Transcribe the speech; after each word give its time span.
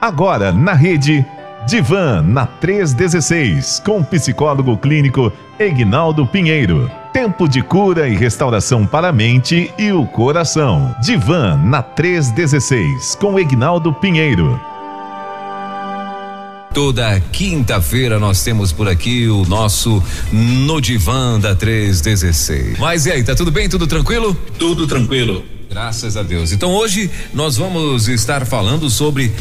Agora 0.00 0.50
na 0.50 0.72
rede 0.72 1.24
Divan 1.66 2.22
na 2.22 2.46
316 2.46 3.82
com 3.84 3.98
o 3.98 4.04
psicólogo 4.04 4.76
clínico 4.78 5.30
Egnaldo 5.58 6.26
Pinheiro. 6.26 6.90
Tempo 7.12 7.46
de 7.46 7.60
cura 7.60 8.08
e 8.08 8.16
restauração 8.16 8.86
para 8.86 9.08
a 9.08 9.12
mente 9.12 9.70
e 9.78 9.92
o 9.92 10.06
coração. 10.06 10.94
Divan 11.02 11.58
na 11.64 11.82
316 11.82 13.14
com 13.16 13.38
Egnaldo 13.38 13.92
Pinheiro. 13.92 14.58
Toda 16.72 17.20
quinta-feira 17.32 18.18
nós 18.18 18.42
temos 18.42 18.72
por 18.72 18.88
aqui 18.88 19.28
o 19.28 19.44
nosso 19.44 20.02
No 20.32 20.80
Divan 20.80 21.38
da 21.40 21.54
316. 21.54 22.78
Mas 22.78 23.04
e 23.04 23.12
aí, 23.12 23.24
tá 23.24 23.34
tudo 23.34 23.50
bem? 23.50 23.68
Tudo 23.68 23.86
tranquilo? 23.86 24.34
Tudo 24.56 24.86
tranquilo. 24.86 25.44
Graças 25.70 26.16
a 26.16 26.24
Deus. 26.24 26.50
Então 26.50 26.72
hoje 26.72 27.08
nós 27.32 27.56
vamos 27.56 28.08
estar 28.08 28.44
falando 28.44 28.90
sobre 28.90 29.32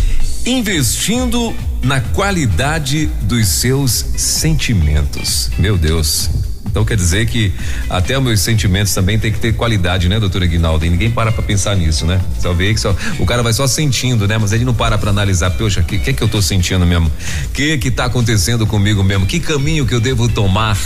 investindo 0.45 1.55
na 1.81 1.99
qualidade 1.99 3.08
dos 3.23 3.48
seus 3.48 3.91
sentimentos. 4.16 5.50
Meu 5.58 5.76
Deus. 5.76 6.30
Então 6.66 6.86
quer 6.86 6.95
dizer 6.95 7.26
que 7.26 7.52
até 7.90 8.18
os 8.18 8.23
meus 8.23 8.41
sentimentos 8.41 8.94
também 8.94 9.17
tem 9.17 9.31
que 9.31 9.40
ter 9.40 9.54
qualidade, 9.54 10.08
né, 10.08 10.20
doutora 10.20 10.45
Guinaldo? 10.45 10.86
E 10.86 10.90
ninguém 10.90 11.09
para 11.09 11.31
pra 11.31 11.41
pensar 11.41 11.76
nisso, 11.76 12.05
né? 12.05 12.22
Só 12.40 12.54
vê 12.54 12.73
que 12.73 12.80
só, 12.80 12.95
o 13.17 13.26
cara 13.26 13.41
vai 13.41 13.54
só 13.54 13.66
sentindo, 13.66 14.27
né? 14.27 14.38
Mas 14.38 14.52
ele 14.52 14.66
não 14.66 14.73
para 14.73 14.98
pra 14.98 15.09
analisar, 15.09 15.52
poxa, 15.52 15.81
o 15.81 15.84
que, 15.84 15.98
que 15.98 16.12
é 16.12 16.14
que 16.14 16.22
eu 16.22 16.27
tô 16.27 16.41
sentindo 16.41 16.86
mesmo? 16.86 17.08
O 17.08 17.50
que 17.50 17.77
que 17.77 17.90
tá 17.90 18.05
acontecendo 18.05 18.67
comigo 18.67 19.03
mesmo? 19.03 19.26
Que 19.26 19.40
caminho 19.40 19.86
que 19.86 19.95
eu 19.95 20.00
devo 20.00 20.30
tomar? 20.30 20.77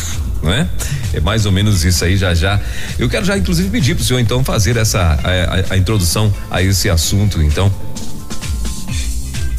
não 0.43 0.51
é? 0.51 0.67
É 1.13 1.21
mais 1.21 1.45
ou 1.45 1.51
menos 1.51 1.85
isso 1.85 2.03
aí 2.03 2.17
já 2.17 2.33
já. 2.35 2.59
Eu 2.99 3.09
quero 3.09 3.25
já 3.25 3.37
inclusive 3.37 3.69
pedir 3.69 3.95
pro 3.95 4.03
senhor 4.03 4.19
então 4.19 4.43
fazer 4.43 4.75
essa 4.75 4.99
a, 4.99 5.71
a, 5.71 5.73
a 5.73 5.77
introdução 5.77 6.33
a 6.51 6.61
esse 6.61 6.89
assunto, 6.89 7.41
então. 7.41 7.73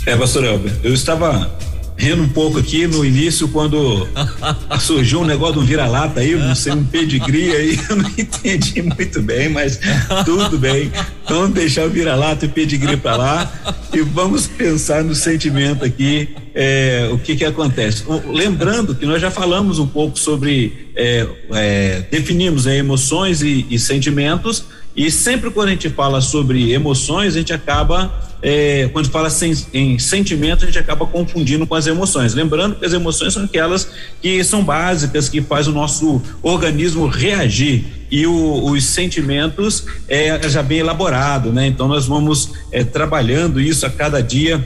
É, 0.05 0.14
pastor 0.14 0.44
Elber, 0.44 0.77
eu 0.83 0.92
estava 0.92 1.50
rindo 1.97 2.23
um 2.23 2.28
pouco 2.28 2.59
aqui 2.59 2.87
no 2.87 3.05
início 3.05 3.48
quando 3.48 4.06
surgiu 4.81 5.20
um 5.20 5.25
negócio 5.25 5.55
do 5.55 5.62
vira-lata 5.62 6.20
aí, 6.20 6.34
não 6.34 6.55
sei, 6.55 6.73
um 6.73 6.84
pedigree 6.84 7.55
aí, 7.55 7.81
eu 7.89 7.97
não 7.97 8.11
entendi 8.11 8.83
muito 8.83 9.23
bem, 9.23 9.48
mas 9.48 9.78
tudo 10.25 10.59
bem. 10.59 10.91
Vamos 11.28 11.55
deixar 11.55 11.87
o 11.87 11.91
vira-lata 11.91 12.45
e 12.45 12.48
o 12.48 12.53
pedigree 12.53 12.97
para 12.97 13.17
lá 13.17 13.53
e 13.92 14.00
vamos 14.00 14.47
pensar 14.47 15.05
no 15.05 15.15
sentimento 15.15 15.84
aqui, 15.84 16.28
é, 16.55 17.09
o 17.12 17.19
que 17.19 17.37
que 17.37 17.45
acontece. 17.45 18.05
Lembrando 18.27 18.95
que 18.95 19.06
nós 19.06 19.20
já 19.20 19.31
falamos 19.31 19.78
um 19.78 19.87
pouco 19.87 20.19
sobre, 20.19 20.89
é, 20.97 21.27
é, 21.53 22.05
definimos 22.11 22.65
né, 22.67 22.77
emoções 22.78 23.41
e, 23.42 23.67
e 23.70 23.78
sentimentos 23.78 24.65
e 24.97 25.11
sempre 25.11 25.50
quando 25.50 25.69
a 25.69 25.70
gente 25.73 25.91
fala 25.91 26.20
sobre 26.20 26.73
emoções, 26.73 27.34
a 27.34 27.39
gente 27.39 27.53
acaba 27.53 28.12
é, 28.47 28.91
quando 28.92 29.09
fala 29.09 29.28
em 29.73 29.98
sentimento, 29.98 30.64
a 30.64 30.67
gente 30.67 30.78
acaba 30.78 31.06
confundindo 31.06 31.67
com 31.67 31.75
as 31.75 31.87
emoções. 31.87 32.34
Lembrando 32.34 32.77
que 32.77 32.84
as 32.84 32.92
emoções 32.92 33.33
são 33.33 33.45
aquelas 33.45 33.89
que 34.20 34.45
são 34.45 34.62
básicas, 34.62 35.31
que 35.31 35.41
faz 35.41 35.67
o 35.67 35.72
nosso 35.72 36.20
organismo 36.42 37.06
reagir. 37.06 37.87
E 38.11 38.27
o, 38.27 38.67
os 38.67 38.84
sentimentos 38.84 39.87
é 40.06 40.47
já 40.47 40.62
bem 40.62 40.81
elaborado, 40.81 41.50
né? 41.50 41.67
Então 41.67 41.89
nós 41.89 42.06
vamos 42.06 42.53
é, 42.70 42.84
trabalhando 42.84 43.59
isso 43.61 43.87
a 43.87 43.91
cada 43.91 44.22
dia 44.22 44.62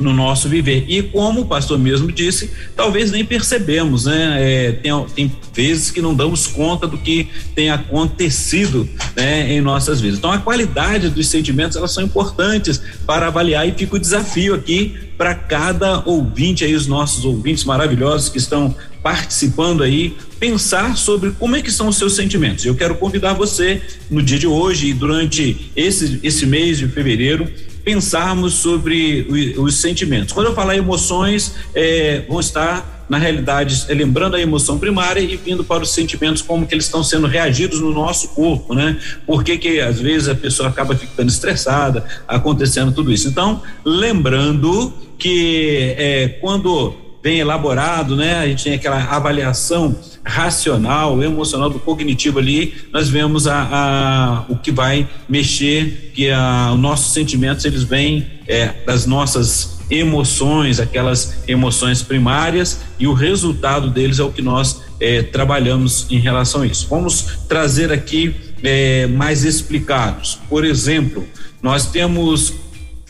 no 0.00 0.12
nosso 0.12 0.48
viver. 0.48 0.84
E 0.88 1.02
como 1.02 1.42
o 1.42 1.46
pastor 1.46 1.78
mesmo 1.78 2.10
disse, 2.10 2.50
talvez 2.74 3.10
nem 3.10 3.24
percebemos, 3.24 4.06
né? 4.06 4.36
É, 4.38 4.72
tem, 4.72 5.06
tem 5.14 5.32
vezes 5.52 5.90
que 5.90 6.00
não 6.00 6.14
damos 6.14 6.46
conta 6.46 6.86
do 6.86 6.98
que 6.98 7.28
tem 7.54 7.70
acontecido 7.70 8.88
né, 9.16 9.52
em 9.52 9.60
nossas 9.60 10.00
vidas. 10.00 10.18
Então, 10.18 10.32
a 10.32 10.38
qualidade 10.38 11.08
dos 11.10 11.28
sentimentos 11.28 11.76
elas 11.76 11.92
são 11.92 12.02
importantes 12.02 12.80
para 13.06 13.26
avaliar 13.26 13.68
e 13.68 13.72
fica 13.72 13.96
o 13.96 13.98
desafio 13.98 14.54
aqui 14.54 14.94
para 15.18 15.34
cada 15.34 16.02
ouvinte 16.06 16.64
aí, 16.64 16.74
os 16.74 16.86
nossos 16.86 17.24
ouvintes 17.26 17.64
maravilhosos 17.64 18.30
que 18.30 18.38
estão 18.38 18.74
participando 19.02 19.82
aí, 19.82 20.16
pensar 20.38 20.96
sobre 20.96 21.32
como 21.32 21.56
é 21.56 21.62
que 21.62 21.70
são 21.70 21.88
os 21.88 21.96
seus 21.96 22.14
sentimentos. 22.14 22.64
Eu 22.64 22.74
quero 22.74 22.94
convidar 22.94 23.34
você 23.34 23.82
no 24.10 24.22
dia 24.22 24.38
de 24.38 24.46
hoje 24.46 24.88
e 24.88 24.94
durante 24.94 25.70
esse, 25.76 26.20
esse 26.22 26.46
mês 26.46 26.78
de 26.78 26.88
fevereiro 26.88 27.50
pensarmos 27.84 28.54
sobre 28.54 29.26
os, 29.56 29.58
os 29.58 29.80
sentimentos. 29.80 30.32
Quando 30.32 30.46
eu 30.46 30.54
falar 30.54 30.76
emoções, 30.76 31.54
é, 31.74 32.24
vão 32.28 32.40
estar 32.40 33.00
na 33.10 33.18
realidade 33.18 33.86
lembrando 33.88 34.36
a 34.36 34.40
emoção 34.40 34.78
primária 34.78 35.20
e 35.20 35.36
vindo 35.36 35.64
para 35.64 35.82
os 35.82 35.90
sentimentos 35.90 36.42
como 36.42 36.64
que 36.64 36.72
eles 36.72 36.84
estão 36.84 37.02
sendo 37.02 37.26
reagidos 37.26 37.80
no 37.80 37.92
nosso 37.92 38.28
corpo, 38.28 38.72
né? 38.72 38.96
Por 39.26 39.42
que 39.42 39.58
que 39.58 39.80
às 39.80 40.00
vezes 40.00 40.28
a 40.28 40.34
pessoa 40.34 40.68
acaba 40.68 40.94
ficando 40.94 41.28
estressada, 41.28 42.04
acontecendo 42.28 42.92
tudo 42.92 43.12
isso. 43.12 43.26
Então, 43.26 43.62
lembrando 43.84 44.92
que 45.18 45.94
é, 45.98 46.28
quando 46.40 46.94
bem 47.22 47.38
elaborado, 47.38 48.16
né? 48.16 48.38
A 48.38 48.46
gente 48.46 48.64
tem 48.64 48.74
aquela 48.74 49.02
avaliação 49.04 49.96
racional, 50.24 51.22
emocional, 51.22 51.70
do 51.70 51.78
cognitivo 51.78 52.38
ali, 52.38 52.74
nós 52.92 53.08
vemos 53.08 53.46
a, 53.46 53.68
a 53.70 54.44
o 54.48 54.56
que 54.56 54.70
vai 54.70 55.08
mexer, 55.28 56.12
que 56.14 56.30
a, 56.30 56.72
os 56.72 56.80
nossos 56.80 57.12
sentimentos 57.12 57.64
eles 57.64 57.82
vêm 57.82 58.26
é, 58.46 58.68
das 58.86 59.06
nossas 59.06 59.80
emoções, 59.90 60.78
aquelas 60.78 61.42
emoções 61.48 62.02
primárias, 62.02 62.80
e 62.98 63.06
o 63.06 63.12
resultado 63.12 63.90
deles 63.90 64.18
é 64.18 64.22
o 64.22 64.30
que 64.30 64.42
nós 64.42 64.82
é, 65.00 65.22
trabalhamos 65.22 66.06
em 66.10 66.18
relação 66.18 66.62
a 66.62 66.66
isso. 66.66 66.86
Vamos 66.88 67.38
trazer 67.48 67.90
aqui 67.92 68.34
é, 68.62 69.06
mais 69.06 69.44
explicados. 69.44 70.38
Por 70.48 70.64
exemplo, 70.64 71.26
nós 71.62 71.86
temos 71.86 72.54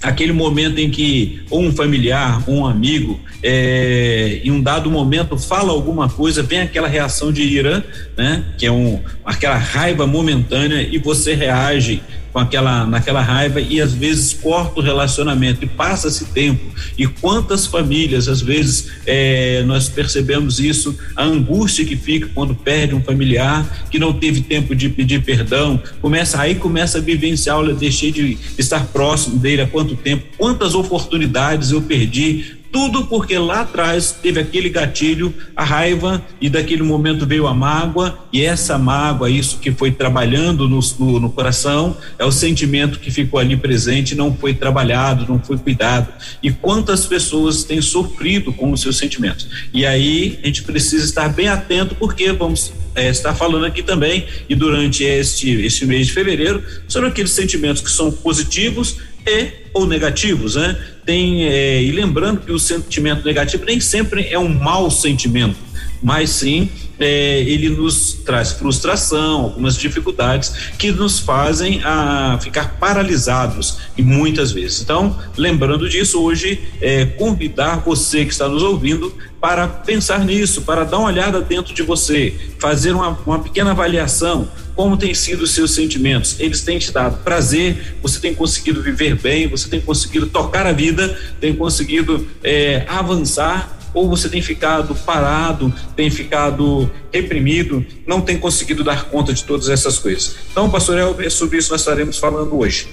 aquele 0.02 0.32
momento 0.32 0.78
em 0.78 0.90
que 0.90 1.42
um 1.50 1.72
familiar, 1.72 2.42
um 2.48 2.66
amigo, 2.66 3.20
é, 3.42 4.40
em 4.42 4.50
um 4.50 4.62
dado 4.62 4.90
momento 4.90 5.36
fala 5.36 5.72
alguma 5.72 6.08
coisa, 6.08 6.42
vem 6.42 6.60
aquela 6.60 6.88
reação 6.88 7.32
de 7.32 7.42
ira, 7.42 7.84
né? 8.16 8.44
Que 8.56 8.66
é 8.66 8.72
um, 8.72 9.00
aquela 9.24 9.56
raiva 9.56 10.06
momentânea 10.06 10.82
e 10.82 10.98
você 10.98 11.34
reage 11.34 12.02
com 12.32 12.38
aquela 12.38 12.86
naquela 12.86 13.20
raiva 13.20 13.60
e 13.60 13.80
às 13.80 13.92
vezes 13.92 14.32
corta 14.32 14.80
o 14.80 14.82
relacionamento. 14.82 15.64
E 15.64 15.68
passa 15.68 16.08
esse 16.08 16.26
tempo. 16.26 16.64
E 16.96 17.06
quantas 17.06 17.66
famílias 17.66 18.28
às 18.28 18.40
vezes 18.40 18.90
é, 19.06 19.62
nós 19.64 19.88
percebemos 19.88 20.58
isso 20.58 20.96
a 21.16 21.24
angústia 21.24 21.84
que 21.84 21.96
fica 21.96 22.28
quando 22.34 22.54
perde 22.54 22.94
um 22.94 23.02
familiar 23.02 23.86
que 23.90 23.98
não 23.98 24.12
teve 24.12 24.40
tempo 24.42 24.74
de 24.74 24.88
pedir 24.88 25.22
perdão. 25.22 25.80
Começa 26.00 26.40
aí 26.40 26.54
começa 26.54 26.98
a 26.98 27.00
vivenciar 27.00 27.58
olha 27.58 27.74
deixei 27.74 28.12
de 28.12 28.38
estar 28.58 28.86
próximo 28.86 29.38
dele 29.38 29.62
há 29.62 29.66
quanto 29.66 29.96
tempo? 29.96 30.24
Quantas 30.36 30.74
oportunidades 30.74 31.70
eu 31.70 31.82
perdi 31.82 32.59
tudo 32.72 33.06
porque 33.06 33.36
lá 33.38 33.62
atrás 33.62 34.12
teve 34.12 34.40
aquele 34.40 34.68
gatilho, 34.68 35.34
a 35.56 35.64
raiva, 35.64 36.24
e 36.40 36.48
daquele 36.48 36.82
momento 36.82 37.26
veio 37.26 37.46
a 37.46 37.54
mágoa, 37.54 38.18
e 38.32 38.42
essa 38.42 38.78
mágoa, 38.78 39.28
isso 39.30 39.58
que 39.58 39.72
foi 39.72 39.90
trabalhando 39.90 40.68
no, 40.68 40.80
no, 40.98 41.20
no 41.20 41.30
coração, 41.30 41.96
é 42.18 42.24
o 42.24 42.32
sentimento 42.32 42.98
que 42.98 43.10
ficou 43.10 43.40
ali 43.40 43.56
presente, 43.56 44.14
não 44.14 44.34
foi 44.34 44.54
trabalhado, 44.54 45.26
não 45.28 45.40
foi 45.40 45.58
cuidado. 45.58 46.08
E 46.42 46.50
quantas 46.50 47.06
pessoas 47.06 47.64
têm 47.64 47.80
sofrido 47.80 48.52
com 48.52 48.72
os 48.72 48.80
seus 48.80 48.98
sentimentos? 48.98 49.48
E 49.72 49.84
aí 49.84 50.38
a 50.42 50.46
gente 50.46 50.62
precisa 50.62 51.04
estar 51.04 51.28
bem 51.28 51.48
atento, 51.48 51.94
porque 51.94 52.32
vamos 52.32 52.72
é, 52.94 53.08
estar 53.08 53.34
falando 53.34 53.64
aqui 53.66 53.82
também, 53.82 54.26
e 54.48 54.54
durante 54.54 55.04
este, 55.04 55.50
este 55.62 55.86
mês 55.86 56.06
de 56.06 56.12
fevereiro, 56.12 56.62
sobre 56.88 57.08
aqueles 57.08 57.32
sentimentos 57.32 57.82
que 57.82 57.90
são 57.90 58.10
positivos 58.10 58.98
e 59.26 59.52
ou 59.72 59.86
negativos, 59.86 60.56
né? 60.56 60.76
Tem 61.04 61.44
é, 61.44 61.82
e 61.82 61.90
lembrando 61.92 62.40
que 62.40 62.52
o 62.52 62.58
sentimento 62.58 63.24
negativo 63.24 63.64
nem 63.64 63.80
sempre 63.80 64.26
é 64.28 64.38
um 64.38 64.48
mau 64.48 64.90
sentimento, 64.90 65.56
mas 66.02 66.30
sim 66.30 66.68
é, 67.00 67.40
ele 67.40 67.70
nos 67.70 68.12
traz 68.12 68.52
frustração, 68.52 69.40
algumas 69.40 69.74
dificuldades 69.76 70.52
que 70.78 70.92
nos 70.92 71.18
fazem 71.18 71.80
a 71.82 72.38
ficar 72.40 72.76
paralisados 72.78 73.78
e 73.96 74.02
muitas 74.02 74.52
vezes. 74.52 74.82
Então, 74.82 75.18
lembrando 75.36 75.88
disso, 75.88 76.20
hoje 76.22 76.60
é, 76.80 77.06
convidar 77.06 77.76
você 77.76 78.24
que 78.26 78.32
está 78.32 78.46
nos 78.46 78.62
ouvindo 78.62 79.12
para 79.40 79.66
pensar 79.66 80.24
nisso, 80.26 80.62
para 80.62 80.84
dar 80.84 80.98
uma 80.98 81.08
olhada 81.08 81.40
dentro 81.40 81.72
de 81.72 81.82
você, 81.82 82.34
fazer 82.58 82.92
uma, 82.92 83.18
uma 83.24 83.38
pequena 83.38 83.70
avaliação 83.70 84.46
como 84.80 84.96
têm 84.96 85.12
sido 85.12 85.42
os 85.42 85.50
seus 85.50 85.74
sentimentos? 85.74 86.40
Eles 86.40 86.62
têm 86.62 86.78
te 86.78 86.90
dado 86.90 87.18
prazer? 87.18 87.96
Você 88.00 88.18
tem 88.18 88.34
conseguido 88.34 88.82
viver 88.82 89.14
bem? 89.14 89.46
Você 89.46 89.68
tem 89.68 89.78
conseguido 89.78 90.26
tocar 90.26 90.66
a 90.66 90.72
vida? 90.72 91.20
Tem 91.38 91.54
conseguido 91.54 92.26
é, 92.42 92.86
avançar? 92.88 93.76
Ou 93.92 94.08
você 94.08 94.26
tem 94.26 94.40
ficado 94.40 94.94
parado, 94.94 95.70
tem 95.94 96.08
ficado 96.08 96.90
reprimido, 97.12 97.84
não 98.06 98.22
tem 98.22 98.38
conseguido 98.38 98.82
dar 98.82 99.04
conta 99.10 99.34
de 99.34 99.44
todas 99.44 99.68
essas 99.68 99.98
coisas? 99.98 100.36
Então, 100.50 100.70
pastor 100.70 100.96
Elber, 100.96 101.26
é 101.26 101.30
sobre 101.30 101.58
isso 101.58 101.70
nós 101.70 101.82
estaremos 101.82 102.16
falando 102.16 102.58
hoje. 102.58 102.88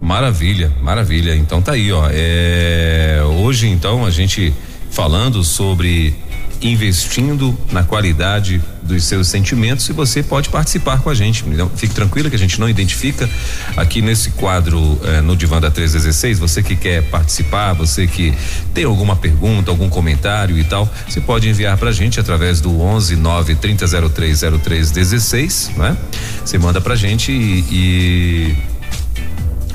Maravilha, 0.00 0.72
maravilha. 0.82 1.36
Então 1.36 1.62
tá 1.62 1.74
aí, 1.74 1.92
ó. 1.92 2.08
É, 2.10 3.20
hoje 3.38 3.68
então 3.68 4.04
a 4.04 4.10
gente 4.10 4.52
falando 4.90 5.44
sobre 5.44 6.16
investindo 6.62 7.56
na 7.70 7.82
qualidade 7.82 8.62
dos 8.82 9.04
seus 9.04 9.28
sentimentos 9.28 9.88
e 9.88 9.92
você 9.92 10.22
pode 10.22 10.48
participar 10.48 11.00
com 11.00 11.08
a 11.08 11.14
gente. 11.14 11.44
Então, 11.46 11.70
fique 11.74 11.94
tranquila 11.94 12.28
que 12.28 12.36
a 12.36 12.38
gente 12.38 12.60
não 12.60 12.68
identifica 12.68 13.28
aqui 13.76 14.02
nesse 14.02 14.30
quadro 14.30 15.00
eh, 15.04 15.20
no 15.20 15.36
Divã 15.36 15.60
da 15.60 15.70
316. 15.70 16.38
Você 16.38 16.62
que 16.62 16.76
quer 16.76 17.02
participar, 17.04 17.72
você 17.72 18.06
que 18.06 18.34
tem 18.74 18.84
alguma 18.84 19.16
pergunta, 19.16 19.70
algum 19.70 19.88
comentário 19.88 20.58
e 20.58 20.64
tal, 20.64 20.88
você 21.08 21.20
pode 21.20 21.48
enviar 21.48 21.76
pra 21.78 21.92
gente 21.92 22.18
através 22.18 22.60
do 22.60 22.80
11 22.80 23.16
9 23.16 23.54
3003 23.54 24.40
0316, 24.40 25.70
né? 25.76 25.96
Você 26.44 26.58
manda 26.58 26.80
pra 26.80 26.96
gente 26.96 27.30
e, 27.30 27.64
e 27.70 28.71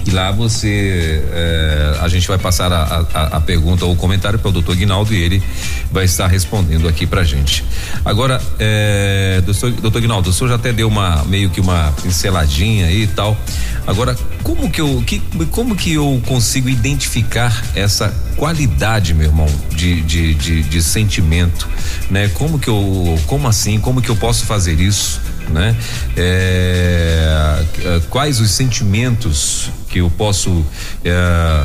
e 0.07 0.11
lá 0.11 0.31
você, 0.31 1.21
é, 1.33 1.97
a 1.99 2.07
gente 2.07 2.25
vai 2.27 2.37
passar 2.37 2.71
a, 2.71 3.05
a, 3.13 3.23
a 3.37 3.41
pergunta 3.41 3.85
ou 3.85 3.93
comentário 3.93 4.39
para 4.39 4.47
o 4.47 4.51
doutor 4.53 4.75
Guinaldo 4.75 5.13
e 5.13 5.21
ele 5.21 5.43
vai 5.91 6.05
estar 6.05 6.27
respondendo 6.27 6.87
aqui 6.87 7.05
pra 7.05 7.25
gente. 7.25 7.65
Agora, 8.05 8.41
é, 8.57 9.41
doutor, 9.45 9.71
doutor 9.71 10.01
Guinaldo, 10.01 10.29
o 10.29 10.33
senhor 10.33 10.49
já 10.49 10.55
até 10.55 10.71
deu 10.71 10.87
uma, 10.87 11.25
meio 11.25 11.49
que 11.49 11.59
uma 11.59 11.93
pinceladinha 12.01 12.85
aí 12.85 13.03
e 13.03 13.07
tal. 13.07 13.37
Agora, 13.85 14.15
como 14.43 14.71
que 14.71 14.79
eu, 14.79 15.03
que, 15.05 15.21
como 15.51 15.75
que 15.75 15.93
eu 15.93 16.21
consigo 16.25 16.69
identificar 16.69 17.65
essa 17.75 18.13
qualidade, 18.37 19.13
meu 19.13 19.27
irmão, 19.27 19.47
de, 19.75 20.01
de, 20.01 20.33
de, 20.35 20.63
de 20.63 20.81
sentimento, 20.81 21.67
né? 22.09 22.29
Como 22.29 22.57
que 22.57 22.69
eu, 22.69 23.19
como 23.27 23.45
assim, 23.47 23.77
como 23.77 24.01
que 24.01 24.09
eu 24.09 24.15
posso 24.15 24.45
fazer 24.45 24.79
isso? 24.79 25.19
Né? 25.49 25.75
É, 26.15 27.63
quais 28.09 28.39
os 28.39 28.51
sentimentos 28.51 29.69
que 29.89 29.99
eu 29.99 30.09
posso 30.09 30.65
é, 31.03 31.63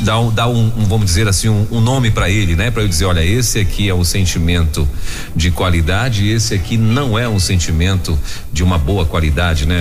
dar, 0.00 0.20
um, 0.20 0.30
dar 0.30 0.48
um, 0.48 0.66
um, 0.76 0.84
vamos 0.84 1.06
dizer 1.06 1.26
assim, 1.26 1.48
um, 1.48 1.66
um 1.70 1.80
nome 1.80 2.10
para 2.10 2.28
ele, 2.28 2.54
né? 2.54 2.70
Para 2.70 2.82
eu 2.82 2.88
dizer, 2.88 3.06
olha, 3.06 3.24
esse 3.24 3.58
aqui 3.58 3.88
é 3.88 3.94
o 3.94 4.04
sentimento 4.04 4.88
de 5.34 5.50
qualidade, 5.50 6.28
esse 6.28 6.54
aqui 6.54 6.76
não 6.76 7.18
é 7.18 7.28
um 7.28 7.38
sentimento 7.38 8.18
de 8.52 8.62
uma 8.62 8.78
boa 8.78 9.04
qualidade, 9.04 9.66
né? 9.66 9.80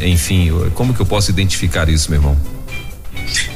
É, 0.00 0.08
enfim, 0.08 0.50
como 0.74 0.94
que 0.94 1.00
eu 1.00 1.06
posso 1.06 1.30
identificar 1.30 1.88
isso, 1.88 2.10
meu 2.10 2.20
irmão? 2.20 2.36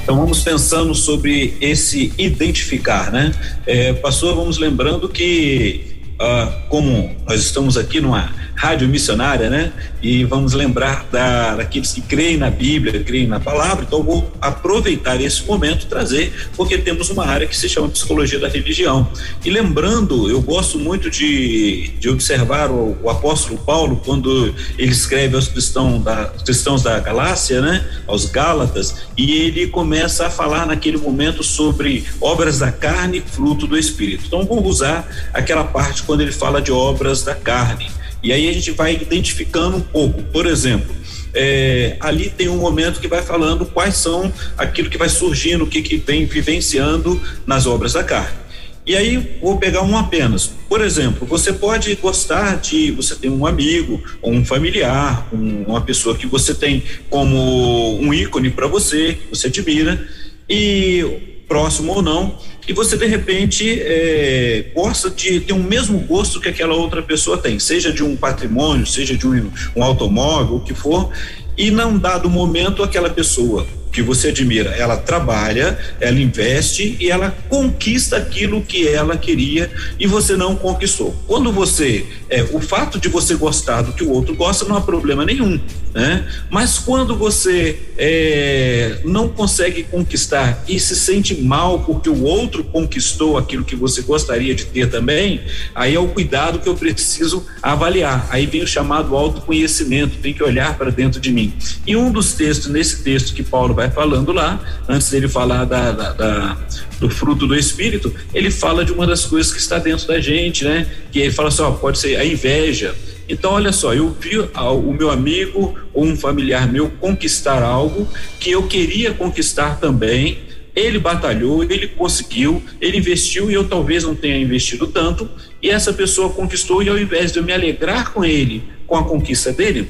Então 0.03 0.17
vamos 0.17 0.41
pensando 0.41 0.95
sobre 0.95 1.57
esse 1.61 2.13
identificar, 2.17 3.13
né? 3.13 3.33
É, 3.67 3.93
pastor, 3.93 4.35
vamos 4.35 4.59
lembrando 4.59 5.09
que 5.09 5.98
ah, 6.21 6.53
como 6.69 7.15
nós 7.27 7.41
estamos 7.41 7.77
aqui 7.77 8.01
numa 8.01 8.33
rádio 8.59 8.89
missionária, 8.89 9.49
né? 9.49 9.73
E 10.03 10.25
vamos 10.25 10.53
lembrar 10.53 11.07
da, 11.13 11.55
daqueles 11.55 11.93
que 11.93 12.01
creem 12.01 12.37
na 12.37 12.51
Bíblia, 12.51 13.05
creem 13.05 13.27
na 13.29 13.39
palavra. 13.39 13.85
Então, 13.87 14.03
vou 14.03 14.33
aproveitar 14.41 15.21
esse 15.21 15.45
momento 15.45 15.87
trazer, 15.87 16.33
porque 16.57 16.77
temos 16.77 17.09
uma 17.09 17.25
área 17.25 17.47
que 17.47 17.57
se 17.57 17.69
chama 17.69 17.89
psicologia 17.89 18.41
da 18.41 18.49
religião. 18.49 19.09
E 19.45 19.51
lembrando, 19.51 20.29
eu 20.29 20.41
gosto 20.41 20.77
muito 20.77 21.09
de, 21.09 21.93
de 22.01 22.09
observar 22.11 22.69
o, 22.69 22.99
o 23.01 23.09
apóstolo 23.09 23.59
Paulo 23.61 24.03
quando 24.05 24.53
ele 24.77 24.91
escreve 24.91 25.37
aos 25.37 25.47
cristãos 25.47 26.03
da, 26.03 26.25
cristãos 26.45 26.83
da 26.83 26.99
Galácia, 26.99 27.61
né? 27.61 27.87
Aos 28.09 28.25
Gálatas, 28.25 29.07
e 29.17 29.33
ele 29.35 29.69
começa 29.69 30.27
a 30.27 30.31
falar 30.31 30.67
naquele 30.67 30.97
momento 30.97 31.45
sobre 31.45 32.05
obras 32.21 32.59
da 32.59 32.73
carne, 32.73 33.21
fruto 33.25 33.69
do 33.69 33.79
Espírito. 33.79 34.25
Então, 34.27 34.45
vamos 34.45 34.67
usar 34.67 35.09
aquela 35.33 35.63
parte 35.63 36.03
quando 36.03 36.23
ele 36.23 36.33
fala 36.33 36.61
de 36.61 36.73
obras 36.73 37.23
da 37.23 37.37
carne. 37.37 37.89
E 38.23 38.33
aí 38.33 38.49
a 38.49 38.53
gente 38.53 38.71
vai 38.73 38.95
identificando 38.95 39.77
um 39.77 39.81
pouco. 39.81 40.23
Por 40.25 40.47
exemplo, 40.47 40.95
é, 41.35 41.97
ali 42.01 42.31
tem 42.31 42.49
um 42.49 42.59
momento 42.59 43.01
que 43.01 43.09
vai 43.09 43.23
falando 43.23 43.67
quais 43.67 43.97
são 43.97 44.33
aquilo 44.57 44.91
que 44.91 44.99
vai 44.99 45.09
surgindo, 45.09 45.65
o 45.65 45.67
que, 45.67 45.83
que 45.83 45.97
vem 45.97 46.27
vivenciando 46.27 47.21
nas 47.47 47.67
obras 47.67 47.93
da 47.93 48.03
carne. 48.03 48.49
E 48.89 48.97
aí 48.97 49.39
vou 49.43 49.59
pegar 49.59 49.83
um 49.83 49.97
apenas. 49.99 50.51
Por 50.67 50.81
exemplo, 50.81 51.27
você 51.27 51.53
pode 51.53 51.95
gostar 51.97 52.57
de, 52.57 52.91
você 52.91 53.15
tem 53.15 53.31
um 53.31 53.45
amigo 53.45 54.03
um 54.23 54.43
familiar, 54.43 55.29
um, 55.31 55.65
uma 55.65 55.83
pessoa 55.83 56.17
que 56.17 56.27
você 56.27 56.55
tem 56.55 56.83
como 57.11 58.01
um 58.01 58.15
ícone 58.15 58.51
para 58.51 58.67
você, 58.67 59.13
que 59.15 59.37
você 59.37 59.49
admira, 59.49 60.09
e 60.49 61.38
próximo 61.49 61.95
ou 61.95 62.03
não, 62.03 62.37
e 62.69 62.73
você 62.75 62.97
de 62.97 63.07
repente 63.07 63.81
é, 63.81 64.67
gosta 64.75 65.09
de 65.09 65.41
ter 65.41 65.55
o 65.55 65.59
mesmo 65.59 65.99
gosto 66.01 66.41
que 66.41 66.49
aquela 66.49 66.75
outra 66.75 67.03
pessoa 67.03 67.39
tem, 67.39 67.59
seja 67.59 67.91
de 67.91 68.05
um 68.05 68.15
patrimônio, 68.15 68.87
seja 68.87 69.17
de 69.17 69.27
um, 69.27 69.51
um 69.75 69.83
automóvel, 69.83 70.57
o 70.57 70.61
que 70.61 70.75
for, 70.75 71.11
e 71.57 71.71
não 71.71 71.99
dado 71.99 72.29
momento 72.29 72.83
aquela 72.83 73.09
pessoa 73.09 73.67
que 73.93 74.03
você 74.03 74.29
admira, 74.29 74.71
ela 74.71 74.97
trabalha, 74.97 75.79
ela 76.01 76.19
investe 76.21 76.97
e 77.01 77.11
ela 77.11 77.31
conquista 77.49 78.17
aquilo 78.17 78.63
que 78.63 78.89
ela 78.89 79.17
queria 79.17 79.71
e 79.99 80.07
você 80.07 80.37
não 80.37 80.57
conquistou. 80.57 81.15
Quando 81.27 81.53
você, 81.53 82.07
é, 82.29 82.43
o 82.53 82.61
fato 82.61 82.99
de 82.99 83.09
você 83.09 83.35
gostar 83.35 83.83
do 83.83 83.93
que 83.93 84.05
o 84.05 84.11
outro 84.11 84.35
gosta 84.35 84.65
não 84.65 84.77
há 84.77 84.81
problema 84.81 85.25
nenhum, 85.25 85.61
né? 85.95 86.27
Mas 86.51 86.79
quando 86.79 87.17
você 87.17 87.79
é, 87.97 89.01
não 89.05 89.29
consegue 89.29 89.83
conquistar 89.83 90.63
e 90.69 90.79
se 90.79 90.95
sente 90.95 91.35
mal 91.35 91.81
porque 91.81 92.09
o 92.09 92.23
outro 92.23 92.63
conquistou 92.63 93.37
aquilo 93.37 93.65
que 93.65 93.75
você 93.75 94.03
gostaria 94.03 94.55
de 94.55 94.67
ter 94.67 94.91
também, 94.91 95.41
aí 95.75 95.95
é 95.95 95.99
o 95.99 96.09
cuidado 96.09 96.59
que 96.59 96.69
eu 96.69 96.75
preciso 96.75 97.45
avaliar. 97.63 98.29
Aí 98.31 98.47
vem 98.47 98.63
o 98.63 98.67
chamado 98.67 99.17
autoconhecimento, 99.17 100.19
tem 100.19 100.33
que 100.33 100.43
olhar 100.43 100.77
para 100.77 100.91
dentro 100.91 101.21
de 101.21 101.33
mim. 101.33 101.53
E 101.87 101.97
um 101.97 102.11
dos 102.11 102.35
textos, 102.35 102.69
nesse 102.69 103.03
texto 103.03 103.35
que 103.35 103.43
Paulo 103.43 103.75
vai 103.75 103.88
falando 103.91 104.33
lá, 104.33 104.61
antes 104.89 105.11
dele 105.11 105.29
falar 105.29 105.65
da, 105.65 105.93
da, 105.93 106.13
da, 106.13 106.59
do 107.01 107.09
fruto 107.09 107.47
do 107.47 107.55
Espírito, 107.55 108.15
ele 108.35 108.51
fala 108.51 108.85
de 108.85 108.93
uma 108.93 109.07
das 109.07 109.25
coisas 109.25 109.53
que 109.53 109.59
está 109.59 109.79
dentro 109.79 110.07
da 110.07 110.21
gente, 110.21 110.65
né? 110.65 110.87
Que 111.11 111.21
ele 111.21 111.33
fala 111.33 111.49
assim: 111.49 111.63
ó, 111.63 111.71
pode 111.73 111.99
ser 111.99 112.17
a 112.17 112.25
inveja. 112.25 112.95
Então, 113.29 113.53
olha 113.53 113.73
só, 113.73 113.93
eu 113.93 114.17
vi 114.19 114.39
o 114.39 114.93
meu 114.93 115.11
amigo 115.11 115.79
ou 115.93 116.05
um 116.05 116.17
familiar 116.17 116.67
meu 116.67 116.89
conquistar 116.89 117.63
algo 117.63 118.09
que 118.41 118.51
eu 118.51 118.67
queria 118.67 119.13
conquistar 119.13 119.79
também. 119.79 120.39
Ele 120.75 120.99
batalhou, 120.99 121.63
ele 121.65 121.89
conseguiu, 121.89 122.63
ele 122.81 122.99
investiu 122.99 123.51
e 123.51 123.55
eu 123.55 123.65
talvez 123.65 124.05
não 124.05 124.15
tenha 124.15 124.39
investido 124.39 124.87
tanto. 124.87 125.29
E 125.63 125.69
essa 125.69 125.93
pessoa 125.93 126.31
conquistou, 126.31 126.83
e 126.83 126.89
ao 126.89 126.99
invés 126.99 127.33
de 127.33 127.39
eu 127.39 127.43
me 127.43 127.53
alegrar 127.53 128.13
com 128.13 128.25
ele, 128.25 128.63
com 128.87 128.97
a 128.97 129.05
conquista 129.05 129.53
dele, 129.53 129.89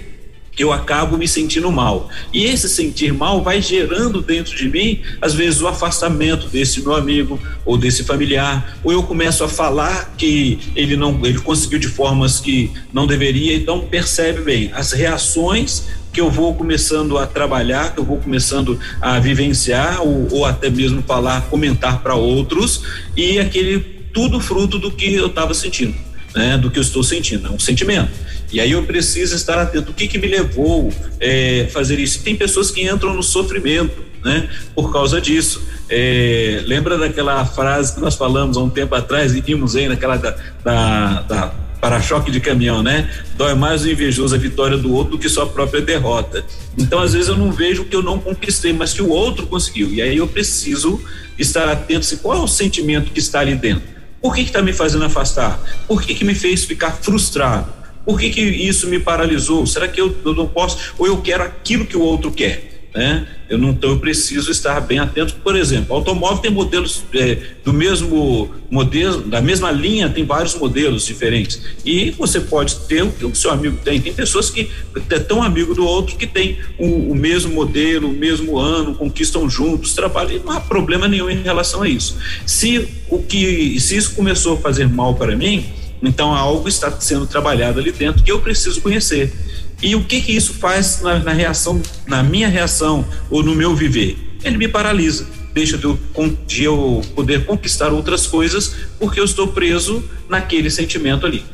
eu 0.62 0.72
acabo 0.72 1.16
me 1.16 1.26
sentindo 1.26 1.70
mal. 1.70 2.08
E 2.32 2.44
esse 2.44 2.68
sentir 2.68 3.12
mal 3.12 3.42
vai 3.42 3.60
gerando 3.62 4.20
dentro 4.20 4.56
de 4.56 4.68
mim, 4.68 5.00
às 5.20 5.34
vezes, 5.34 5.60
o 5.60 5.68
afastamento 5.68 6.48
desse 6.48 6.80
meu 6.80 6.94
amigo 6.94 7.40
ou 7.64 7.76
desse 7.76 8.04
familiar, 8.04 8.78
ou 8.82 8.92
eu 8.92 9.02
começo 9.02 9.44
a 9.44 9.48
falar 9.48 10.14
que 10.16 10.58
ele 10.74 10.96
não, 10.96 11.24
ele 11.24 11.38
conseguiu 11.38 11.78
de 11.78 11.88
formas 11.88 12.40
que 12.40 12.70
não 12.92 13.06
deveria, 13.06 13.54
então 13.54 13.80
percebe 13.80 14.42
bem 14.42 14.70
as 14.74 14.92
reações 14.92 15.84
que 16.12 16.20
eu 16.20 16.30
vou 16.30 16.54
começando 16.54 17.18
a 17.18 17.26
trabalhar, 17.26 17.94
que 17.94 18.00
eu 18.00 18.04
vou 18.04 18.18
começando 18.18 18.78
a 19.00 19.18
vivenciar 19.18 20.02
ou, 20.02 20.26
ou 20.32 20.44
até 20.44 20.68
mesmo 20.70 21.02
falar, 21.02 21.42
comentar 21.42 22.02
para 22.02 22.14
outros 22.14 22.82
e 23.16 23.38
aquele 23.38 23.78
tudo 24.12 24.40
fruto 24.40 24.78
do 24.78 24.90
que 24.90 25.14
eu 25.14 25.26
estava 25.26 25.54
sentindo, 25.54 25.94
né? 26.38 26.56
Do 26.56 26.70
que 26.70 26.78
eu 26.78 26.82
estou 26.82 27.02
sentindo, 27.02 27.48
é 27.48 27.50
um 27.50 27.58
sentimento. 27.58 28.10
E 28.52 28.60
aí 28.60 28.70
eu 28.70 28.84
preciso 28.84 29.34
estar 29.34 29.58
atento. 29.58 29.90
O 29.90 29.94
que, 29.94 30.06
que 30.06 30.18
me 30.18 30.28
levou 30.28 30.92
é, 31.20 31.68
fazer 31.72 31.98
isso? 31.98 32.22
Tem 32.22 32.36
pessoas 32.36 32.70
que 32.70 32.88
entram 32.88 33.12
no 33.12 33.22
sofrimento, 33.22 34.04
né? 34.24 34.48
Por 34.74 34.92
causa 34.92 35.20
disso. 35.20 35.60
É, 35.90 36.62
lembra 36.64 36.96
daquela 36.96 37.44
frase 37.44 37.94
que 37.94 38.00
nós 38.00 38.14
falamos 38.14 38.56
há 38.56 38.60
um 38.60 38.70
tempo 38.70 38.94
atrás 38.94 39.34
e 39.34 39.40
vimos 39.40 39.74
aí 39.74 39.88
naquela 39.88 40.16
da, 40.16 40.36
da, 40.62 41.22
da 41.22 41.54
para-choque 41.80 42.30
de 42.30 42.40
caminhão, 42.40 42.82
né? 42.82 43.10
Dói 43.36 43.54
mais 43.54 43.84
o 43.84 43.90
invejoso 43.90 44.34
a 44.34 44.38
vitória 44.38 44.78
do 44.78 44.92
outro 44.92 45.12
do 45.12 45.18
que 45.18 45.28
sua 45.28 45.46
própria 45.46 45.80
derrota. 45.80 46.44
Então, 46.76 47.00
às 47.00 47.12
vezes, 47.12 47.28
eu 47.28 47.36
não 47.36 47.50
vejo 47.50 47.84
que 47.84 47.94
eu 47.94 48.02
não 48.02 48.18
conquistei, 48.18 48.72
mas 48.72 48.92
que 48.92 49.02
o 49.02 49.08
outro 49.08 49.46
conseguiu. 49.46 49.92
E 49.92 50.00
aí 50.00 50.16
eu 50.16 50.28
preciso 50.28 51.00
estar 51.38 51.68
atento 51.68 52.04
se 52.04 52.18
qual 52.18 52.38
é 52.38 52.40
o 52.40 52.48
sentimento 52.48 53.10
que 53.10 53.18
está 53.18 53.40
ali 53.40 53.54
dentro. 53.54 53.97
Por 54.20 54.34
que 54.34 54.42
está 54.42 54.60
me 54.62 54.72
fazendo 54.72 55.04
afastar? 55.04 55.60
Por 55.86 56.02
que, 56.02 56.14
que 56.14 56.24
me 56.24 56.34
fez 56.34 56.64
ficar 56.64 56.92
frustrado? 56.92 57.72
Por 58.04 58.18
que, 58.18 58.30
que 58.30 58.40
isso 58.40 58.88
me 58.88 58.98
paralisou? 58.98 59.66
Será 59.66 59.86
que 59.86 60.00
eu, 60.00 60.16
eu 60.24 60.34
não 60.34 60.48
posso? 60.48 60.94
Ou 60.98 61.06
eu 61.06 61.20
quero 61.20 61.44
aquilo 61.44 61.86
que 61.86 61.96
o 61.96 62.00
outro 62.00 62.30
quer? 62.32 62.88
Né? 62.94 63.26
Eu 63.48 63.56
não 63.56 63.76
eu 63.82 63.98
preciso 63.98 64.50
estar 64.50 64.78
bem 64.80 64.98
atento. 64.98 65.36
Por 65.36 65.56
exemplo, 65.56 65.96
automóvel 65.96 66.38
tem 66.38 66.50
modelos 66.50 67.02
é, 67.14 67.38
do 67.64 67.72
mesmo 67.72 68.50
modelo, 68.70 69.22
da 69.22 69.40
mesma 69.40 69.70
linha, 69.70 70.10
tem 70.10 70.24
vários 70.24 70.54
modelos 70.54 71.06
diferentes. 71.06 71.60
E 71.84 72.10
você 72.10 72.40
pode 72.40 72.76
ter 72.80 73.02
o 73.02 73.10
que 73.10 73.24
o 73.24 73.34
seu 73.34 73.50
amigo 73.50 73.78
tem. 73.82 74.00
Tem 74.00 74.12
pessoas 74.12 74.50
que 74.50 74.70
é 75.10 75.18
tão 75.18 75.42
amigo 75.42 75.74
do 75.74 75.84
outro 75.84 76.16
que 76.16 76.26
tem 76.26 76.58
o, 76.78 77.12
o 77.12 77.14
mesmo 77.14 77.54
modelo, 77.54 78.08
o 78.08 78.12
mesmo 78.12 78.58
ano, 78.58 78.94
conquistam 78.94 79.48
juntos, 79.48 79.94
trabalham. 79.94 80.32
E 80.32 80.38
não 80.40 80.52
há 80.52 80.60
problema 80.60 81.08
nenhum 81.08 81.30
em 81.30 81.42
relação 81.42 81.82
a 81.82 81.88
isso. 81.88 82.18
Se 82.44 82.86
o 83.08 83.18
que 83.18 83.80
se 83.80 83.96
isso 83.96 84.14
começou 84.14 84.54
a 84.54 84.56
fazer 84.58 84.86
mal 84.86 85.14
para 85.14 85.34
mim, 85.34 85.64
então 86.02 86.34
algo 86.34 86.68
está 86.68 86.90
sendo 87.00 87.26
trabalhado 87.26 87.80
ali 87.80 87.92
dentro 87.92 88.22
que 88.22 88.30
eu 88.30 88.40
preciso 88.40 88.80
conhecer. 88.80 89.32
E 89.82 89.94
o 89.94 90.04
que 90.04 90.20
que 90.20 90.32
isso 90.32 90.54
faz 90.54 91.00
na, 91.02 91.18
na 91.20 91.32
reação, 91.32 91.80
na 92.06 92.22
minha 92.22 92.48
reação 92.48 93.06
ou 93.30 93.42
no 93.42 93.54
meu 93.54 93.76
viver? 93.76 94.16
Ele 94.42 94.56
me 94.56 94.68
paralisa. 94.68 95.26
deixa 95.54 95.78
de 95.78 95.84
eu, 95.84 95.98
de 96.46 96.64
eu 96.64 97.02
poder 97.14 97.44
conquistar 97.46 97.92
outras 97.92 98.26
coisas 98.26 98.74
porque 98.98 99.20
eu 99.20 99.24
estou 99.24 99.48
preso 99.48 100.02
naquele 100.28 100.70
sentimento 100.70 101.26
ali. 101.26 101.44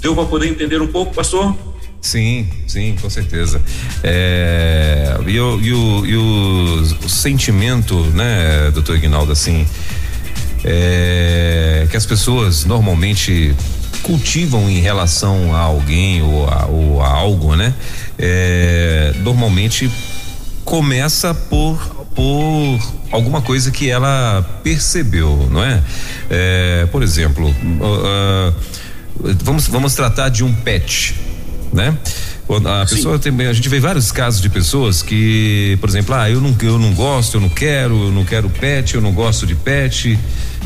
Deu 0.00 0.14
para 0.14 0.24
poder 0.26 0.48
entender 0.48 0.80
um 0.80 0.86
pouco, 0.86 1.12
pastor? 1.12 1.56
Sim, 2.00 2.48
sim, 2.66 2.96
com 3.00 3.10
certeza. 3.10 3.60
É, 4.02 5.16
e, 5.26 5.40
o, 5.40 5.60
e, 5.60 5.72
o, 5.72 6.06
e 6.06 6.16
o, 6.16 7.08
sentimento, 7.08 7.96
né, 8.14 8.70
doutor 8.72 8.96
Ignaldo, 8.96 9.32
assim, 9.32 9.66
é, 10.64 11.88
que 11.90 11.96
as 11.96 12.06
pessoas 12.06 12.64
normalmente 12.64 13.54
cultivam 14.02 14.68
em 14.68 14.80
relação 14.80 15.54
a 15.54 15.60
alguém 15.60 16.22
ou 16.22 16.48
a, 16.48 16.66
ou 16.66 17.02
a 17.02 17.08
algo, 17.08 17.54
né? 17.54 17.74
É, 18.18 19.14
normalmente 19.22 19.90
começa 20.64 21.32
por 21.34 21.98
por 22.14 22.80
alguma 23.12 23.40
coisa 23.40 23.70
que 23.70 23.88
ela 23.88 24.42
percebeu, 24.64 25.48
não 25.52 25.62
é? 25.62 25.80
é 26.28 26.86
por 26.90 27.04
exemplo, 27.04 27.48
uh, 27.48 28.54
vamos 29.44 29.68
vamos 29.68 29.94
tratar 29.94 30.28
de 30.28 30.42
um 30.42 30.52
pet, 30.52 31.14
né? 31.72 31.96
A 32.56 32.86
pessoa 32.86 33.18
tem, 33.18 33.46
a 33.46 33.52
gente 33.52 33.68
vê 33.68 33.78
vários 33.78 34.10
casos 34.10 34.40
de 34.40 34.48
pessoas 34.48 35.02
que, 35.02 35.76
por 35.80 35.88
exemplo, 35.88 36.14
ah, 36.14 36.30
eu 36.30 36.40
não, 36.40 36.56
eu 36.62 36.78
não 36.78 36.94
gosto, 36.94 37.36
eu 37.36 37.40
não 37.42 37.48
quero, 37.48 37.94
eu 38.04 38.12
não 38.12 38.24
quero 38.24 38.48
pet, 38.48 38.94
eu 38.94 39.02
não 39.02 39.12
gosto 39.12 39.46
de 39.46 39.54
pet, 39.54 40.18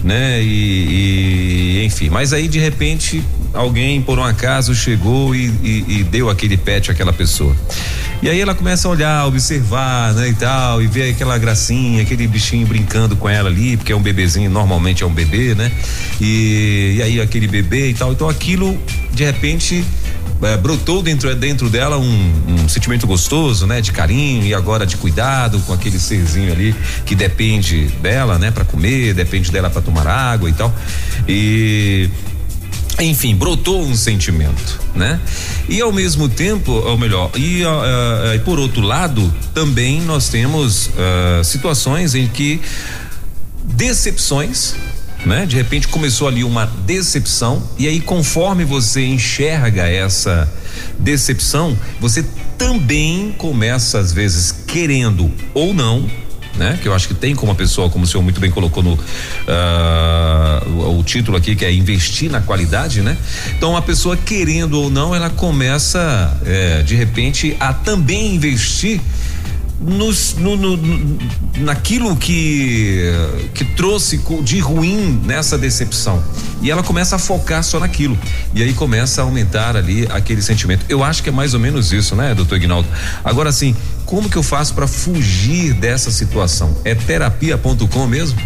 né? 0.05 0.41
E, 0.43 1.81
e 1.81 1.85
enfim, 1.85 2.09
mas 2.09 2.33
aí 2.33 2.47
de 2.47 2.61
repente 2.61 3.23
alguém 3.53 4.01
por 4.01 4.19
um 4.19 4.25
acaso 4.25 4.75
chegou 4.75 5.35
e, 5.35 5.47
e, 5.63 5.85
e 5.89 6.05
deu 6.05 6.31
aquele 6.31 6.57
pet 6.57 6.91
àquela 6.91 7.13
pessoa. 7.13 7.55
E 8.23 8.29
aí 8.29 8.41
ela 8.41 8.55
começa 8.55 8.87
a 8.87 8.91
olhar, 8.91 9.27
observar, 9.27 10.15
né, 10.15 10.29
e 10.29 10.35
tal, 10.35 10.81
e 10.81 10.87
ver 10.87 11.11
aquela 11.11 11.37
gracinha, 11.39 12.03
aquele 12.03 12.27
bichinho 12.29 12.65
brincando 12.67 13.17
com 13.17 13.29
ela 13.29 13.49
ali, 13.49 13.77
porque 13.77 13.93
é 13.93 13.97
um 13.97 14.03
bebezinho, 14.03 14.49
normalmente 14.49 15.03
é 15.03 15.07
um 15.07 15.13
bebê, 15.13 15.57
né? 15.57 15.73
E, 16.21 16.95
e 16.99 17.03
aí 17.03 17.21
aquele 17.21 17.49
bebê 17.49 17.91
e 17.91 17.95
tal. 17.95 18.13
Então 18.13 18.29
aquilo, 18.29 18.79
de 19.13 19.25
repente, 19.25 19.85
é, 20.41 20.57
brotou 20.57 21.03
dentro, 21.03 21.35
dentro 21.35 21.69
dela 21.69 21.99
um, 21.99 22.33
um, 22.49 22.69
sentimento 22.69 23.09
gostoso, 23.09 23.67
né? 23.67 23.81
De 23.81 23.91
carinho 23.91 24.45
e 24.45 24.55
agora 24.55 24.87
de 24.87 24.97
cuidado 24.97 25.59
com 25.61 25.73
aquele 25.73 25.99
serzinho 25.99 26.53
ali 26.53 26.77
que 27.05 27.17
depende 27.17 27.87
dela, 28.01 28.39
né? 28.39 28.53
Para 28.53 28.65
comer, 28.65 29.15
depende 29.15 29.51
dela 29.51 29.69
para 29.69 29.83
tomar 29.83 30.07
água 30.07 30.49
e 30.49 30.53
tal. 30.53 30.73
E 31.29 32.09
enfim, 33.01 33.35
brotou 33.35 33.83
um 33.83 33.95
sentimento, 33.95 34.81
né? 34.95 35.21
E 35.69 35.81
ao 35.81 35.93
mesmo 35.93 36.29
tempo, 36.29 36.73
ou 36.73 36.99
melhor, 36.99 37.31
e, 37.37 37.65
uh, 37.65 37.69
uh, 37.69 38.41
por 38.45 38.59
outro 38.59 38.83
lado, 38.83 39.33
também 39.55 40.01
nós 40.03 40.29
temos 40.29 40.89
uh, 40.89 41.43
situações 41.43 42.15
em 42.15 42.27
que 42.27 42.61
decepções 43.65 44.75
né? 45.25 45.47
De 45.47 45.57
repente 45.57 45.89
começou 45.89 46.27
ali 46.27 46.43
uma 46.43 46.67
decepção 46.67 47.63
e 47.79 47.87
aí 47.87 48.01
conforme 48.01 48.65
você 48.65 49.05
enxerga 49.05 49.87
essa 49.89 50.53
decepção, 50.99 51.79
você 52.01 52.25
também 52.59 53.33
começa 53.39 53.99
às 53.99 54.13
vezes 54.13 54.53
querendo 54.67 55.31
ou 55.55 55.73
não 55.73 56.11
né? 56.57 56.79
Que 56.81 56.89
eu 56.89 56.95
acho 56.95 57.09
que 57.09 57.15
tem 57.15 57.35
como 57.35 57.53
a 57.53 57.55
pessoa, 57.55 57.89
como 57.89 58.05
o 58.05 58.07
senhor 58.07 58.23
muito 58.23 58.41
bem 58.41 58.51
colocou 58.51 58.83
no 58.83 58.93
uh, 58.93 58.99
o, 60.69 60.99
o, 60.99 61.03
título 61.03 61.37
aqui, 61.37 61.57
que 61.57 61.65
é 61.65 61.73
investir 61.73 62.31
na 62.31 62.41
qualidade, 62.41 63.01
né? 63.01 63.17
Então 63.57 63.77
a 63.77 63.83
pessoa 63.83 64.17
querendo 64.17 64.75
ou 64.81 64.91
não, 64.91 65.15
ela 65.15 65.31
começa 65.31 66.37
é, 66.45 66.83
de 66.83 66.95
repente 66.95 67.57
a 67.59 67.73
também 67.73 68.35
investir 68.35 69.01
nos, 69.81 70.35
no, 70.35 70.57
no, 70.57 70.79
naquilo 71.59 72.17
que 72.17 73.01
que 73.55 73.65
trouxe 73.65 74.21
de 74.43 74.61
ruim 74.61 75.21
nessa 75.25 75.59
decepção 75.59 76.23
e 76.61 76.71
ela 76.71 76.83
começa 76.83 77.17
a 77.17 77.19
focar 77.19 77.65
só 77.65 77.81
naquilo 77.81 78.17
e 78.55 78.63
aí 78.63 78.73
começa 78.73 79.21
a 79.21 79.25
aumentar 79.25 79.77
ali 79.77 80.07
aquele 80.11 80.41
sentimento. 80.41 80.85
Eu 80.89 81.03
acho 81.03 81.23
que 81.23 81.29
é 81.29 81.33
mais 81.33 81.55
ou 81.55 81.61
menos 81.61 81.93
isso, 81.93 82.15
né, 82.15 82.35
doutor 82.35 82.57
Ignaldo? 82.57 82.89
Agora 83.25 83.51
sim, 83.51 83.75
como 84.07 84.31
que 84.31 84.37
eu 84.37 84.43
faço 84.43 84.75
para 84.75 84.87
fugir 84.87 85.75
dessa 85.75 86.11
situação? 86.11 86.77
É 86.85 86.95
terapia.com 86.95 88.07
mesmo? 88.07 88.39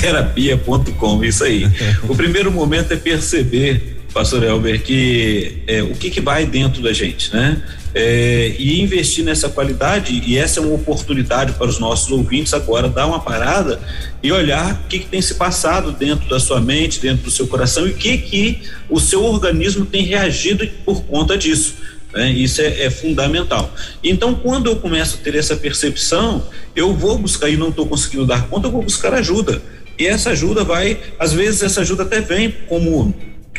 Terapia.com, 0.00 1.24
isso 1.24 1.42
aí. 1.42 1.70
o 2.08 2.14
primeiro 2.14 2.52
momento 2.52 2.92
é 2.92 2.96
perceber, 2.96 3.95
pastor 4.16 4.42
Elber, 4.42 4.82
que 4.82 5.62
é, 5.66 5.82
o 5.82 5.94
que 5.94 6.08
que 6.08 6.22
vai 6.22 6.46
dentro 6.46 6.80
da 6.80 6.90
gente, 6.90 7.30
né? 7.34 7.62
é, 7.94 8.54
e 8.58 8.82
investir 8.82 9.24
nessa 9.24 9.48
qualidade, 9.48 10.22
e 10.26 10.36
essa 10.36 10.60
é 10.60 10.62
uma 10.62 10.74
oportunidade 10.74 11.52
para 11.52 11.66
os 11.66 11.78
nossos 11.78 12.10
ouvintes 12.10 12.52
agora 12.52 12.90
dar 12.90 13.06
uma 13.06 13.20
parada 13.20 13.80
e 14.22 14.30
olhar 14.30 14.74
o 14.74 14.88
que, 14.88 14.98
que 14.98 15.06
tem 15.06 15.22
se 15.22 15.34
passado 15.34 15.92
dentro 15.92 16.28
da 16.28 16.38
sua 16.38 16.60
mente, 16.60 17.00
dentro 17.00 17.24
do 17.24 17.30
seu 17.30 17.46
coração 17.46 17.86
e 17.86 17.90
o 17.90 17.94
que, 17.94 18.18
que 18.18 18.62
o 18.90 19.00
seu 19.00 19.24
organismo 19.24 19.86
tem 19.86 20.02
reagido 20.02 20.68
por 20.84 21.04
conta 21.04 21.38
disso. 21.38 21.74
Né? 22.12 22.30
Isso 22.32 22.60
é, 22.60 22.84
é, 22.84 22.90
fundamental. 22.90 23.74
Então, 24.04 24.34
quando 24.34 24.66
eu 24.66 24.76
começo 24.76 25.18
a 25.18 25.24
ter 25.24 25.34
essa 25.34 25.56
percepção, 25.56 26.42
eu 26.74 26.94
vou 26.94 27.16
buscar 27.16 27.48
e 27.48 27.56
não 27.56 27.68
estou 27.68 27.86
conseguindo 27.86 28.26
dar 28.26 28.46
conta, 28.48 28.66
eu 28.66 28.72
vou 28.72 28.82
buscar 28.82 29.14
ajuda. 29.14 29.62
E 29.98 30.06
essa 30.06 30.30
ajuda 30.30 30.64
vai, 30.64 31.00
às 31.18 31.32
vezes, 31.32 31.62
essa 31.62 31.80
ajuda 31.80 32.02
até 32.02 32.20
vem 32.20 32.54
como 32.68 33.14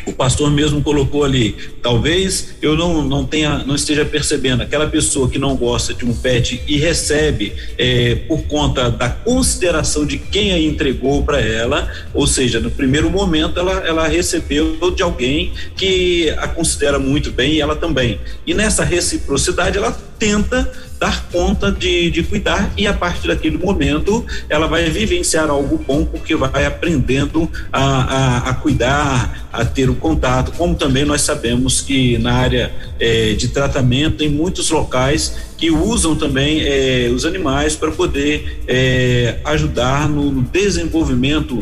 o 0.06 0.12
pastor 0.12 0.50
mesmo 0.50 0.82
colocou 0.82 1.24
ali, 1.24 1.56
talvez 1.82 2.54
eu 2.60 2.76
não, 2.76 3.02
não 3.04 3.24
tenha, 3.24 3.58
não 3.64 3.74
esteja 3.74 4.04
percebendo 4.04 4.62
aquela 4.62 4.86
pessoa 4.86 5.28
que 5.28 5.38
não 5.38 5.56
gosta 5.56 5.94
de 5.94 6.04
um 6.04 6.14
pet 6.14 6.62
e 6.66 6.76
recebe 6.76 7.52
é, 7.76 8.14
por 8.26 8.42
conta 8.42 8.90
da 8.90 9.08
consideração 9.08 10.06
de 10.06 10.18
quem 10.18 10.52
a 10.52 10.60
entregou 10.60 11.22
para 11.22 11.40
ela, 11.40 11.90
ou 12.14 12.26
seja, 12.26 12.60
no 12.60 12.70
primeiro 12.70 13.10
momento 13.10 13.58
ela, 13.58 13.72
ela 13.86 14.08
recebeu 14.08 14.78
de 14.94 15.02
alguém 15.02 15.52
que 15.76 16.30
a 16.38 16.48
considera 16.48 16.98
muito 16.98 17.30
bem 17.30 17.54
e 17.54 17.60
ela 17.60 17.76
também. 17.76 18.20
E 18.46 18.54
nessa 18.54 18.84
reciprocidade 18.84 19.78
ela 19.78 19.92
tenta 20.18 20.70
dar 20.98 21.28
conta 21.30 21.70
de, 21.70 22.10
de 22.10 22.22
cuidar 22.22 22.72
e 22.76 22.86
a 22.86 22.92
partir 22.92 23.28
daquele 23.28 23.56
momento 23.56 24.24
ela 24.48 24.66
vai 24.66 24.90
vivenciar 24.90 25.48
algo 25.48 25.78
bom 25.78 26.04
porque 26.04 26.34
vai 26.34 26.64
aprendendo 26.64 27.50
a, 27.72 27.82
a, 27.82 28.50
a 28.50 28.54
cuidar, 28.54 29.48
a 29.52 29.64
ter 29.64 29.88
o 29.88 29.94
contato, 29.94 30.52
como 30.52 30.74
também 30.74 31.04
nós 31.04 31.22
sabemos 31.22 31.80
que 31.80 32.18
na 32.18 32.34
área 32.34 32.72
eh, 32.98 33.34
de 33.34 33.48
tratamento 33.48 34.16
tem 34.16 34.28
muitos 34.28 34.70
locais 34.70 35.36
que 35.56 35.70
usam 35.70 36.16
também 36.16 36.60
eh, 36.62 37.10
os 37.14 37.24
animais 37.24 37.76
para 37.76 37.90
poder 37.90 38.62
eh, 38.66 39.38
ajudar 39.44 40.08
no 40.08 40.42
desenvolvimento 40.42 41.58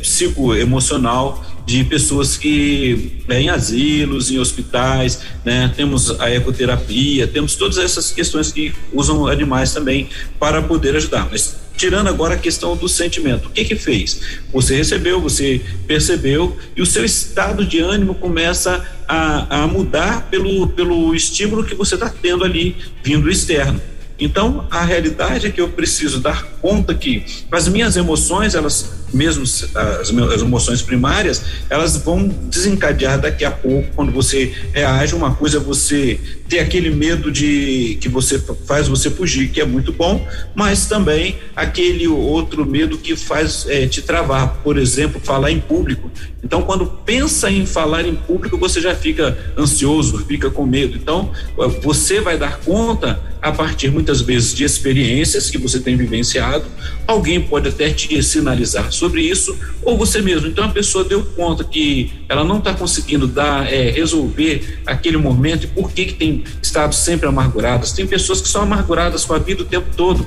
psicoemocional 0.00 1.44
de 1.64 1.84
pessoas 1.84 2.36
que 2.36 3.22
né, 3.28 3.42
em 3.42 3.48
asilos, 3.48 4.30
em 4.30 4.38
hospitais, 4.38 5.20
né? 5.44 5.72
Temos 5.76 6.20
a 6.20 6.30
ecoterapia, 6.30 7.26
temos 7.26 7.54
todas 7.54 7.78
essas 7.78 8.10
questões 8.10 8.50
que 8.50 8.72
usam 8.92 9.26
animais 9.26 9.72
também 9.72 10.08
para 10.38 10.60
poder 10.60 10.96
ajudar. 10.96 11.28
Mas 11.30 11.56
tirando 11.76 12.08
agora 12.08 12.34
a 12.34 12.38
questão 12.38 12.76
do 12.76 12.88
sentimento, 12.88 13.48
o 13.48 13.50
que 13.50 13.64
que 13.64 13.76
fez? 13.76 14.20
Você 14.52 14.76
recebeu, 14.76 15.20
você 15.20 15.60
percebeu 15.86 16.56
e 16.76 16.82
o 16.82 16.86
seu 16.86 17.04
estado 17.04 17.64
de 17.64 17.80
ânimo 17.80 18.14
começa 18.14 18.84
a, 19.08 19.62
a 19.62 19.66
mudar 19.66 20.28
pelo 20.30 20.68
pelo 20.68 21.14
estímulo 21.14 21.64
que 21.64 21.74
você 21.74 21.94
está 21.94 22.08
tendo 22.08 22.44
ali 22.44 22.76
vindo 23.02 23.30
externo. 23.30 23.80
Então, 24.18 24.66
a 24.70 24.84
realidade 24.84 25.48
é 25.48 25.50
que 25.50 25.60
eu 25.60 25.68
preciso 25.68 26.20
dar 26.20 26.44
conta 26.60 26.94
que 26.94 27.24
as 27.50 27.66
minhas 27.66 27.96
emoções, 27.96 28.54
elas 28.54 29.01
mesmo 29.12 29.42
as, 29.42 29.64
as 29.74 30.42
emoções 30.42 30.82
primárias, 30.82 31.42
elas 31.68 31.96
vão 31.96 32.26
desencadear 32.28 33.20
daqui 33.20 33.44
a 33.44 33.50
pouco 33.50 33.88
quando 33.94 34.12
você 34.12 34.52
reage. 34.72 35.14
Uma 35.14 35.34
coisa 35.34 35.58
é 35.58 35.60
você 35.60 36.18
ter 36.52 36.58
aquele 36.58 36.90
medo 36.90 37.30
de 37.32 37.96
que 37.98 38.10
você 38.10 38.38
faz 38.66 38.86
você 38.86 39.08
fugir, 39.08 39.48
que 39.48 39.58
é 39.58 39.64
muito 39.64 39.90
bom, 39.90 40.28
mas 40.54 40.84
também 40.84 41.38
aquele 41.56 42.06
outro 42.06 42.66
medo 42.66 42.98
que 42.98 43.16
faz 43.16 43.64
é, 43.66 43.86
te 43.86 44.02
travar, 44.02 44.60
por 44.62 44.76
exemplo, 44.76 45.18
falar 45.18 45.50
em 45.50 45.58
público. 45.58 46.10
Então, 46.44 46.60
quando 46.60 46.84
pensa 46.84 47.50
em 47.50 47.64
falar 47.64 48.06
em 48.06 48.14
público, 48.14 48.58
você 48.58 48.82
já 48.82 48.94
fica 48.94 49.54
ansioso, 49.56 50.18
fica 50.26 50.50
com 50.50 50.66
medo. 50.66 50.94
Então, 50.94 51.30
você 51.82 52.20
vai 52.20 52.36
dar 52.36 52.58
conta 52.60 53.18
a 53.40 53.50
partir 53.50 53.90
muitas 53.90 54.20
vezes 54.20 54.52
de 54.52 54.62
experiências 54.62 55.48
que 55.48 55.56
você 55.56 55.80
tem 55.80 55.96
vivenciado. 55.96 56.64
Alguém 57.06 57.40
pode 57.40 57.68
até 57.68 57.90
te 57.90 58.22
sinalizar 58.22 58.92
sobre 58.92 59.22
isso, 59.22 59.56
ou 59.82 59.96
você 59.96 60.20
mesmo. 60.20 60.48
Então, 60.48 60.64
a 60.64 60.68
pessoa 60.68 61.02
deu 61.02 61.24
conta 61.24 61.64
que 61.64 62.12
ela 62.32 62.44
não 62.44 62.58
está 62.58 62.72
conseguindo 62.72 63.26
dar, 63.26 63.70
é, 63.72 63.90
resolver 63.90 64.80
aquele 64.86 65.16
momento 65.16 65.64
e 65.64 65.66
por 65.66 65.92
que, 65.92 66.06
que 66.06 66.14
tem 66.14 66.44
estado 66.62 66.94
sempre 66.94 67.28
amarguradas. 67.28 67.92
Tem 67.92 68.06
pessoas 68.06 68.40
que 68.40 68.48
são 68.48 68.62
amarguradas 68.62 69.24
com 69.24 69.34
a 69.34 69.38
vida 69.38 69.62
o 69.62 69.66
tempo 69.66 69.88
todo 69.96 70.26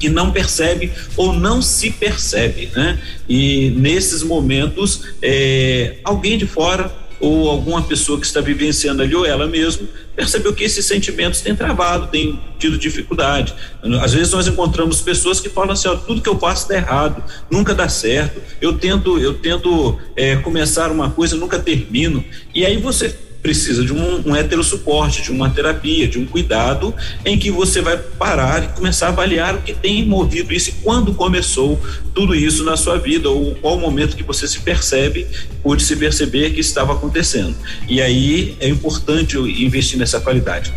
e 0.00 0.08
não 0.08 0.30
percebe 0.32 0.92
ou 1.16 1.32
não 1.32 1.62
se 1.62 1.90
percebe, 1.90 2.70
né? 2.74 2.98
E 3.28 3.70
nesses 3.70 4.22
momentos, 4.22 5.14
é, 5.20 5.96
alguém 6.04 6.38
de 6.38 6.46
fora 6.46 7.01
ou 7.22 7.48
alguma 7.48 7.80
pessoa 7.80 8.18
que 8.18 8.26
está 8.26 8.40
vivenciando 8.40 9.00
ali, 9.00 9.14
ou 9.14 9.24
ela 9.24 9.46
mesma, 9.46 9.86
percebeu 10.16 10.52
que 10.52 10.64
esses 10.64 10.84
sentimentos 10.84 11.40
têm 11.40 11.54
travado, 11.54 12.08
têm 12.08 12.38
tido 12.58 12.76
dificuldade. 12.76 13.54
Às 14.02 14.12
vezes 14.12 14.32
nós 14.32 14.48
encontramos 14.48 15.00
pessoas 15.00 15.38
que 15.38 15.48
falam 15.48 15.70
assim, 15.70 15.86
ó, 15.86 15.94
tudo 15.94 16.20
que 16.20 16.28
eu 16.28 16.36
faço 16.36 16.68
dá 16.68 16.74
errado, 16.74 17.22
nunca 17.48 17.76
dá 17.76 17.88
certo. 17.88 18.42
Eu 18.60 18.72
tento, 18.72 19.20
eu 19.20 19.34
tento 19.34 20.00
é, 20.16 20.34
começar 20.34 20.90
uma 20.90 21.10
coisa, 21.10 21.36
nunca 21.36 21.60
termino. 21.60 22.24
E 22.52 22.66
aí 22.66 22.76
você 22.76 23.16
precisa 23.42 23.84
de 23.84 23.92
um, 23.92 24.28
um 24.28 24.36
heterossuporte, 24.36 25.20
de 25.22 25.32
uma 25.32 25.50
terapia, 25.50 26.06
de 26.06 26.18
um 26.18 26.24
cuidado 26.24 26.94
em 27.24 27.36
que 27.36 27.50
você 27.50 27.82
vai 27.82 27.98
parar 27.98 28.62
e 28.62 28.68
começar 28.68 29.06
a 29.06 29.08
avaliar 29.08 29.56
o 29.56 29.62
que 29.62 29.74
tem 29.74 30.06
movido 30.06 30.52
isso 30.52 30.70
e 30.70 30.72
quando 30.82 31.12
começou 31.12 31.78
tudo 32.14 32.34
isso 32.34 32.62
na 32.62 32.76
sua 32.76 32.98
vida 32.98 33.28
ou 33.28 33.54
qual 33.56 33.76
o 33.76 33.80
momento 33.80 34.16
que 34.16 34.22
você 34.22 34.46
se 34.46 34.60
percebe, 34.60 35.26
pôde 35.62 35.82
se 35.82 35.96
perceber 35.96 36.50
que 36.50 36.60
estava 36.60 36.92
acontecendo. 36.92 37.56
E 37.88 38.00
aí 38.00 38.56
é 38.60 38.68
importante 38.68 39.36
investir 39.36 39.98
nessa 39.98 40.20
qualidade. 40.20 40.72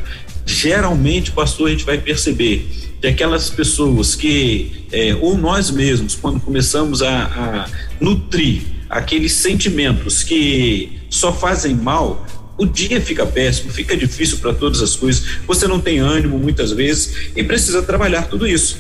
Geralmente, 0.46 1.32
pastor, 1.32 1.68
a 1.68 1.72
gente 1.72 1.86
vai 1.86 1.98
perceber 2.00 2.68
que 3.02 3.08
aquelas 3.08 3.50
pessoas 3.50 4.16
que, 4.16 4.86
é, 4.92 5.16
ou 5.16 5.38
nós 5.38 5.70
mesmos, 5.70 6.16
quando 6.16 6.40
começamos 6.40 7.02
a, 7.02 7.26
a 7.26 7.70
nutrir 8.00 8.62
aqueles 8.90 9.34
sentimentos 9.34 10.24
que 10.24 11.00
só 11.10 11.34
fazem 11.34 11.76
mal, 11.76 12.26
o 12.58 12.66
dia 12.66 13.02
fica 13.02 13.26
péssimo, 13.26 13.72
fica 13.72 13.96
difícil 13.96 14.38
para 14.38 14.54
todas 14.54 14.82
as 14.82 14.96
coisas, 14.96 15.40
você 15.46 15.68
não 15.68 15.80
tem 15.80 16.00
ânimo 16.00 16.38
muitas 16.38 16.72
vezes 16.72 17.32
e 17.36 17.44
precisa 17.44 17.82
trabalhar 17.82 18.24
tudo 18.24 18.48
isso. 18.48 18.78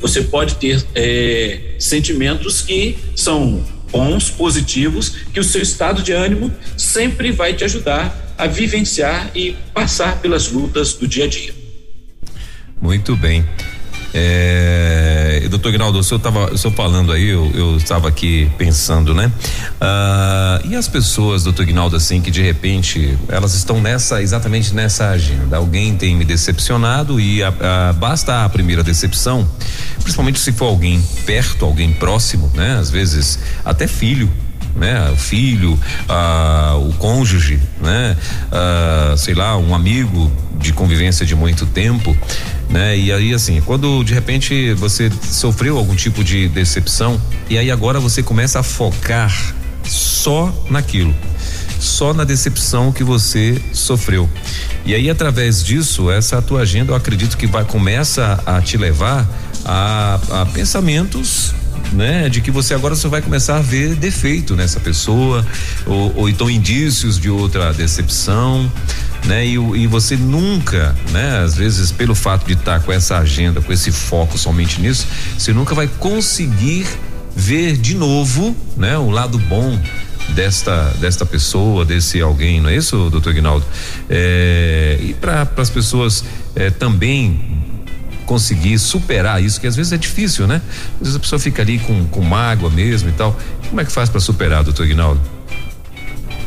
Você 0.00 0.22
pode 0.22 0.56
ter 0.56 0.84
é, 0.94 1.74
sentimentos 1.78 2.62
que 2.62 2.96
são 3.16 3.64
bons, 3.90 4.30
positivos, 4.30 5.14
que 5.32 5.40
o 5.40 5.44
seu 5.44 5.62
estado 5.62 6.02
de 6.02 6.12
ânimo 6.12 6.54
sempre 6.76 7.32
vai 7.32 7.54
te 7.54 7.64
ajudar 7.64 8.34
a 8.36 8.46
vivenciar 8.46 9.30
e 9.34 9.56
passar 9.74 10.20
pelas 10.20 10.52
lutas 10.52 10.94
do 10.94 11.08
dia 11.08 11.24
a 11.24 11.28
dia. 11.28 11.54
Muito 12.80 13.16
bem. 13.16 13.44
É, 14.14 15.46
doutor 15.48 15.72
Ginaldo, 15.72 15.98
o 15.98 16.04
senhor 16.04 16.18
estava 16.18 16.50
falando 16.74 17.12
aí, 17.12 17.28
eu, 17.28 17.76
estava 17.76 18.08
aqui 18.08 18.50
pensando, 18.56 19.14
né? 19.14 19.30
Ah, 19.80 20.60
e 20.64 20.74
as 20.74 20.88
pessoas, 20.88 21.44
doutor 21.44 21.66
Ginaldo, 21.66 21.96
assim, 21.96 22.20
que 22.20 22.30
de 22.30 22.42
repente 22.42 23.18
elas 23.28 23.54
estão 23.54 23.80
nessa, 23.80 24.22
exatamente 24.22 24.74
nessa 24.74 25.10
agenda. 25.10 25.56
Alguém 25.56 25.96
tem 25.96 26.14
me 26.14 26.24
decepcionado 26.24 27.20
e 27.20 27.42
a, 27.42 27.48
a, 27.48 27.92
basta 27.92 28.44
a 28.44 28.48
primeira 28.48 28.82
decepção, 28.82 29.48
principalmente 30.02 30.38
se 30.38 30.52
for 30.52 30.66
alguém 30.66 31.02
perto, 31.26 31.64
alguém 31.64 31.92
próximo, 31.92 32.50
né? 32.54 32.76
Às 32.78 32.90
vezes 32.90 33.38
até 33.64 33.86
filho, 33.86 34.30
né? 34.78 35.10
O 35.10 35.16
filho, 35.16 35.78
o 36.86 36.92
cônjuge, 36.94 37.60
né? 37.80 38.16
Sei 39.16 39.34
lá, 39.34 39.56
um 39.56 39.74
amigo 39.74 40.30
de 40.58 40.72
convivência 40.72 41.24
de 41.24 41.34
muito 41.34 41.66
tempo, 41.66 42.16
né? 42.68 42.96
E 42.96 43.12
aí 43.12 43.34
assim, 43.34 43.60
quando 43.60 44.02
de 44.04 44.14
repente 44.14 44.72
você 44.74 45.10
sofreu 45.30 45.78
algum 45.78 45.94
tipo 45.94 46.22
de 46.24 46.48
decepção 46.48 47.20
e 47.48 47.58
aí 47.58 47.70
agora 47.70 48.00
você 48.00 48.22
começa 48.22 48.60
a 48.60 48.62
focar 48.62 49.32
só 49.84 50.52
naquilo, 50.68 51.14
só 51.78 52.12
na 52.12 52.24
decepção 52.24 52.92
que 52.92 53.04
você 53.04 53.60
sofreu. 53.72 54.28
E 54.84 54.94
aí 54.94 55.08
através 55.08 55.62
disso, 55.62 56.10
essa 56.10 56.40
tua 56.42 56.62
agenda, 56.62 56.92
eu 56.92 56.96
acredito 56.96 57.36
que 57.36 57.46
vai 57.46 57.64
começa 57.64 58.40
a 58.44 58.60
te 58.60 58.76
levar 58.76 59.26
a, 59.64 60.20
a 60.30 60.46
pensamentos 60.46 61.54
né? 61.92 62.28
De 62.28 62.40
que 62.40 62.50
você 62.50 62.74
agora 62.74 62.94
só 62.94 63.08
vai 63.08 63.22
começar 63.22 63.56
a 63.56 63.60
ver 63.60 63.94
defeito 63.94 64.54
nessa 64.56 64.80
pessoa, 64.80 65.46
ou, 65.86 66.16
ou 66.16 66.28
então 66.28 66.48
indícios 66.50 67.18
de 67.18 67.30
outra 67.30 67.72
decepção, 67.72 68.70
né? 69.24 69.46
E, 69.46 69.54
e, 69.54 69.86
você 69.86 70.16
nunca, 70.16 70.94
né? 71.10 71.38
Às 71.38 71.54
vezes, 71.56 71.90
pelo 71.92 72.14
fato 72.14 72.46
de 72.46 72.54
estar 72.54 72.80
tá 72.80 72.80
com 72.80 72.92
essa 72.92 73.18
agenda, 73.18 73.60
com 73.60 73.72
esse 73.72 73.90
foco 73.90 74.38
somente 74.38 74.80
nisso, 74.80 75.06
você 75.36 75.52
nunca 75.52 75.74
vai 75.74 75.86
conseguir 75.86 76.86
ver 77.34 77.76
de 77.76 77.94
novo, 77.94 78.56
né? 78.76 78.96
O 78.98 79.10
lado 79.10 79.38
bom 79.38 79.78
desta 80.30 80.90
desta 81.00 81.24
pessoa, 81.24 81.84
desse 81.84 82.20
alguém, 82.20 82.60
não 82.60 82.68
é 82.68 82.76
isso, 82.76 83.08
doutor 83.10 83.32
Guinaldo? 83.32 83.64
É, 84.08 84.98
e 85.00 85.14
para 85.14 85.48
as 85.56 85.70
pessoas 85.70 86.24
é, 86.54 86.70
também 86.70 87.67
conseguir 88.28 88.78
superar 88.78 89.42
isso, 89.42 89.58
que 89.58 89.66
às 89.66 89.74
vezes 89.74 89.90
é 89.90 89.96
difícil, 89.96 90.46
né? 90.46 90.60
Às 90.96 90.98
vezes 91.00 91.16
a 91.16 91.18
pessoa 91.18 91.38
fica 91.38 91.62
ali 91.62 91.78
com, 91.78 92.06
com 92.08 92.20
mágoa 92.20 92.68
mesmo 92.68 93.08
e 93.08 93.12
tal. 93.12 93.34
Como 93.70 93.80
é 93.80 93.84
que 93.86 93.90
faz 93.90 94.10
para 94.10 94.20
superar, 94.20 94.62
doutor 94.62 94.86
Guinaldo? 94.86 95.18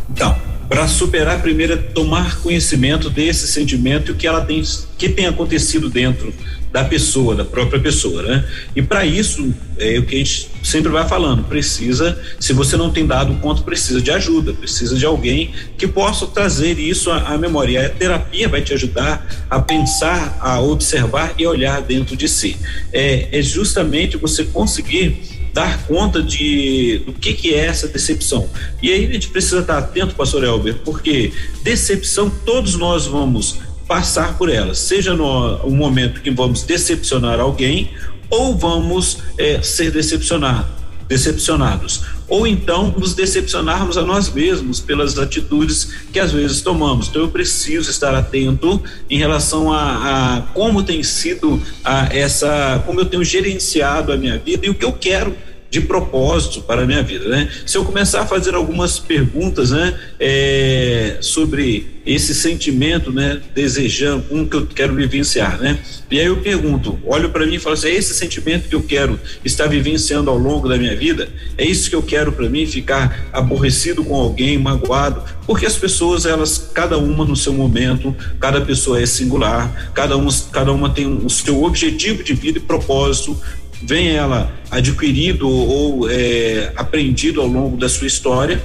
Então, 0.07 0.37
para 0.69 0.87
superar, 0.87 1.41
primeiro 1.41 1.73
é 1.73 1.77
tomar 1.77 2.37
conhecimento 2.37 3.09
desse 3.09 3.47
sentimento 3.47 4.11
e 4.11 4.13
o 4.13 4.15
que 4.15 4.27
ela 4.27 4.41
tem, 4.41 4.61
que 4.95 5.09
tem 5.09 5.25
acontecido 5.25 5.89
dentro 5.89 6.31
da 6.71 6.83
pessoa, 6.85 7.35
da 7.35 7.43
própria 7.43 7.79
pessoa, 7.79 8.21
né? 8.23 8.45
E 8.75 8.81
para 8.81 9.05
isso, 9.05 9.53
é 9.77 9.99
o 9.99 10.05
que 10.05 10.15
a 10.15 10.17
gente 10.17 10.49
sempre 10.63 10.91
vai 10.91 11.07
falando, 11.07 11.43
precisa, 11.43 12.17
se 12.39 12.53
você 12.53 12.77
não 12.77 12.91
tem 12.91 13.05
dado 13.05 13.33
conta, 13.35 13.61
precisa 13.61 14.01
de 14.01 14.09
ajuda, 14.11 14.53
precisa 14.53 14.95
de 14.95 15.05
alguém 15.05 15.51
que 15.77 15.87
possa 15.87 16.25
trazer 16.27 16.79
isso 16.79 17.11
à, 17.11 17.33
à 17.33 17.37
memória. 17.37 17.71
E 17.73 17.77
a 17.85 17.89
terapia 17.89 18.47
vai 18.47 18.61
te 18.61 18.73
ajudar 18.73 19.45
a 19.49 19.59
pensar, 19.59 20.37
a 20.39 20.61
observar 20.61 21.33
e 21.37 21.45
olhar 21.45 21.81
dentro 21.81 22.15
de 22.15 22.27
si. 22.27 22.57
É, 22.93 23.27
é 23.37 23.41
justamente 23.41 24.15
você 24.17 24.45
conseguir 24.45 25.41
dar 25.53 25.85
conta 25.85 26.23
de 26.23 27.01
do 27.05 27.11
que 27.11 27.33
que 27.33 27.53
é 27.53 27.65
essa 27.65 27.87
decepção. 27.87 28.49
E 28.81 28.91
aí 28.91 29.05
a 29.05 29.11
gente 29.11 29.27
precisa 29.27 29.59
estar 29.59 29.77
atento, 29.77 30.15
pastor 30.15 30.43
Elber, 30.43 30.75
porque 30.85 31.33
decepção 31.63 32.29
todos 32.29 32.75
nós 32.75 33.05
vamos 33.05 33.59
passar 33.91 34.37
por 34.37 34.47
ela, 34.47 34.73
seja 34.73 35.13
no, 35.13 35.57
no 35.57 35.75
momento 35.75 36.21
que 36.21 36.31
vamos 36.31 36.63
decepcionar 36.63 37.41
alguém 37.41 37.91
ou 38.29 38.57
vamos 38.57 39.17
é, 39.37 39.61
ser 39.61 39.91
decepcionar, 39.91 40.65
decepcionados 41.09 42.01
ou 42.25 42.47
então 42.47 42.95
nos 42.97 43.13
decepcionarmos 43.13 43.97
a 43.97 44.01
nós 44.03 44.31
mesmos 44.31 44.79
pelas 44.79 45.19
atitudes 45.19 45.89
que 46.13 46.21
às 46.21 46.31
vezes 46.31 46.61
tomamos. 46.61 47.09
Então 47.09 47.23
eu 47.23 47.27
preciso 47.27 47.91
estar 47.91 48.15
atento 48.15 48.81
em 49.09 49.17
relação 49.17 49.73
a, 49.73 50.37
a 50.37 50.41
como 50.53 50.81
tem 50.81 51.03
sido 51.03 51.61
a 51.83 52.05
essa, 52.15 52.81
como 52.85 53.01
eu 53.01 53.05
tenho 53.05 53.25
gerenciado 53.25 54.13
a 54.13 54.15
minha 54.15 54.37
vida 54.37 54.65
e 54.65 54.69
o 54.69 54.73
que 54.73 54.85
eu 54.85 54.93
quero 54.93 55.35
de 55.71 55.79
propósito 55.79 56.61
para 56.61 56.81
a 56.81 56.85
minha 56.85 57.01
vida, 57.01 57.29
né? 57.29 57.49
Se 57.65 57.77
eu 57.77 57.85
começar 57.85 58.21
a 58.21 58.25
fazer 58.25 58.53
algumas 58.53 58.99
perguntas, 58.99 59.71
né, 59.71 59.97
é, 60.19 61.15
sobre 61.21 62.01
esse 62.05 62.35
sentimento, 62.35 63.09
né, 63.09 63.39
desejando, 63.55 64.25
um 64.31 64.45
que 64.45 64.57
eu 64.57 64.67
quero 64.67 64.93
vivenciar, 64.93 65.57
né? 65.59 65.79
E 66.09 66.19
aí 66.19 66.25
eu 66.25 66.35
pergunto, 66.37 66.99
olho 67.05 67.29
para 67.29 67.45
mim 67.45 67.55
e 67.55 67.59
falo 67.59 67.73
assim, 67.73 67.87
é 67.87 67.95
esse 67.95 68.13
sentimento 68.13 68.67
que 68.67 68.75
eu 68.75 68.83
quero 68.83 69.17
estar 69.45 69.67
vivenciando 69.67 70.29
ao 70.29 70.37
longo 70.37 70.67
da 70.67 70.77
minha 70.77 70.93
vida? 70.93 71.29
É 71.57 71.63
isso 71.63 71.89
que 71.89 71.95
eu 71.95 72.03
quero 72.03 72.33
para 72.33 72.49
mim 72.49 72.65
ficar 72.65 73.29
aborrecido 73.31 74.03
com 74.03 74.15
alguém, 74.15 74.57
magoado? 74.57 75.23
Porque 75.47 75.65
as 75.65 75.77
pessoas, 75.77 76.25
elas, 76.25 76.69
cada 76.73 76.97
uma 76.97 77.23
no 77.23 77.35
seu 77.35 77.53
momento, 77.53 78.13
cada 78.41 78.59
pessoa 78.59 79.01
é 79.01 79.05
singular, 79.05 79.91
cada 79.93 80.17
uma, 80.17 80.31
cada 80.51 80.73
uma 80.73 80.89
tem 80.89 81.07
o 81.07 81.29
seu 81.29 81.63
objetivo 81.63 82.23
de 82.23 82.33
vida 82.33 82.57
e 82.57 82.61
propósito, 82.61 83.39
vem 83.83 84.09
ela 84.09 84.53
adquirido 84.69 85.49
ou 85.49 86.09
é, 86.09 86.71
aprendido 86.75 87.41
ao 87.41 87.47
longo 87.47 87.77
da 87.77 87.89
sua 87.89 88.07
história 88.07 88.61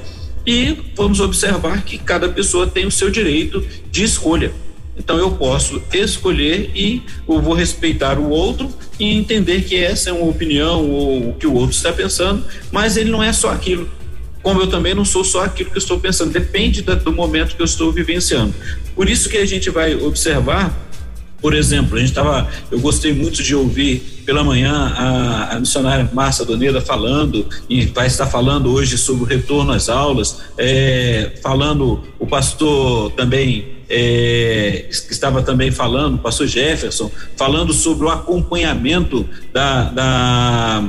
e 0.46 0.76
vamos 0.94 1.20
observar 1.20 1.82
que 1.84 1.98
cada 1.98 2.28
pessoa 2.28 2.66
tem 2.66 2.86
o 2.86 2.90
seu 2.90 3.10
direito 3.10 3.64
de 3.90 4.04
escolha. 4.04 4.52
Então 4.96 5.18
eu 5.18 5.32
posso 5.32 5.82
escolher 5.92 6.70
e 6.74 7.02
eu 7.28 7.40
vou 7.40 7.52
respeitar 7.52 8.18
o 8.18 8.30
outro 8.30 8.68
e 8.98 9.12
entender 9.12 9.62
que 9.62 9.76
essa 9.76 10.10
é 10.10 10.12
uma 10.12 10.26
opinião 10.26 10.88
ou 10.88 11.30
o 11.30 11.34
que 11.34 11.46
o 11.46 11.52
outro 11.52 11.76
está 11.76 11.92
pensando, 11.92 12.44
mas 12.72 12.96
ele 12.96 13.10
não 13.10 13.22
é 13.22 13.32
só 13.32 13.50
aquilo. 13.50 13.88
Como 14.42 14.60
eu 14.60 14.68
também 14.68 14.94
não 14.94 15.04
sou 15.04 15.24
só 15.24 15.44
aquilo 15.44 15.70
que 15.70 15.76
eu 15.76 15.80
estou 15.80 15.98
pensando, 15.98 16.32
depende 16.32 16.80
da, 16.80 16.94
do 16.94 17.12
momento 17.12 17.56
que 17.56 17.60
eu 17.60 17.66
estou 17.66 17.92
vivenciando. 17.92 18.54
Por 18.94 19.10
isso 19.10 19.28
que 19.28 19.36
a 19.36 19.44
gente 19.44 19.68
vai 19.68 19.94
observar, 19.96 20.85
por 21.46 21.54
exemplo, 21.54 21.94
a 21.94 22.00
gente 22.00 22.08
estava, 22.08 22.48
eu 22.72 22.80
gostei 22.80 23.14
muito 23.14 23.40
de 23.40 23.54
ouvir 23.54 24.00
pela 24.26 24.42
manhã 24.42 24.92
a, 24.96 25.52
a 25.54 25.60
missionária 25.60 26.10
Márcia 26.12 26.44
Doneda 26.44 26.80
falando 26.80 27.46
e 27.70 27.86
vai 27.86 28.08
estar 28.08 28.26
falando 28.26 28.72
hoje 28.72 28.98
sobre 28.98 29.22
o 29.22 29.24
retorno 29.24 29.70
às 29.70 29.88
aulas, 29.88 30.40
é, 30.58 31.38
falando 31.40 32.02
o 32.18 32.26
pastor 32.26 33.12
também 33.12 33.76
é, 33.88 34.88
que 34.90 35.12
estava 35.12 35.40
também 35.40 35.70
falando, 35.70 36.16
o 36.16 36.18
pastor 36.18 36.48
Jefferson, 36.48 37.12
falando 37.36 37.72
sobre 37.72 38.06
o 38.06 38.10
acompanhamento 38.10 39.24
da, 39.52 39.84
da 39.84 40.84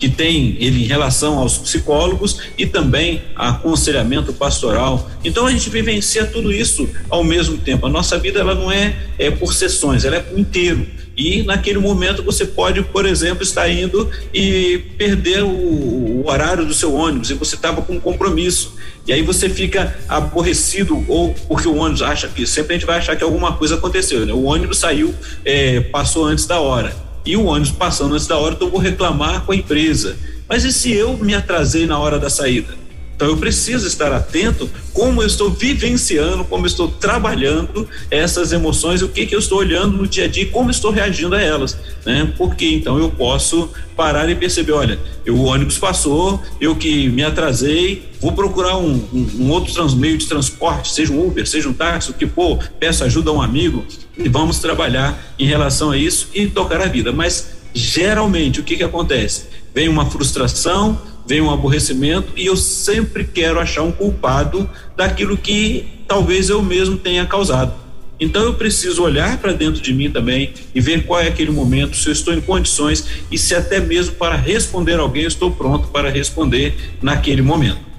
que 0.00 0.08
tem 0.08 0.56
ele 0.58 0.82
em 0.82 0.86
relação 0.86 1.38
aos 1.38 1.58
psicólogos 1.58 2.38
e 2.56 2.66
também 2.66 3.22
aconselhamento 3.36 4.32
pastoral. 4.32 5.08
Então 5.22 5.46
a 5.46 5.52
gente 5.52 5.68
vivencia 5.68 6.24
tudo 6.24 6.50
isso 6.50 6.88
ao 7.10 7.22
mesmo 7.22 7.58
tempo. 7.58 7.86
A 7.86 7.90
nossa 7.90 8.18
vida 8.18 8.40
ela 8.40 8.54
não 8.54 8.72
é, 8.72 8.96
é 9.18 9.30
por 9.30 9.52
sessões, 9.52 10.06
ela 10.06 10.16
é 10.16 10.20
por 10.20 10.38
inteiro. 10.38 10.86
E 11.14 11.42
naquele 11.42 11.78
momento 11.78 12.22
você 12.22 12.46
pode, 12.46 12.82
por 12.82 13.04
exemplo, 13.04 13.42
estar 13.42 13.68
indo 13.68 14.10
e 14.32 14.78
perder 14.96 15.42
o, 15.42 15.50
o 15.50 16.24
horário 16.26 16.64
do 16.64 16.72
seu 16.72 16.94
ônibus 16.94 17.30
e 17.30 17.34
você 17.34 17.56
estava 17.56 17.82
com 17.82 17.92
um 17.94 18.00
compromisso. 18.00 18.74
E 19.06 19.12
aí 19.12 19.20
você 19.20 19.50
fica 19.50 19.98
aborrecido 20.08 21.04
ou 21.08 21.34
porque 21.46 21.68
o 21.68 21.76
ônibus 21.76 22.00
acha 22.00 22.26
que 22.26 22.46
sempre 22.46 22.74
a 22.74 22.78
gente 22.78 22.86
vai 22.86 22.96
achar 22.96 23.16
que 23.16 23.24
alguma 23.24 23.52
coisa 23.52 23.74
aconteceu, 23.74 24.24
né? 24.24 24.32
O 24.32 24.44
ônibus 24.44 24.78
saiu, 24.78 25.14
é, 25.44 25.80
passou 25.80 26.24
antes 26.24 26.46
da 26.46 26.58
hora. 26.58 27.09
E 27.24 27.36
o 27.36 27.44
ônibus 27.46 27.72
passando 27.72 28.14
antes 28.14 28.26
da 28.26 28.36
hora, 28.36 28.54
então 28.54 28.68
eu 28.68 28.72
vou 28.72 28.80
reclamar 28.80 29.42
com 29.42 29.52
a 29.52 29.56
empresa. 29.56 30.16
Mas 30.48 30.64
e 30.64 30.72
se 30.72 30.92
eu 30.92 31.16
me 31.16 31.34
atrasei 31.34 31.86
na 31.86 31.98
hora 31.98 32.18
da 32.18 32.30
saída? 32.30 32.80
Então 33.20 33.28
eu 33.28 33.36
preciso 33.36 33.86
estar 33.86 34.10
atento 34.12 34.66
como 34.94 35.20
eu 35.22 35.26
estou 35.26 35.50
vivenciando, 35.50 36.42
como 36.42 36.64
eu 36.64 36.68
estou 36.68 36.88
trabalhando 36.88 37.86
essas 38.10 38.50
emoções, 38.50 39.02
o 39.02 39.08
que 39.08 39.26
que 39.26 39.34
eu 39.34 39.38
estou 39.38 39.58
olhando 39.58 39.94
no 39.94 40.06
dia 40.06 40.24
a 40.24 40.26
dia, 40.26 40.46
como 40.46 40.70
estou 40.70 40.90
reagindo 40.90 41.34
a 41.34 41.42
elas, 41.42 41.76
né? 42.06 42.32
Porque 42.38 42.66
então 42.66 42.98
eu 42.98 43.10
posso 43.10 43.68
parar 43.94 44.30
e 44.30 44.34
perceber, 44.34 44.72
olha, 44.72 44.98
eu, 45.26 45.36
o 45.36 45.44
ônibus 45.44 45.76
passou, 45.76 46.40
eu 46.58 46.74
que 46.74 47.10
me 47.10 47.22
atrasei, 47.22 48.08
vou 48.22 48.32
procurar 48.32 48.78
um, 48.78 48.94
um, 49.12 49.30
um 49.40 49.50
outro 49.50 49.74
trans, 49.74 49.92
meio 49.92 50.16
de 50.16 50.26
transporte, 50.26 50.90
seja 50.90 51.12
um 51.12 51.26
Uber, 51.26 51.46
seja 51.46 51.68
um 51.68 51.74
táxi, 51.74 52.10
o 52.10 52.14
que 52.14 52.26
for, 52.26 52.58
peço 52.80 53.04
ajuda 53.04 53.28
a 53.28 53.34
um 53.34 53.42
amigo 53.42 53.84
e 54.22 54.28
vamos 54.28 54.58
trabalhar 54.58 55.34
em 55.38 55.46
relação 55.46 55.90
a 55.90 55.96
isso 55.96 56.28
e 56.34 56.46
tocar 56.46 56.80
a 56.80 56.86
vida. 56.86 57.12
Mas 57.12 57.50
geralmente 57.74 58.60
o 58.60 58.62
que 58.62 58.76
que 58.76 58.84
acontece? 58.84 59.46
Vem 59.74 59.88
uma 59.88 60.10
frustração, 60.10 61.00
vem 61.26 61.40
um 61.40 61.50
aborrecimento 61.50 62.32
e 62.36 62.46
eu 62.46 62.56
sempre 62.56 63.24
quero 63.24 63.60
achar 63.60 63.82
um 63.82 63.92
culpado 63.92 64.68
daquilo 64.96 65.36
que 65.36 65.86
talvez 66.06 66.48
eu 66.50 66.62
mesmo 66.62 66.96
tenha 66.96 67.24
causado. 67.26 67.72
Então 68.18 68.42
eu 68.42 68.52
preciso 68.52 69.02
olhar 69.02 69.38
para 69.38 69.52
dentro 69.52 69.80
de 69.80 69.94
mim 69.94 70.10
também 70.10 70.52
e 70.74 70.80
ver 70.80 71.06
qual 71.06 71.20
é 71.20 71.28
aquele 71.28 71.50
momento, 71.50 71.96
se 71.96 72.06
eu 72.08 72.12
estou 72.12 72.34
em 72.34 72.40
condições 72.40 73.06
e 73.30 73.38
se 73.38 73.54
até 73.54 73.80
mesmo 73.80 74.14
para 74.16 74.36
responder 74.36 74.98
alguém 74.98 75.22
eu 75.22 75.28
estou 75.28 75.50
pronto 75.50 75.88
para 75.88 76.10
responder 76.10 76.74
naquele 77.00 77.40
momento. 77.40 77.89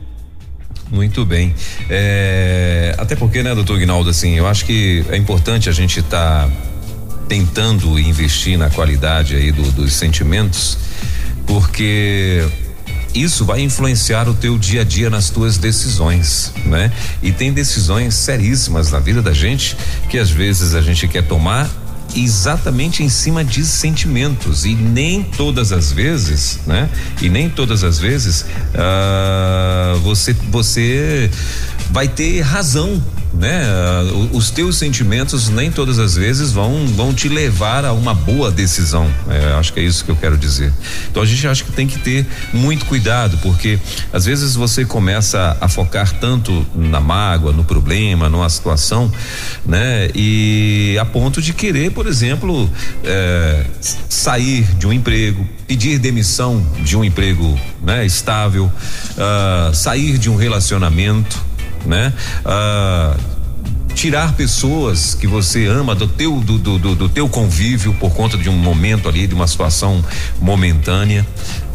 Muito 0.91 1.25
bem. 1.25 1.55
É, 1.89 2.93
até 2.97 3.15
porque, 3.15 3.41
né, 3.41 3.55
doutor 3.55 3.79
Guinaldo, 3.79 4.09
assim, 4.09 4.35
eu 4.35 4.45
acho 4.45 4.65
que 4.65 5.05
é 5.09 5.15
importante 5.15 5.69
a 5.69 5.71
gente 5.71 6.01
estar 6.01 6.47
tá 6.47 6.51
tentando 7.29 7.97
investir 7.97 8.57
na 8.57 8.69
qualidade 8.69 9.37
aí 9.37 9.53
do, 9.53 9.71
dos 9.71 9.93
sentimentos, 9.93 10.77
porque 11.47 12.45
isso 13.15 13.45
vai 13.45 13.61
influenciar 13.61 14.27
o 14.27 14.33
teu 14.33 14.57
dia 14.57 14.81
a 14.81 14.83
dia 14.83 15.09
nas 15.09 15.29
tuas 15.29 15.57
decisões, 15.57 16.53
né? 16.65 16.91
E 17.23 17.31
tem 17.31 17.53
decisões 17.53 18.15
seríssimas 18.15 18.91
na 18.91 18.99
vida 18.99 19.21
da 19.21 19.33
gente 19.33 19.77
que 20.09 20.17
às 20.17 20.29
vezes 20.29 20.75
a 20.75 20.81
gente 20.81 21.07
quer 21.07 21.23
tomar 21.23 21.69
exatamente 22.15 23.03
em 23.03 23.09
cima 23.09 23.43
de 23.43 23.65
sentimentos 23.65 24.65
e 24.65 24.75
nem 24.75 25.23
todas 25.23 25.71
as 25.71 25.91
vezes, 25.91 26.59
né? 26.65 26.89
E 27.21 27.29
nem 27.29 27.49
todas 27.49 27.83
as 27.83 27.99
vezes 27.99 28.45
uh, 28.73 29.99
você 29.99 30.33
você 30.49 31.29
vai 31.91 32.07
ter 32.07 32.41
razão 32.41 33.01
né? 33.33 33.63
Os 34.33 34.51
teus 34.51 34.77
sentimentos 34.77 35.49
nem 35.49 35.71
todas 35.71 35.99
as 35.99 36.15
vezes 36.15 36.51
vão 36.51 36.85
vão 36.87 37.13
te 37.13 37.29
levar 37.29 37.85
a 37.85 37.93
uma 37.93 38.13
boa 38.13 38.51
decisão. 38.51 39.09
É, 39.29 39.53
acho 39.53 39.71
que 39.73 39.79
é 39.79 39.83
isso 39.83 40.03
que 40.03 40.11
eu 40.11 40.15
quero 40.15 40.37
dizer. 40.37 40.73
Então 41.09 41.23
a 41.23 41.25
gente 41.25 41.47
acha 41.47 41.63
que 41.63 41.71
tem 41.71 41.87
que 41.87 41.97
ter 41.99 42.25
muito 42.53 42.85
cuidado, 42.85 43.37
porque 43.41 43.79
às 44.11 44.25
vezes 44.25 44.55
você 44.55 44.83
começa 44.83 45.57
a 45.61 45.67
focar 45.67 46.11
tanto 46.19 46.65
na 46.75 46.99
mágoa, 46.99 47.53
no 47.53 47.63
problema, 47.63 48.29
numa 48.29 48.49
situação, 48.49 49.11
né? 49.65 50.09
E 50.13 50.97
a 50.99 51.05
ponto 51.05 51.41
de 51.41 51.53
querer, 51.53 51.91
por 51.91 52.07
exemplo, 52.07 52.69
é, 53.03 53.65
sair 54.09 54.63
de 54.77 54.87
um 54.87 54.93
emprego, 54.93 55.47
pedir 55.67 55.99
demissão 55.99 56.65
de 56.83 56.97
um 56.97 57.03
emprego, 57.03 57.57
né? 57.81 58.05
Estável, 58.05 58.65
uh, 58.65 59.73
sair 59.73 60.17
de 60.17 60.29
um 60.29 60.35
relacionamento 60.35 61.50
né? 61.85 62.13
Ah, 62.45 63.15
tirar 63.93 64.33
pessoas 64.33 65.13
que 65.13 65.27
você 65.27 65.67
ama 65.67 65.93
do 65.93 66.07
teu 66.07 66.39
do, 66.39 66.57
do, 66.57 66.79
do, 66.79 66.95
do, 66.95 67.09
teu 67.09 67.29
convívio 67.29 67.93
por 67.93 68.11
conta 68.13 68.37
de 68.37 68.49
um 68.49 68.57
momento 68.57 69.07
ali, 69.07 69.27
de 69.27 69.35
uma 69.35 69.47
situação 69.47 70.03
momentânea, 70.41 71.25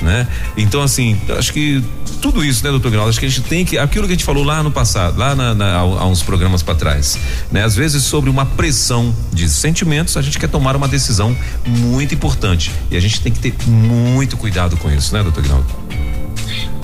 né? 0.01 0.27
Então 0.57 0.83
assim, 0.83 1.21
acho 1.39 1.53
que 1.53 1.83
tudo 2.21 2.45
isso, 2.45 2.65
né, 2.65 2.71
doutor 2.71 2.91
Ginaldo? 2.91 3.11
Acho 3.11 3.21
que 3.21 3.27
a 3.27 3.29
gente 3.29 3.43
tem 3.43 3.65
que 3.65 3.79
aquilo 3.79 4.07
que 4.07 4.13
a 4.13 4.17
gente 4.17 4.25
falou 4.25 4.43
lá 4.43 4.63
no 4.63 4.71
passado, 4.71 5.19
lá 5.19 5.35
na, 5.35 5.55
na, 5.55 5.77
há 5.77 6.07
uns 6.07 6.23
programas 6.23 6.63
para 6.63 6.75
trás, 6.75 7.19
né? 7.53 7.63
Às 7.63 7.77
vezes 7.77 8.03
sobre 8.03 8.31
uma 8.31 8.47
pressão 8.47 9.15
de 9.33 9.49
sentimentos 9.49 10.17
a 10.17 10.23
gente 10.23 10.39
quer 10.39 10.49
tomar 10.49 10.75
uma 10.75 10.89
decisão 10.89 11.37
muito 11.65 12.15
importante 12.15 12.73
e 12.91 12.97
a 12.97 13.01
gente 13.01 13.21
tem 13.21 13.33
que 13.33 13.39
ter 13.39 13.55
muito 13.69 14.37
cuidado 14.37 14.77
com 14.77 14.91
isso, 14.91 15.15
né, 15.15 15.23
doutor 15.23 15.45
Ginaldo? 15.45 16.16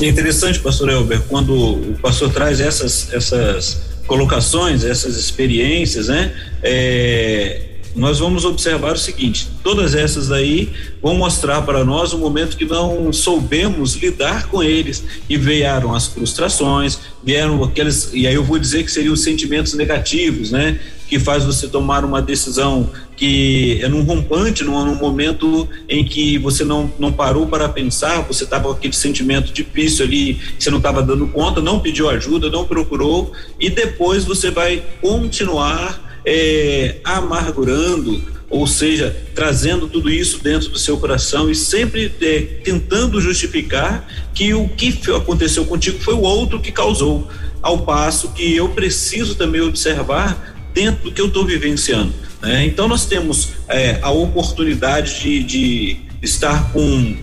É 0.01 0.07
interessante, 0.07 0.59
pastor 0.59 0.91
Elber, 0.91 1.23
quando 1.29 1.55
o 1.55 1.99
pastor 2.01 2.33
traz 2.33 2.61
essas, 2.61 3.13
essas 3.13 3.83
colocações, 4.07 4.85
essas 4.85 5.17
experiências, 5.17 6.09
né? 6.09 6.33
É, 6.63 7.63
nós 7.95 8.19
vamos 8.19 8.45
observar 8.45 8.95
o 8.95 8.99
seguinte: 8.99 9.49
todas 9.63 9.95
essas 9.95 10.33
aí 10.33 10.73
vão 11.01 11.15
mostrar 11.15 11.63
para 11.63 11.85
nós 11.85 12.13
o 12.13 12.19
momento 12.19 12.57
que 12.57 12.65
não 12.65 13.13
soubemos 13.13 13.95
lidar 13.97 14.49
com 14.49 14.63
eles 14.63 15.05
e 15.29 15.37
vieram 15.37 15.95
as 15.95 16.07
frustrações, 16.07 16.99
vieram 17.23 17.63
aqueles 17.63 18.11
e 18.13 18.27
aí 18.27 18.35
eu 18.35 18.45
vou 18.45 18.59
dizer 18.59 18.85
que 18.85 18.91
seriam 18.91 19.15
os 19.15 19.23
sentimentos 19.23 19.75
negativos, 19.75 20.51
né? 20.51 20.81
Que 21.09 21.19
faz 21.19 21.45
você 21.45 21.69
tomar 21.69 22.05
uma 22.05 22.23
decisão 22.23 22.91
que 23.23 23.79
é 23.81 23.87
num 23.87 24.03
rompante, 24.03 24.65
num, 24.65 24.85
num 24.85 24.97
momento 24.97 25.69
em 25.89 26.05
que 26.05 26.39
você 26.39 26.65
não, 26.65 26.93
não 26.99 27.13
parou 27.13 27.47
para 27.47 27.69
pensar, 27.69 28.21
você 28.23 28.43
estava 28.43 28.65
com 28.65 28.73
aquele 28.73 28.93
sentimento 28.93 29.53
difícil 29.53 30.05
ali, 30.05 30.41
você 30.59 30.69
não 30.71 30.79
estava 30.79 31.01
dando 31.01 31.29
conta, 31.29 31.61
não 31.61 31.79
pediu 31.79 32.11
ajuda, 32.11 32.51
não 32.51 32.65
procurou, 32.65 33.31
e 33.61 33.71
depois 33.71 34.25
você 34.25 34.51
vai 34.51 34.83
continuar 35.01 36.21
é, 36.27 36.97
amargurando, 37.05 38.21
ou 38.51 38.67
seja, 38.67 39.17
trazendo 39.37 39.87
tudo 39.87 40.11
isso 40.11 40.43
dentro 40.43 40.71
do 40.71 40.79
seu 40.81 40.99
coração 40.99 41.49
e 41.49 41.55
sempre 41.55 42.13
é, 42.21 42.41
tentando 42.65 43.21
justificar 43.21 44.05
que 44.35 44.53
o 44.53 44.69
que 44.69 44.99
aconteceu 45.13 45.65
contigo 45.65 46.01
foi 46.01 46.15
o 46.15 46.23
outro 46.23 46.59
que 46.59 46.73
causou, 46.73 47.29
ao 47.63 47.79
passo 47.79 48.33
que 48.33 48.57
eu 48.57 48.69
preciso 48.71 49.37
também 49.37 49.61
observar 49.61 50.52
dentro 50.73 51.05
do 51.05 51.13
que 51.13 51.21
eu 51.21 51.27
estou 51.27 51.45
vivenciando. 51.45 52.13
Né? 52.41 52.67
Então 52.67 52.89
nós 52.89 53.07
temos 53.07 53.53
é, 53.69 53.99
a 54.03 54.11
oportunidade 54.11 55.21
de, 55.21 55.43
de 55.43 55.97
estar 56.23 56.73
com 56.73 57.17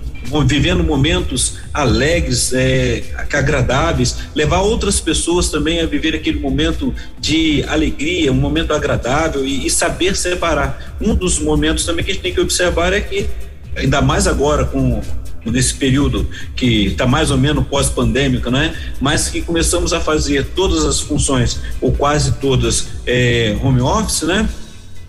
vivendo 0.45 0.83
momentos 0.83 1.57
alegres, 1.73 2.53
é, 2.53 3.03
agradáveis, 3.33 4.15
levar 4.35 4.59
outras 4.59 4.99
pessoas 4.99 5.49
também 5.49 5.81
a 5.81 5.85
viver 5.85 6.13
aquele 6.13 6.39
momento 6.39 6.93
de 7.19 7.63
alegria, 7.63 8.31
um 8.31 8.35
momento 8.35 8.73
agradável 8.73 9.45
e, 9.45 9.65
e 9.65 9.69
saber 9.69 10.15
separar. 10.15 10.97
Um 11.01 11.15
dos 11.15 11.39
momentos 11.39 11.85
também 11.85 12.03
que 12.03 12.11
a 12.11 12.13
gente 12.13 12.23
tem 12.23 12.33
que 12.33 12.41
observar 12.41 12.93
é 12.93 13.01
que, 13.01 13.27
ainda 13.75 14.01
mais 14.01 14.27
agora 14.27 14.65
com 14.65 15.01
nesse 15.51 15.73
período 15.73 16.27
que 16.55 16.87
está 16.87 17.05
mais 17.05 17.31
ou 17.31 17.37
menos 17.37 17.65
pós-pandêmico, 17.67 18.49
né? 18.49 18.75
Mas 18.99 19.29
que 19.29 19.41
começamos 19.41 19.93
a 19.93 19.99
fazer 19.99 20.45
todas 20.55 20.85
as 20.85 20.99
funções 20.99 21.59
ou 21.81 21.91
quase 21.91 22.33
todas 22.33 22.87
é, 23.05 23.57
home 23.61 23.81
office, 23.81 24.23
né? 24.23 24.47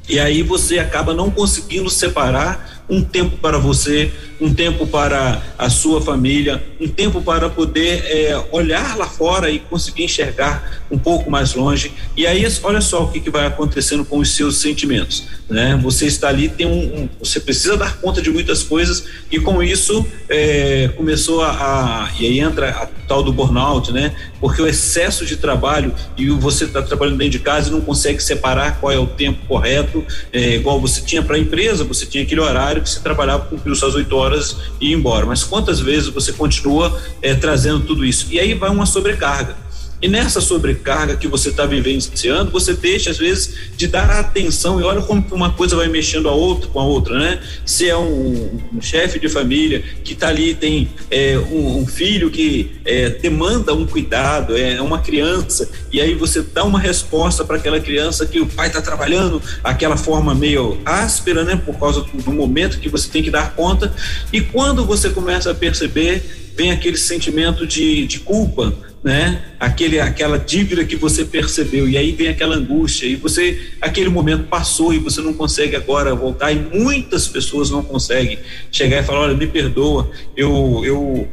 E 0.09 0.18
aí 0.18 0.42
você 0.42 0.79
acaba 0.79 1.14
não 1.14 1.31
conseguindo 1.31 1.88
separar 1.88 2.85
um 2.88 3.03
tempo 3.03 3.37
para 3.37 3.59
você, 3.59 4.12
um 4.40 4.53
tempo 4.55 4.87
para 4.87 5.42
a 5.59 5.68
sua 5.68 6.00
família, 6.00 6.62
um 6.81 6.88
tempo 6.88 7.20
para 7.20 7.48
poder 7.48 8.05
é, 8.07 8.42
olhar 8.50 8.96
lá 8.96 9.07
fora 9.07 9.50
e 9.50 9.59
conseguir 9.59 10.05
enxergar 10.05 10.81
um 10.90 10.98
pouco 10.98 11.31
mais 11.31 11.55
longe. 11.55 11.92
E 12.16 12.26
aí, 12.26 12.44
olha 12.62 12.81
só 12.81 13.05
o 13.05 13.09
que, 13.11 13.20
que 13.20 13.31
vai 13.31 13.46
acontecendo 13.46 14.05
com 14.05 14.18
os 14.18 14.35
seus 14.35 14.57
sentimentos, 14.57 15.24
né? 15.48 15.79
Você 15.83 16.07
está 16.07 16.29
ali, 16.29 16.48
tem 16.48 16.66
um, 16.66 17.03
um 17.03 17.09
você 17.18 17.38
precisa 17.38 17.76
dar 17.76 17.98
conta 17.98 18.22
de 18.22 18.31
muitas 18.31 18.62
coisas 18.62 19.05
e 19.31 19.38
com 19.38 19.62
isso 19.62 20.07
é, 20.29 20.88
começou 20.96 21.42
a, 21.42 21.50
a, 21.50 22.11
e 22.18 22.26
aí 22.26 22.40
entra 22.40 22.70
a 22.70 22.87
tal 23.11 23.24
do 23.24 23.33
burnout, 23.33 23.92
né? 23.92 24.14
Porque 24.40 24.62
o 24.62 24.66
excesso 24.68 25.26
de 25.26 25.37
trabalho 25.37 25.92
e 26.16 26.29
você 26.31 26.64
está 26.64 26.81
trabalhando 26.81 27.18
dentro 27.18 27.33
de 27.33 27.40
casa 27.40 27.68
e 27.68 27.72
não 27.72 27.81
consegue 27.81 28.22
separar 28.22 28.79
qual 28.79 28.92
é 28.92 28.98
o 28.98 29.07
tempo 29.07 29.44
correto, 29.46 30.05
é, 30.33 30.55
igual 30.55 30.81
você 30.81 31.00
tinha 31.03 31.20
para 31.20 31.35
a 31.35 31.38
empresa, 31.38 31.83
você 31.83 32.07
tinha 32.07 32.22
aquele 32.22 32.40
horário 32.40 32.81
que 32.81 32.88
você 32.88 33.00
trabalhava, 33.00 33.46
cumpriu 33.46 33.74
suas 33.74 33.96
oito 33.96 34.14
horas 34.14 34.30
horas 34.31 34.57
e 34.81 34.90
ir 34.90 34.95
embora. 34.95 35.27
Mas 35.27 35.43
quantas 35.43 35.81
vezes 35.81 36.09
você 36.09 36.33
continua 36.33 36.99
é, 37.21 37.35
trazendo 37.35 37.81
tudo 37.81 38.05
isso? 38.05 38.29
E 38.31 38.38
aí 38.38 38.55
vai 38.55 38.71
uma 38.71 38.87
sobrecarga. 38.87 39.57
E 40.02 40.08
nessa 40.08 40.40
sobrecarga 40.40 41.16
que 41.16 41.28
você 41.28 41.50
está 41.50 41.66
vivenciando, 41.66 42.50
você 42.50 42.72
deixa, 42.72 43.10
às 43.10 43.18
vezes, 43.18 43.54
de 43.76 43.86
dar 43.86 44.10
atenção 44.10 44.80
e 44.80 44.82
olha 44.82 45.02
como 45.02 45.24
uma 45.32 45.52
coisa 45.52 45.76
vai 45.76 45.88
mexendo 45.88 46.28
a 46.28 46.32
outra 46.32 46.70
com 46.70 46.80
a 46.80 46.84
outra, 46.84 47.18
né? 47.18 47.40
Se 47.66 47.88
é 47.88 47.96
um, 47.96 48.60
um 48.72 48.80
chefe 48.80 49.18
de 49.18 49.28
família 49.28 49.82
que 50.02 50.14
está 50.14 50.28
ali, 50.28 50.54
tem 50.54 50.88
é, 51.10 51.38
um, 51.38 51.80
um, 51.80 51.86
filho 51.86 52.30
que 52.30 52.72
é, 52.84 53.10
demanda 53.10 53.74
um 53.74 53.86
cuidado, 53.86 54.56
é 54.56 54.80
uma 54.80 55.00
criança, 55.00 55.68
e 55.92 56.00
aí 56.00 56.14
você 56.14 56.40
dá 56.40 56.64
uma 56.64 56.78
resposta 56.78 57.44
para 57.44 57.56
aquela 57.56 57.78
criança 57.78 58.24
que 58.26 58.40
o 58.40 58.46
pai 58.46 58.68
está 58.68 58.80
trabalhando, 58.80 59.42
aquela 59.62 59.98
forma 59.98 60.34
meio 60.34 60.78
áspera, 60.84 61.44
né? 61.44 61.56
Por 61.56 61.78
causa 61.78 62.00
do, 62.00 62.22
do 62.22 62.32
momento 62.32 62.78
que 62.78 62.88
você 62.88 63.08
tem 63.08 63.22
que 63.22 63.30
dar 63.30 63.54
conta. 63.54 63.92
E 64.32 64.40
quando 64.40 64.84
você 64.86 65.10
começa 65.10 65.50
a 65.50 65.54
perceber, 65.54 66.22
vem 66.56 66.70
aquele 66.72 66.96
sentimento 66.96 67.66
de, 67.66 68.06
de 68.06 68.20
culpa 68.20 68.89
né? 69.02 69.42
Aquele, 69.58 69.98
aquela 69.98 70.38
dívida 70.38 70.84
que 70.84 70.94
você 70.94 71.24
percebeu 71.24 71.88
e 71.88 71.96
aí 71.96 72.12
vem 72.12 72.28
aquela 72.28 72.56
angústia 72.56 73.06
e 73.06 73.16
você 73.16 73.58
aquele 73.80 74.10
momento 74.10 74.44
passou 74.44 74.92
e 74.92 74.98
você 74.98 75.22
não 75.22 75.32
consegue 75.32 75.74
agora 75.74 76.14
voltar 76.14 76.52
e 76.52 76.56
muitas 76.56 77.26
pessoas 77.26 77.70
não 77.70 77.82
conseguem 77.82 78.38
chegar 78.70 79.02
e 79.02 79.02
falar, 79.02 79.20
olha, 79.20 79.34
me 79.34 79.46
perdoa, 79.46 80.10
eu 80.36 80.82
eu 80.84 81.28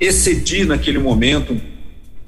excedi 0.00 0.64
naquele 0.64 0.98
momento 0.98 1.60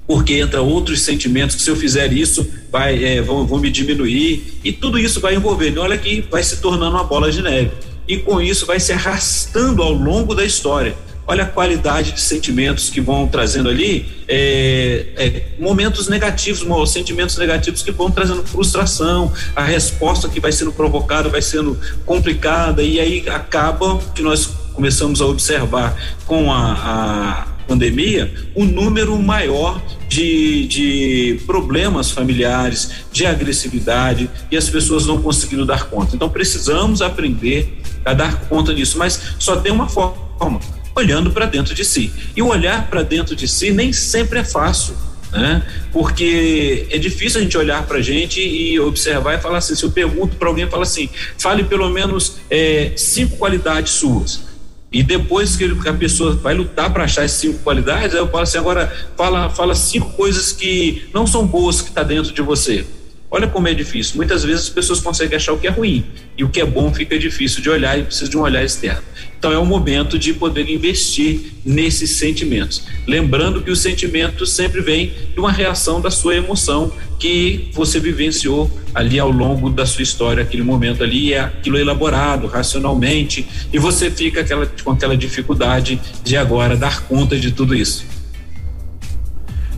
porque 0.07 0.35
entra 0.35 0.61
outros 0.61 1.01
sentimentos 1.01 1.55
que 1.55 1.63
se 1.63 1.69
eu 1.69 1.75
fizer 1.75 2.13
isso 2.13 2.47
vai 2.71 3.03
é, 3.03 3.21
vão, 3.23 3.45
vão 3.45 3.59
me 3.59 3.71
diminuir 3.71 4.59
e 4.63 4.71
tudo 4.71 4.99
isso 4.99 5.19
vai 5.19 5.33
envolver. 5.33 5.75
Olha 5.79 5.97
que 5.97 6.21
vai 6.29 6.43
se 6.43 6.57
tornando 6.57 6.95
uma 6.95 7.03
bola 7.03 7.31
de 7.31 7.41
neve 7.41 7.71
e 8.07 8.17
com 8.17 8.39
isso 8.39 8.67
vai 8.67 8.79
se 8.79 8.93
arrastando 8.93 9.81
ao 9.81 9.91
longo 9.91 10.35
da 10.35 10.45
história 10.45 10.95
olha 11.27 11.43
a 11.43 11.47
qualidade 11.47 12.11
de 12.11 12.21
sentimentos 12.21 12.89
que 12.89 13.01
vão 13.01 13.27
trazendo 13.27 13.69
ali, 13.69 14.05
é, 14.27 15.07
é, 15.15 15.43
momentos 15.59 16.07
negativos, 16.07 16.91
sentimentos 16.91 17.37
negativos 17.37 17.81
que 17.81 17.91
vão 17.91 18.11
trazendo 18.11 18.43
frustração, 18.43 19.31
a 19.55 19.63
resposta 19.63 20.29
que 20.29 20.39
vai 20.39 20.51
sendo 20.51 20.71
provocada 20.71 21.29
vai 21.29 21.41
sendo 21.41 21.79
complicada, 22.05 22.83
e 22.83 22.99
aí 22.99 23.27
acaba 23.29 23.97
que 24.13 24.21
nós 24.21 24.45
começamos 24.73 25.21
a 25.21 25.25
observar 25.25 25.95
com 26.25 26.51
a, 26.51 26.73
a 26.73 27.47
pandemia 27.67 28.31
um 28.55 28.65
número 28.65 29.17
maior 29.17 29.81
de, 30.07 30.67
de 30.67 31.41
problemas 31.47 32.11
familiares, 32.11 32.91
de 33.11 33.25
agressividade, 33.25 34.29
e 34.51 34.57
as 34.57 34.69
pessoas 34.69 35.05
não 35.05 35.21
conseguindo 35.21 35.65
dar 35.65 35.85
conta. 35.85 36.15
Então 36.15 36.29
precisamos 36.29 37.01
aprender 37.01 37.79
a 38.03 38.13
dar 38.13 38.41
conta 38.41 38.73
disso, 38.73 38.99
mas 38.99 39.19
só 39.39 39.55
tem 39.57 39.71
uma 39.71 39.89
forma 39.89 40.59
olhando 40.95 41.31
para 41.31 41.45
dentro 41.45 41.75
de 41.75 41.83
si. 41.83 42.11
E 42.35 42.41
o 42.41 42.47
olhar 42.47 42.87
para 42.89 43.03
dentro 43.03 43.35
de 43.35 43.47
si 43.47 43.71
nem 43.71 43.91
sempre 43.91 44.39
é 44.39 44.43
fácil. 44.43 44.95
Né? 45.31 45.61
Porque 45.91 46.87
é 46.89 46.97
difícil 46.97 47.41
a 47.41 47.43
gente 47.43 47.57
olhar 47.57 47.85
para 47.85 47.97
a 47.97 48.01
gente 48.01 48.39
e 48.39 48.79
observar 48.79 49.37
e 49.37 49.41
falar 49.41 49.57
assim. 49.57 49.75
Se 49.75 49.83
eu 49.83 49.91
pergunto 49.91 50.37
para 50.37 50.47
alguém, 50.47 50.69
fala 50.69 50.83
assim: 50.83 51.09
fale 51.37 51.65
pelo 51.65 51.89
menos 51.89 52.37
é, 52.49 52.93
cinco 52.95 53.35
qualidades 53.35 53.93
suas. 53.93 54.45
E 54.91 55.03
depois 55.03 55.57
que 55.57 55.65
a 55.65 55.93
pessoa 55.93 56.35
vai 56.35 56.53
lutar 56.53 56.93
para 56.93 57.03
achar 57.03 57.25
essas 57.25 57.39
cinco 57.39 57.59
qualidades, 57.59 58.15
aí 58.15 58.21
eu 58.21 58.29
falo 58.29 58.43
assim: 58.43 58.57
agora 58.57 59.09
fala, 59.17 59.49
fala 59.49 59.75
cinco 59.75 60.13
coisas 60.13 60.53
que 60.53 61.09
não 61.13 61.27
são 61.27 61.45
boas 61.45 61.81
que 61.81 61.89
está 61.89 62.01
dentro 62.01 62.31
de 62.31 62.41
você. 62.41 62.85
Olha 63.29 63.47
como 63.47 63.67
é 63.67 63.73
difícil. 63.73 64.17
Muitas 64.17 64.43
vezes 64.43 64.63
as 64.63 64.69
pessoas 64.69 64.99
conseguem 64.99 65.35
achar 65.35 65.53
o 65.53 65.57
que 65.57 65.67
é 65.67 65.69
ruim 65.69 66.05
e 66.37 66.43
o 66.43 66.49
que 66.49 66.61
é 66.61 66.65
bom 66.65 66.93
fica 66.93 67.17
difícil 67.17 67.61
de 67.61 67.69
olhar 67.69 67.97
e 67.97 68.03
precisa 68.03 68.29
de 68.29 68.37
um 68.37 68.41
olhar 68.41 68.63
externo. 68.63 69.01
Então 69.37 69.51
é 69.51 69.57
o 69.57 69.65
momento 69.65 70.17
de 70.17 70.33
poder 70.33 70.69
investir 70.69 71.53
nesses 71.65 72.17
sentimentos. 72.17 72.83
Lembrando 73.07 73.61
que 73.61 73.71
o 73.71 73.75
sentimento 73.75 74.45
sempre 74.45 74.81
vem 74.81 75.13
de 75.33 75.39
uma 75.39 75.51
reação 75.51 75.99
da 75.99 76.09
sua 76.09 76.35
emoção 76.35 76.91
que 77.19 77.69
você 77.73 77.99
vivenciou 77.99 78.71
ali 78.93 79.19
ao 79.19 79.31
longo 79.31 79.69
da 79.69 79.85
sua 79.85 80.03
história, 80.03 80.41
aquele 80.41 80.63
momento 80.63 81.03
ali, 81.03 81.33
é 81.33 81.39
aquilo 81.39 81.77
elaborado 81.77 82.47
racionalmente 82.47 83.45
e 83.73 83.77
você 83.77 84.09
fica 84.09 84.41
aquela, 84.41 84.65
com 84.83 84.91
aquela 84.91 85.17
dificuldade 85.17 85.99
de 86.23 86.37
agora 86.37 86.77
dar 86.77 87.03
conta 87.03 87.37
de 87.37 87.51
tudo 87.51 87.75
isso. 87.75 88.14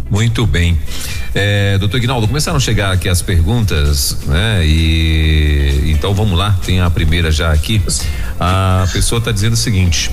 Muito 0.10 0.46
bem. 0.46 0.78
É, 1.36 1.78
doutor 1.78 1.98
Ignaldo, 1.98 2.28
começaram 2.28 2.58
a 2.58 2.60
chegar 2.60 2.92
aqui 2.92 3.10
as 3.10 3.22
perguntas, 3.22 4.18
né? 4.26 4.66
E 4.66 5.92
então 5.92 6.14
vamos 6.14 6.38
lá, 6.38 6.58
tem 6.66 6.80
a 6.80 6.90
primeira 6.90 7.32
já 7.32 7.52
aqui. 7.52 7.82
A 8.40 8.88
pessoa 8.92 9.20
está 9.20 9.32
dizendo 9.32 9.54
o 9.54 9.58
seguinte: 9.58 10.10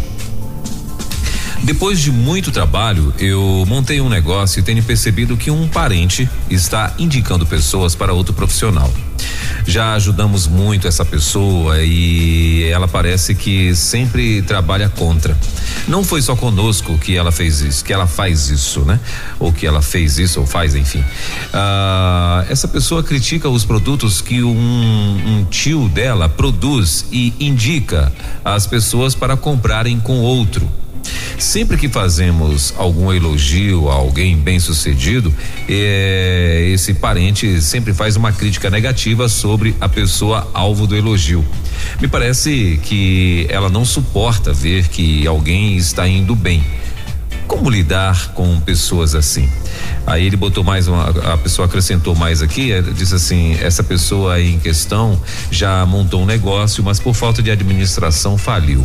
depois 1.63 2.01
de 2.01 2.11
muito 2.11 2.51
trabalho, 2.51 3.15
eu 3.19 3.65
montei 3.67 4.01
um 4.01 4.09
negócio 4.09 4.61
e 4.61 4.63
tenho 4.63 4.83
percebido 4.83 5.37
que 5.37 5.51
um 5.51 5.67
parente 5.67 6.29
está 6.51 6.93
indicando 6.99 7.47
pessoas 7.47 7.95
para 7.95 8.13
outro 8.13 8.35
profissional. 8.35 8.93
Já 9.67 9.95
ajudamos 9.95 10.47
muito 10.47 10.87
essa 10.87 11.05
pessoa 11.05 11.83
e 11.83 12.65
ela 12.71 12.87
parece 12.87 13.35
que 13.35 13.75
sempre 13.75 14.43
trabalha 14.43 14.89
contra. 14.89 15.37
Não 15.89 16.05
foi 16.05 16.23
só 16.23 16.37
conosco 16.37 16.99
que 16.99 17.17
ela 17.17 17.33
fez 17.33 17.61
isso, 17.61 17.85
que 17.85 17.93
ela 17.93 18.07
faz 18.07 18.49
isso, 18.49 18.81
né? 18.81 19.01
Ou 19.39 19.53
que 19.53 19.67
ela 19.67 19.83
fez 19.83 20.19
isso 20.19 20.41
ou 20.41 20.47
faz, 20.47 20.75
enfim. 20.75 21.05
Ah, 21.53 22.45
essa 22.49 22.69
pessoa 22.69 23.03
critica 23.03 23.49
os 23.49 23.65
produtos 23.65 24.21
que 24.21 24.43
um, 24.43 24.51
um 24.51 25.45
tio 25.51 25.89
dela 25.89 26.29
produz 26.29 27.07
e 27.13 27.33
indica 27.41 28.13
as 28.45 28.67
pessoas 28.67 29.15
para 29.15 29.37
comprarem 29.37 29.99
com 30.01 30.21
outro. 30.21 30.84
Sempre 31.39 31.77
que 31.77 31.89
fazemos 31.89 32.73
algum 32.77 33.13
elogio 33.13 33.89
a 33.91 33.95
alguém 33.95 34.37
bem 34.37 34.59
sucedido, 34.59 35.35
é, 35.69 36.71
esse 36.73 36.95
parente 36.95 37.61
sempre 37.61 37.93
faz 37.93 38.17
uma 38.17 38.33
crítica 38.33 38.71
negativa 38.71 39.29
sobre 39.29 39.75
a 39.81 39.89
pessoa 39.89 40.49
alvo 40.55 40.87
do 40.87 40.97
elogio. 40.97 41.45
Me 42.01 42.09
parece 42.09 42.81
que 42.83 43.47
ela 43.51 43.69
não 43.69 43.85
suporta 43.85 44.53
ver 44.53 44.89
que 44.89 45.27
alguém 45.27 45.77
está 45.77 46.07
indo 46.09 46.35
bem. 46.35 46.65
Como 47.47 47.69
lidar 47.69 48.33
com 48.33 48.59
pessoas 48.61 49.15
assim? 49.15 49.49
Aí 50.07 50.27
ele 50.27 50.37
botou 50.37 50.65
mais 50.65 50.89
uma, 50.89 51.11
a 51.33 51.37
pessoa 51.37 51.67
acrescentou 51.67 52.15
mais 52.15 52.43
aqui, 52.43 52.73
é, 52.73 52.81
disse 52.81 53.15
assim: 53.15 53.55
essa 53.61 53.83
pessoa 53.83 54.35
aí 54.35 54.55
em 54.55 54.59
questão 54.59 55.21
já 55.51 55.85
montou 55.85 56.23
um 56.23 56.27
negócio, 56.27 56.83
mas 56.83 56.99
por 56.99 57.15
falta 57.15 57.43
de 57.43 57.51
administração 57.51 58.39
faliu. 58.39 58.85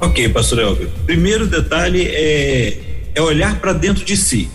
Ok, 0.00 0.30
pastor 0.30 0.60
Elber. 0.60 0.88
Primeiro 1.04 1.46
detalhe 1.46 2.06
é, 2.06 2.78
é 3.14 3.20
olhar 3.20 3.60
para 3.60 3.74
dentro 3.74 4.02
de 4.02 4.16
si, 4.16 4.48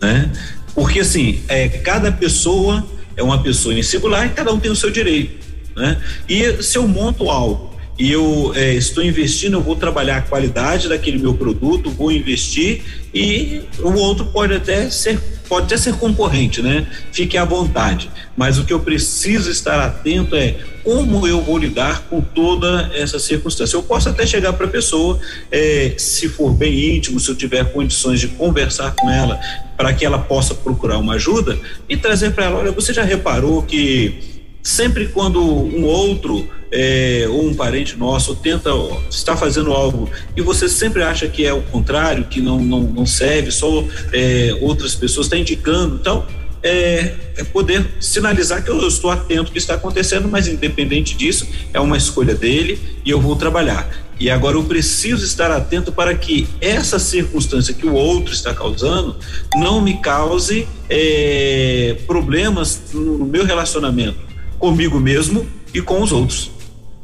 né? 0.00 0.30
Porque 0.74 1.00
assim, 1.00 1.40
é, 1.48 1.66
cada 1.66 2.12
pessoa 2.12 2.86
é 3.16 3.22
uma 3.22 3.42
pessoa 3.42 3.74
em 3.74 3.82
singular 3.82 4.26
e 4.26 4.30
cada 4.30 4.52
um 4.52 4.60
tem 4.60 4.70
o 4.70 4.76
seu 4.76 4.90
direito, 4.90 5.34
né? 5.74 5.98
E 6.28 6.62
se 6.62 6.76
eu 6.76 6.86
monto 6.86 7.30
algo 7.30 7.74
e 7.98 8.12
eu 8.12 8.52
é, 8.54 8.74
estou 8.74 9.02
investindo, 9.02 9.54
eu 9.54 9.62
vou 9.62 9.76
trabalhar 9.76 10.18
a 10.18 10.22
qualidade 10.22 10.90
daquele 10.90 11.18
meu 11.18 11.32
produto, 11.32 11.90
vou 11.90 12.12
investir 12.12 12.82
e 13.14 13.62
o 13.78 13.94
outro 13.94 14.26
pode 14.26 14.52
até 14.52 14.90
ser 14.90 15.18
pode 15.48 15.66
até 15.66 15.76
ser 15.76 15.94
concorrente, 15.94 16.62
né? 16.62 16.86
Fique 17.12 17.36
à 17.36 17.44
vontade. 17.44 18.10
Mas 18.36 18.58
o 18.58 18.64
que 18.64 18.72
eu 18.72 18.80
preciso 18.80 19.50
estar 19.50 19.80
atento 19.80 20.36
é 20.36 20.56
como 20.84 21.26
eu 21.26 21.40
vou 21.40 21.58
lidar 21.58 22.02
com 22.02 22.20
toda 22.20 22.90
essa 22.94 23.18
circunstância. 23.18 23.76
Eu 23.76 23.82
posso 23.82 24.08
até 24.08 24.24
chegar 24.24 24.52
para 24.52 24.66
a 24.66 24.70
pessoa, 24.70 25.18
é, 25.50 25.94
se 25.96 26.28
for 26.28 26.52
bem 26.52 26.96
íntimo, 26.96 27.18
se 27.18 27.28
eu 27.28 27.34
tiver 27.34 27.72
condições 27.72 28.20
de 28.20 28.28
conversar 28.28 28.94
com 28.94 29.10
ela, 29.10 29.40
para 29.76 29.92
que 29.92 30.04
ela 30.04 30.18
possa 30.18 30.54
procurar 30.54 30.98
uma 30.98 31.14
ajuda 31.14 31.58
e 31.88 31.96
trazer 31.96 32.32
para 32.32 32.44
ela: 32.44 32.58
olha, 32.58 32.72
você 32.72 32.92
já 32.92 33.02
reparou 33.02 33.62
que 33.62 34.36
sempre 34.62 35.08
quando 35.08 35.40
um 35.42 35.84
outro 35.84 36.48
é, 36.78 37.26
ou 37.30 37.46
um 37.46 37.54
parente 37.54 37.96
nosso 37.96 38.36
tenta 38.36 38.70
está 39.08 39.34
fazendo 39.34 39.72
algo 39.72 40.10
e 40.36 40.42
você 40.42 40.68
sempre 40.68 41.02
acha 41.02 41.26
que 41.26 41.46
é 41.46 41.52
o 41.52 41.62
contrário, 41.62 42.24
que 42.26 42.38
não 42.38 42.60
não, 42.60 42.82
não 42.82 43.06
serve, 43.06 43.50
só 43.50 43.82
é, 44.12 44.54
outras 44.60 44.94
pessoas 44.94 45.26
está 45.26 45.38
indicando, 45.38 45.96
então 45.96 46.26
é, 46.62 47.14
é, 47.36 47.44
poder 47.44 47.86
sinalizar 47.98 48.62
que 48.62 48.68
eu 48.68 48.86
estou 48.86 49.10
atento 49.10 49.46
ao 49.46 49.52
que 49.52 49.58
está 49.58 49.74
acontecendo, 49.74 50.28
mas 50.28 50.48
independente 50.48 51.16
disso 51.16 51.48
é 51.72 51.80
uma 51.80 51.96
escolha 51.96 52.34
dele 52.34 52.78
e 53.04 53.10
eu 53.10 53.20
vou 53.20 53.36
trabalhar. 53.36 53.88
E 54.18 54.28
agora 54.28 54.56
eu 54.56 54.64
preciso 54.64 55.24
estar 55.24 55.50
atento 55.50 55.92
para 55.92 56.14
que 56.14 56.48
essa 56.60 56.98
circunstância 56.98 57.72
que 57.72 57.86
o 57.86 57.94
outro 57.94 58.32
está 58.32 58.52
causando 58.52 59.16
não 59.54 59.80
me 59.80 59.98
cause 60.00 60.66
é, 60.90 61.96
problemas 62.06 62.82
no 62.92 63.24
meu 63.24 63.44
relacionamento 63.44 64.18
comigo 64.58 64.98
mesmo 64.98 65.46
e 65.72 65.80
com 65.80 66.02
os 66.02 66.12
outros. 66.12 66.55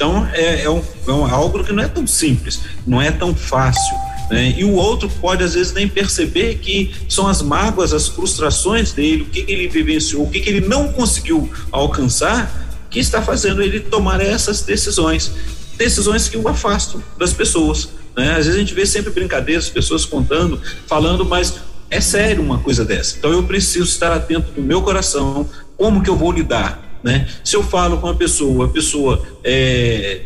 Então 0.03 0.29
é, 0.33 0.65
é, 0.65 0.69
um, 0.69 0.83
é 1.07 1.13
um, 1.13 1.25
algo 1.25 1.63
que 1.63 1.73
não 1.73 1.81
é 1.81 1.87
tão 1.87 2.05
simples, 2.09 2.63
não 2.85 3.01
é 3.01 3.13
tão 3.13 3.33
fácil. 3.33 3.97
Né? 4.29 4.53
E 4.59 4.65
o 4.65 4.73
outro 4.73 5.09
pode 5.09 5.45
às 5.45 5.55
vezes 5.55 5.73
nem 5.73 5.87
perceber 5.87 6.57
que 6.57 6.93
são 7.09 7.29
as 7.29 7.41
mágoas, 7.41 7.93
as 7.93 8.09
frustrações 8.09 8.91
dele, 8.91 9.23
o 9.23 9.27
que, 9.27 9.45
que 9.45 9.53
ele 9.53 9.69
vivenciou, 9.69 10.25
o 10.25 10.29
que, 10.31 10.41
que 10.41 10.51
ele 10.51 10.67
não 10.67 10.93
conseguiu 10.93 11.49
alcançar, 11.71 12.53
que 12.91 12.99
está 12.99 13.23
fazendo 13.23 13.63
ele 13.63 13.79
tomar 13.79 14.21
essas 14.21 14.63
decisões, 14.63 15.31
decisões 15.79 16.29
que 16.29 16.37
o 16.37 16.49
afastam 16.49 17.01
das 17.17 17.33
pessoas. 17.33 17.91
Né? 18.17 18.31
Às 18.31 18.47
vezes 18.47 18.57
a 18.57 18.59
gente 18.59 18.75
vê 18.75 18.85
sempre 18.85 19.13
brincadeiras, 19.13 19.69
pessoas 19.69 20.05
contando, 20.05 20.61
falando, 20.89 21.25
mas 21.25 21.61
é 21.89 22.01
sério 22.01 22.43
uma 22.43 22.59
coisa 22.59 22.85
dessa. 22.85 23.19
Então 23.19 23.31
eu 23.31 23.45
preciso 23.45 23.85
estar 23.85 24.11
atento 24.11 24.51
no 24.57 24.67
meu 24.67 24.83
coração, 24.83 25.49
como 25.77 26.03
que 26.03 26.11
eu 26.11 26.17
vou 26.17 26.33
lidar, 26.33 26.92
né? 27.03 27.27
Se 27.43 27.57
eu 27.57 27.63
falo 27.63 27.99
com 27.99 28.09
a 28.09 28.15
pessoa, 28.15 28.67
a 28.67 28.69
pessoa 28.69 29.23
é, 29.43 30.21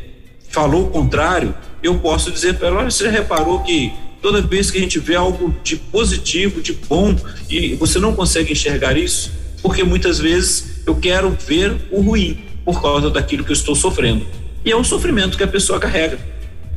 falou 0.48 0.86
o 0.86 0.90
contrário, 0.90 1.54
eu 1.82 1.98
posso 1.98 2.30
dizer 2.30 2.54
para 2.54 2.68
ela, 2.68 2.84
você 2.84 3.08
reparou 3.08 3.60
que 3.60 3.92
toda 4.20 4.42
vez 4.42 4.70
que 4.70 4.78
a 4.78 4.80
gente 4.80 4.98
vê 4.98 5.14
algo 5.14 5.54
de 5.62 5.76
positivo, 5.76 6.60
de 6.60 6.72
bom, 6.72 7.16
e 7.48 7.74
você 7.74 7.98
não 7.98 8.14
consegue 8.14 8.52
enxergar 8.52 8.96
isso, 8.96 9.32
porque 9.62 9.84
muitas 9.84 10.18
vezes 10.18 10.82
eu 10.86 10.96
quero 10.96 11.36
ver 11.46 11.76
o 11.90 12.00
ruim 12.00 12.38
por 12.64 12.82
causa 12.82 13.10
daquilo 13.10 13.44
que 13.44 13.50
eu 13.50 13.54
estou 13.54 13.74
sofrendo. 13.74 14.26
E 14.64 14.72
é 14.72 14.76
um 14.76 14.82
sofrimento 14.82 15.36
que 15.36 15.44
a 15.44 15.48
pessoa 15.48 15.78
carrega. 15.78 16.18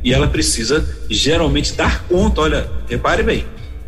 E 0.02 0.14
ela 0.14 0.28
precisa 0.28 0.88
geralmente 1.10 1.74
dar 1.74 2.04
conta, 2.04 2.40
olha, 2.40 2.70
repare 2.88 3.22
bem, 3.22 3.44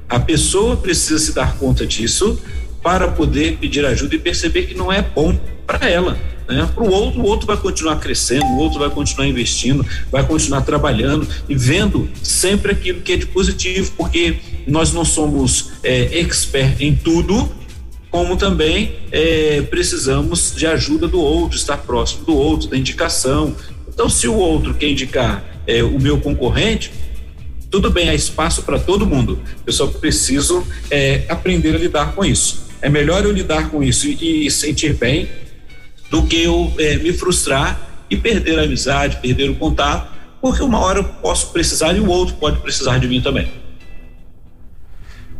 a 0.09 0.18
pessoa 0.18 0.77
precisa 0.77 1.18
se 1.18 1.33
dar 1.33 1.57
conta 1.57 1.87
disso 1.87 2.38
para 2.83 3.09
poder 3.09 3.57
pedir 3.59 3.87
ajuda 3.87 4.14
e 4.16 4.18
perceber 4.18 4.64
que 4.64 4.75
não 4.75 4.92
é 4.92 5.01
bom 5.01 5.38
para 5.73 5.89
ela. 5.89 6.19
Né? 6.49 6.69
Para 6.75 6.85
o 6.85 6.91
outro, 6.91 7.21
o 7.21 7.25
outro 7.25 7.47
vai 7.47 7.57
continuar 7.57 7.97
crescendo, 7.97 8.45
o 8.45 8.59
outro 8.59 8.79
vai 8.79 8.91
continuar 8.91 9.27
investindo, 9.27 9.87
vai 10.11 10.27
continuar 10.27 10.61
trabalhando 10.63 11.27
e 11.49 11.55
vendo 11.55 12.09
sempre 12.23 12.73
aquilo 12.73 13.01
que 13.01 13.13
é 13.13 13.17
de 13.17 13.27
positivo, 13.27 13.93
porque 13.97 14.37
nós 14.67 14.93
não 14.93 15.05
somos 15.05 15.71
é, 15.83 16.19
expert 16.19 16.81
em 16.81 16.95
tudo, 16.95 17.51
como 18.11 18.37
também 18.37 18.97
é, 19.11 19.63
precisamos 19.63 20.55
de 20.55 20.67
ajuda 20.67 21.09
do 21.09 21.19
outro, 21.19 21.57
estar 21.57 21.79
próximo 21.79 22.27
do 22.27 22.37
outro, 22.37 22.69
da 22.69 22.77
indicação. 22.77 23.57
Então, 23.89 24.09
se 24.11 24.29
o 24.29 24.35
outro 24.35 24.75
quer 24.75 24.91
indicar 24.91 25.43
é, 25.67 25.83
o 25.83 25.99
meu 25.99 26.21
concorrente, 26.21 26.93
tudo 27.71 27.91
bem, 27.91 28.11
há 28.11 28.15
espaço 28.15 28.63
para 28.65 28.79
todo 28.79 29.07
mundo. 29.07 29.41
Eu 29.67 29.73
só 29.73 29.87
preciso 29.87 30.67
é, 30.91 31.25
aprender 31.31 31.75
a 31.75 31.79
lidar 31.79 32.13
com 32.15 32.23
isso. 32.23 32.67
É 32.83 32.91
melhor 32.91 33.25
eu 33.25 33.33
lidar 33.33 33.71
com 33.71 33.83
isso 33.83 34.07
e, 34.07 34.47
e 34.47 34.51
sentir 34.51 34.95
bem 34.95 35.27
do 36.12 36.27
que 36.27 36.42
eu 36.42 36.70
é, 36.79 36.96
me 36.98 37.11
frustrar 37.14 37.81
e 38.11 38.18
perder 38.18 38.59
a 38.59 38.64
amizade, 38.64 39.16
perder 39.16 39.48
o 39.48 39.55
contato, 39.55 40.12
porque 40.42 40.62
uma 40.62 40.79
hora 40.79 40.98
eu 40.98 41.05
posso 41.05 41.51
precisar 41.53 41.94
e 41.94 42.01
o 42.01 42.07
outro 42.07 42.35
pode 42.35 42.61
precisar 42.61 42.98
de 42.98 43.09
mim 43.09 43.22
também. 43.22 43.51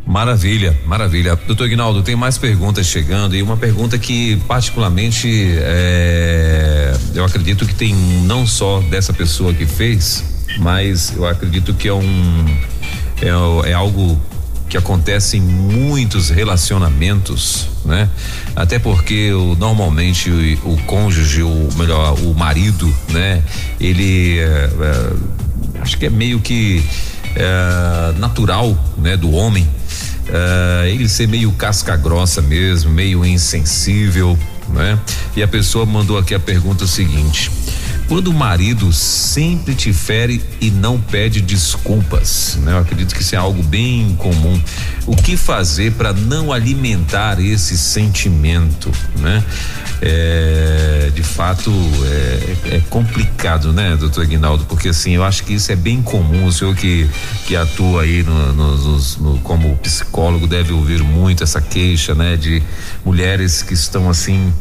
Maravilha, 0.03 0.75
maravilha. 0.87 1.35
Doutor 1.35 1.67
Ignaldo, 1.67 2.01
tem 2.01 2.15
mais 2.15 2.39
perguntas 2.39 2.87
chegando 2.87 3.35
e 3.35 3.43
uma 3.43 3.55
pergunta 3.55 3.99
que 3.99 4.35
particularmente 4.47 5.29
é, 5.59 6.97
eu 7.13 7.23
acredito 7.23 7.67
que 7.67 7.75
tem 7.75 7.93
não 8.25 8.47
só 8.47 8.81
dessa 8.81 9.13
pessoa 9.13 9.53
que 9.53 9.67
fez, 9.67 10.23
mas 10.57 11.15
eu 11.15 11.27
acredito 11.27 11.73
que 11.75 11.87
é 11.87 11.93
um 11.93 12.45
é, 13.21 13.69
é 13.69 13.73
algo 13.73 14.19
que 14.73 14.77
acontece 14.77 15.37
em 15.37 15.41
muitos 15.41 16.31
relacionamentos, 16.31 17.67
né? 17.85 18.09
Até 18.55 18.79
porque 18.79 19.31
o, 19.31 19.53
normalmente 19.53 20.31
o, 20.31 20.71
o 20.71 20.77
cônjuge, 20.87 21.43
o 21.43 21.69
melhor, 21.77 22.17
o 22.21 22.33
marido, 22.33 22.91
né? 23.09 23.43
Ele 23.79 24.39
é, 24.39 24.43
é, 24.43 25.79
acho 25.79 25.95
que 25.95 26.07
é 26.07 26.09
meio 26.09 26.39
que 26.39 26.83
é, 27.35 28.17
natural, 28.17 28.75
né? 28.97 29.15
Do 29.15 29.31
homem, 29.31 29.69
ele 30.87 31.07
ser 31.07 31.27
meio 31.27 31.51
casca 31.51 31.95
grossa 31.95 32.41
mesmo, 32.41 32.89
meio 32.89 33.23
insensível, 33.23 34.35
né? 34.69 34.97
E 35.35 35.43
a 35.43 35.47
pessoa 35.47 35.85
mandou 35.85 36.17
aqui 36.17 36.33
a 36.33 36.39
pergunta 36.39 36.87
seguinte: 36.87 37.51
quando 38.13 38.27
o 38.27 38.33
marido 38.33 38.93
sempre 38.93 39.73
te 39.73 39.91
fere 39.91 40.39
e 40.61 40.69
não 40.69 41.01
pede 41.01 41.41
desculpas, 41.41 42.59
né? 42.61 42.73
Eu 42.73 42.77
acredito 42.77 43.15
que 43.15 43.23
isso 43.23 43.33
é 43.33 43.39
algo 43.39 43.63
bem 43.63 44.15
comum. 44.19 44.61
O 45.07 45.15
que 45.15 45.35
fazer 45.35 45.93
para 45.93 46.13
não 46.13 46.53
alimentar 46.53 47.39
esse 47.39 47.75
sentimento, 47.75 48.91
né? 49.17 49.43
É, 49.99 51.11
de 51.15 51.23
fato 51.23 51.71
é, 52.05 52.75
é, 52.75 52.81
complicado, 52.87 53.73
né, 53.73 53.95
doutor 53.95 54.25
Aguinaldo? 54.25 54.65
Porque 54.65 54.89
assim, 54.89 55.13
eu 55.13 55.23
acho 55.23 55.43
que 55.43 55.53
isso 55.53 55.71
é 55.71 55.75
bem 55.75 55.99
comum. 56.03 56.45
O 56.45 56.51
senhor 56.51 56.75
que, 56.75 57.09
que 57.47 57.55
atua 57.55 58.03
aí 58.03 58.21
no, 58.21 58.53
no, 58.53 58.97
no, 59.21 59.39
como 59.39 59.75
psicólogo 59.77 60.45
deve 60.45 60.71
ouvir 60.71 61.01
muito 61.01 61.43
essa 61.43 61.59
queixa, 61.59 62.13
né, 62.13 62.37
de 62.37 62.61
mulheres 63.03 63.63
que 63.63 63.73
estão 63.73 64.07
assim 64.07 64.53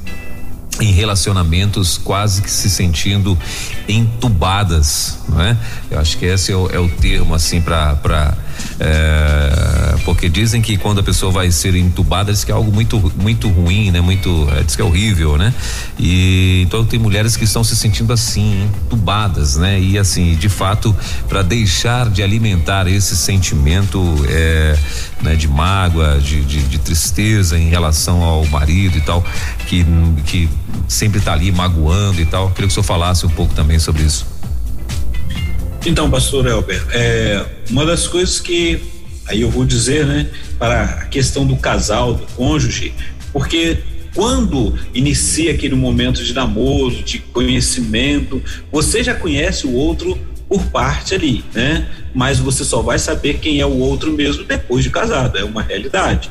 em 0.82 0.90
relacionamentos 0.90 1.96
quase 1.96 2.42
que 2.42 2.50
se 2.50 2.68
sentindo 2.68 3.38
entubadas, 3.88 5.20
não 5.28 5.40
é? 5.40 5.56
Eu 5.88 6.00
acho 6.00 6.18
que 6.18 6.26
esse 6.26 6.50
é 6.50 6.56
o, 6.56 6.68
é 6.70 6.78
o 6.78 6.88
termo 6.88 7.34
assim 7.34 7.60
para 7.60 7.94
para 7.94 8.36
é, 8.80 9.94
porque 10.04 10.28
dizem 10.28 10.60
que 10.60 10.76
quando 10.76 10.98
a 10.98 11.02
pessoa 11.02 11.30
vai 11.30 11.50
ser 11.50 11.74
entubada 11.76 12.32
diz 12.32 12.42
que 12.42 12.50
é 12.50 12.54
algo 12.54 12.72
muito 12.72 13.12
muito 13.16 13.48
ruim, 13.48 13.92
né? 13.92 14.00
Muito 14.00 14.48
é, 14.56 14.62
diz 14.64 14.74
que 14.74 14.82
é 14.82 14.84
horrível, 14.84 15.38
né? 15.38 15.54
E 15.98 16.62
então 16.66 16.84
tem 16.84 16.98
mulheres 16.98 17.36
que 17.36 17.44
estão 17.44 17.62
se 17.62 17.76
sentindo 17.76 18.12
assim 18.12 18.64
entubadas, 18.64 19.56
né? 19.56 19.80
E 19.80 19.96
assim 19.96 20.34
de 20.34 20.48
fato 20.48 20.94
para 21.28 21.42
deixar 21.42 22.10
de 22.10 22.24
alimentar 22.24 22.88
esse 22.88 23.16
sentimento 23.16 24.00
é, 24.28 24.76
né? 25.20 25.36
De 25.36 25.46
mágoa, 25.46 26.18
de, 26.18 26.44
de, 26.44 26.62
de 26.64 26.78
tristeza 26.78 27.56
em 27.56 27.68
relação 27.68 28.22
ao 28.22 28.44
marido 28.46 28.98
e 28.98 29.00
tal, 29.00 29.24
que 29.72 29.86
que 30.26 30.48
sempre 30.86 31.18
está 31.18 31.32
ali 31.32 31.50
magoando 31.50 32.20
e 32.20 32.26
tal. 32.26 32.50
Queria 32.50 32.66
que 32.66 32.72
o 32.72 32.74
senhor 32.74 32.84
falasse 32.84 33.24
um 33.24 33.30
pouco 33.30 33.54
também 33.54 33.78
sobre 33.78 34.02
isso. 34.02 34.26
Então, 35.86 36.10
pastor 36.10 36.46
Elber, 36.46 36.84
é, 36.90 37.44
uma 37.70 37.86
das 37.86 38.06
coisas 38.06 38.38
que 38.38 38.80
aí 39.26 39.40
eu 39.40 39.50
vou 39.50 39.64
dizer, 39.64 40.06
né, 40.06 40.28
para 40.58 40.82
a 40.82 41.04
questão 41.06 41.46
do 41.46 41.56
casal, 41.56 42.14
do 42.14 42.26
cônjuge, 42.34 42.92
porque 43.32 43.78
quando 44.14 44.78
inicia 44.92 45.52
aquele 45.52 45.74
momento 45.74 46.22
de 46.22 46.34
namoro, 46.34 47.02
de 47.02 47.18
conhecimento, 47.18 48.42
você 48.70 49.02
já 49.02 49.14
conhece 49.14 49.66
o 49.66 49.72
outro 49.72 50.18
por 50.48 50.62
parte 50.66 51.14
ali, 51.14 51.42
né? 51.54 51.88
Mas 52.14 52.38
você 52.38 52.62
só 52.62 52.82
vai 52.82 52.98
saber 52.98 53.38
quem 53.38 53.60
é 53.60 53.66
o 53.66 53.78
outro 53.78 54.12
mesmo 54.12 54.44
depois 54.44 54.84
de 54.84 54.90
casado, 54.90 55.38
é 55.38 55.44
uma 55.44 55.62
realidade. 55.62 56.30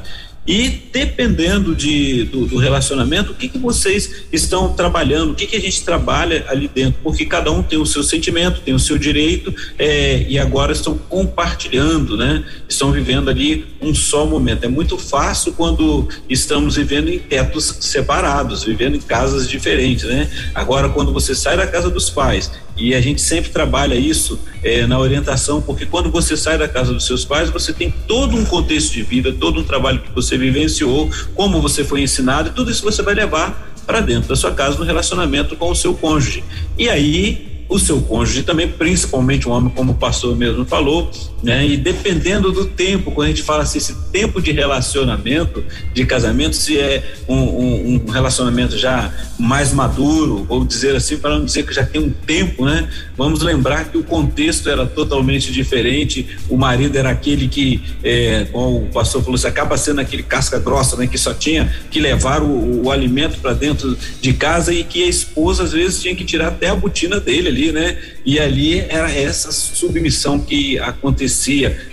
E 0.52 0.68
dependendo 0.92 1.74
de, 1.74 2.26
do, 2.26 2.46
do, 2.46 2.58
relacionamento, 2.58 3.32
o 3.32 3.36
que, 3.36 3.48
que 3.48 3.58
vocês 3.58 4.26
estão 4.34 4.74
trabalhando, 4.74 5.32
o 5.32 5.34
que, 5.34 5.48
que 5.48 5.56
a 5.56 5.62
gente 5.62 5.82
trabalha 5.82 6.44
ali 6.50 6.68
dentro, 6.68 7.00
porque 7.02 7.26
cada 7.26 7.50
um 7.50 7.64
tem 7.64 7.80
o 7.80 7.86
seu 7.86 8.04
sentimento, 8.04 8.60
tem 8.60 8.74
o 8.74 8.80
seu 8.80 8.98
direito, 8.98 9.56
é, 9.80 10.26
e 10.28 10.38
agora 10.38 10.74
estão 10.74 10.98
compartilhando, 10.98 12.18
né? 12.18 12.44
Estão 12.68 12.92
vivendo 12.92 13.30
ali 13.30 13.66
um 13.82 13.96
só 13.96 14.26
momento. 14.26 14.66
É 14.66 14.68
muito 14.68 14.98
fácil 14.98 15.54
quando 15.54 16.10
estamos 16.30 16.76
vivendo 16.76 17.08
em 17.08 17.20
tetos 17.20 17.78
separados, 17.80 18.66
vivendo 18.66 18.98
em 18.98 19.02
casas 19.02 19.48
diferentes, 19.48 20.04
né? 20.04 20.30
Agora, 20.54 20.90
quando 20.90 21.14
você 21.14 21.34
sai 21.34 21.56
da 21.56 21.66
casa 21.66 21.90
dos 21.90 22.10
pais 22.10 22.52
e 22.82 22.96
a 22.96 23.02
gente 23.02 23.22
sempre 23.22 23.52
trabalha 23.52 23.94
isso 23.94 24.40
é, 24.64 24.88
na 24.88 24.98
orientação, 24.98 25.62
porque 25.62 25.86
quando 25.86 26.10
você 26.10 26.36
sai 26.36 26.58
da 26.58 26.68
casa 26.68 26.92
dos 26.92 27.06
seus 27.06 27.24
pais, 27.24 27.52
você 27.52 27.72
tem 27.72 27.94
todo 28.08 28.36
um 28.36 28.44
contexto 28.44 28.94
de 28.94 29.04
vida, 29.04 29.32
todo 29.32 29.60
um 29.60 29.64
trabalho 29.64 30.00
que 30.00 30.12
você 30.12 30.36
vivenciou, 30.36 31.08
como 31.36 31.62
você 31.62 31.84
foi 31.84 32.02
ensinado, 32.02 32.50
e 32.50 32.52
tudo 32.54 32.72
isso 32.72 32.84
você 32.84 33.04
vai 33.04 33.14
levar 33.14 33.72
para 33.86 34.00
dentro 34.00 34.30
da 34.30 34.36
sua 34.36 34.52
casa 34.52 34.80
no 34.80 34.84
relacionamento 34.84 35.56
com 35.56 35.70
o 35.70 35.76
seu 35.76 35.94
cônjuge. 35.94 36.44
E 36.76 36.90
aí 36.90 37.66
o 37.70 37.78
seu 37.78 38.02
cônjuge 38.02 38.44
também, 38.44 38.68
principalmente 38.68 39.48
um 39.48 39.52
homem, 39.52 39.72
como 39.74 39.92
o 39.92 39.96
pastor 39.96 40.36
mesmo 40.36 40.66
falou, 40.66 41.10
né? 41.44 41.66
E 41.66 41.76
dependendo 41.76 42.52
do 42.52 42.66
tempo, 42.66 43.12
quando 43.12 43.28
a 43.28 43.30
gente 43.30 43.42
fala 43.42 43.64
assim, 43.64 43.80
esse 43.80 43.96
tempo 44.12 44.42
de 44.42 44.52
relacionamento, 44.52 45.64
de 45.94 46.06
casamento, 46.06 46.56
se 46.56 46.78
é 46.78 47.16
um, 47.28 47.36
um, 47.36 48.02
um 48.06 48.12
relacionamento 48.12 48.78
já 48.78 49.12
mais 49.40 49.74
maduro, 49.74 50.46
ou 50.48 50.64
dizer 50.64 50.96
assim, 50.96 51.18
para 51.18 51.38
não 51.38 51.46
dizer 51.46 51.66
que 51.66 51.74
já 51.74 51.84
tem 51.84 52.02
um 52.02 52.12
tempo, 52.12 52.66
né? 52.66 52.88
Vamos 53.18 53.42
lembrar 53.42 53.86
que 53.86 53.98
o 53.98 54.04
contexto 54.04 54.70
era 54.70 54.86
totalmente 54.86 55.52
diferente, 55.52 56.38
o 56.48 56.58
marido 56.58 56.98
era 56.98 57.10
aquele 57.10 57.48
que, 57.48 57.82
é, 58.04 58.46
como 58.52 58.84
o 58.84 58.88
pastor 58.88 59.24
falou, 59.24 59.38
você 59.38 59.48
acaba 59.48 59.78
sendo 59.78 60.02
aquele 60.02 60.24
casca 60.24 60.60
grossa, 60.60 60.96
né? 60.96 61.08
Que 61.08 61.18
só 61.18 61.34
tinha 61.34 61.74
que 61.90 62.00
levar 62.00 62.44
o, 62.44 62.86
o 62.86 62.92
alimento 62.92 63.40
para 63.40 63.54
dentro 63.54 63.98
de 64.22 64.34
casa 64.34 64.72
e 64.74 64.84
que 64.84 65.04
a 65.04 65.08
esposa 65.08 65.64
às 65.64 65.72
vezes 65.72 66.02
tinha 66.02 66.16
que 66.16 66.24
tirar 66.24 66.50
até 66.50 66.70
a 66.70 66.76
botina 66.76 67.20
dele 67.20 67.48
ali, 67.48 67.72
né? 67.72 67.98
E 68.24 68.40
ali 68.40 68.80
era 68.80 69.12
essa 69.12 69.52
submissão 69.52 70.40
que 70.40 70.78
acontecia 70.78 71.31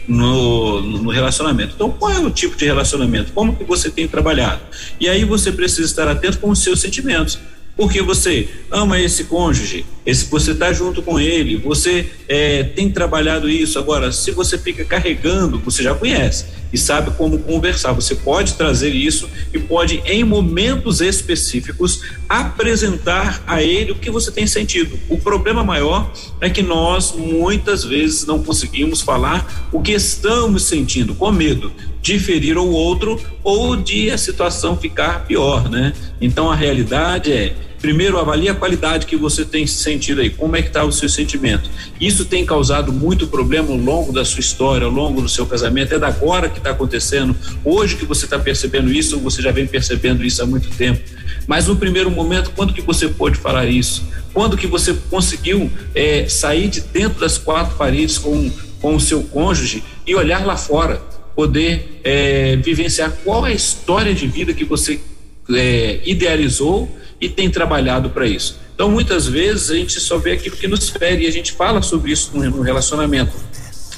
no, 0.06 0.80
no 0.80 1.10
relacionamento. 1.10 1.74
Então, 1.74 1.90
qual 1.90 2.10
é 2.10 2.18
o 2.18 2.30
tipo 2.30 2.56
de 2.56 2.64
relacionamento? 2.64 3.32
Como 3.32 3.56
que 3.56 3.64
você 3.64 3.90
tem 3.90 4.06
trabalhado? 4.06 4.60
E 5.00 5.08
aí 5.08 5.24
você 5.24 5.52
precisa 5.52 5.84
estar 5.84 6.08
atento 6.08 6.38
com 6.38 6.50
os 6.50 6.62
seus 6.62 6.80
sentimentos 6.80 7.38
porque 7.78 8.02
você 8.02 8.48
ama 8.72 8.98
esse 8.98 9.22
cônjuge, 9.24 9.86
esse 10.04 10.24
você 10.24 10.50
está 10.50 10.72
junto 10.72 11.00
com 11.00 11.20
ele, 11.20 11.56
você 11.56 12.06
é, 12.26 12.64
tem 12.64 12.90
trabalhado 12.90 13.48
isso. 13.48 13.78
Agora, 13.78 14.10
se 14.10 14.32
você 14.32 14.58
fica 14.58 14.84
carregando, 14.84 15.60
você 15.60 15.80
já 15.84 15.94
conhece, 15.94 16.46
e 16.72 16.76
sabe 16.76 17.12
como 17.12 17.38
conversar. 17.38 17.92
Você 17.92 18.16
pode 18.16 18.54
trazer 18.54 18.90
isso 18.90 19.28
e 19.54 19.60
pode, 19.60 20.02
em 20.04 20.24
momentos 20.24 21.00
específicos, 21.00 22.02
apresentar 22.28 23.42
a 23.46 23.62
ele 23.62 23.92
o 23.92 23.94
que 23.94 24.10
você 24.10 24.32
tem 24.32 24.46
sentido. 24.46 24.98
O 25.08 25.18
problema 25.18 25.62
maior 25.62 26.12
é 26.40 26.50
que 26.50 26.62
nós 26.62 27.12
muitas 27.12 27.84
vezes 27.84 28.26
não 28.26 28.42
conseguimos 28.42 29.00
falar 29.00 29.68
o 29.72 29.80
que 29.80 29.92
estamos 29.92 30.64
sentindo, 30.64 31.14
com 31.14 31.30
medo 31.30 31.72
de 32.02 32.18
ferir 32.18 32.56
o 32.58 32.68
outro 32.70 33.20
ou 33.42 33.76
de 33.76 34.10
a 34.10 34.18
situação 34.18 34.76
ficar 34.76 35.26
pior, 35.26 35.68
né? 35.68 35.92
Então 36.20 36.50
a 36.50 36.54
realidade 36.54 37.32
é 37.32 37.54
Primeiro, 37.80 38.18
avalie 38.18 38.48
a 38.48 38.54
qualidade 38.54 39.06
que 39.06 39.16
você 39.16 39.44
tem 39.44 39.66
sentido 39.66 40.20
aí, 40.20 40.30
como 40.30 40.56
é 40.56 40.62
que 40.62 40.68
está 40.68 40.84
o 40.84 40.90
seu 40.90 41.08
sentimento. 41.08 41.70
Isso 42.00 42.24
tem 42.24 42.44
causado 42.44 42.92
muito 42.92 43.28
problema 43.28 43.70
ao 43.70 43.76
longo 43.76 44.12
da 44.12 44.24
sua 44.24 44.40
história, 44.40 44.84
ao 44.84 44.90
longo 44.90 45.22
do 45.22 45.28
seu 45.28 45.46
casamento, 45.46 45.94
é 45.94 45.98
da 45.98 46.08
agora 46.08 46.48
que 46.48 46.58
está 46.58 46.70
acontecendo, 46.70 47.36
hoje 47.64 47.96
que 47.96 48.04
você 48.04 48.24
está 48.24 48.38
percebendo 48.38 48.92
isso, 48.92 49.16
ou 49.16 49.22
você 49.22 49.40
já 49.40 49.52
vem 49.52 49.66
percebendo 49.66 50.24
isso 50.24 50.42
há 50.42 50.46
muito 50.46 50.68
tempo. 50.70 51.00
Mas 51.46 51.68
no 51.68 51.76
primeiro 51.76 52.10
momento, 52.10 52.50
quando 52.50 52.74
que 52.74 52.82
você 52.82 53.08
pôde 53.08 53.38
falar 53.38 53.66
isso? 53.66 54.04
Quando 54.34 54.56
que 54.56 54.66
você 54.66 54.94
conseguiu 55.08 55.70
é, 55.94 56.28
sair 56.28 56.68
de 56.68 56.80
dentro 56.80 57.20
das 57.20 57.38
quatro 57.38 57.76
paredes 57.76 58.18
com, 58.18 58.50
com 58.80 58.96
o 58.96 59.00
seu 59.00 59.22
cônjuge 59.22 59.84
e 60.06 60.14
olhar 60.14 60.44
lá 60.44 60.56
fora, 60.56 61.00
poder 61.34 62.00
é, 62.02 62.56
vivenciar 62.56 63.12
qual 63.24 63.46
é 63.46 63.50
a 63.50 63.54
história 63.54 64.12
de 64.12 64.26
vida 64.26 64.52
que 64.52 64.64
você 64.64 65.00
é, 65.54 66.00
idealizou 66.04 66.98
e 67.20 67.28
tem 67.28 67.50
trabalhado 67.50 68.10
para 68.10 68.26
isso. 68.26 68.58
Então, 68.74 68.90
muitas 68.90 69.26
vezes, 69.26 69.70
a 69.70 69.74
gente 69.74 69.98
só 69.98 70.18
vê 70.18 70.32
aquilo 70.32 70.56
que 70.56 70.68
nos 70.68 70.88
fere 70.88 71.24
e 71.24 71.26
a 71.26 71.32
gente 71.32 71.52
fala 71.52 71.82
sobre 71.82 72.12
isso 72.12 72.30
no 72.36 72.60
relacionamento. 72.62 73.32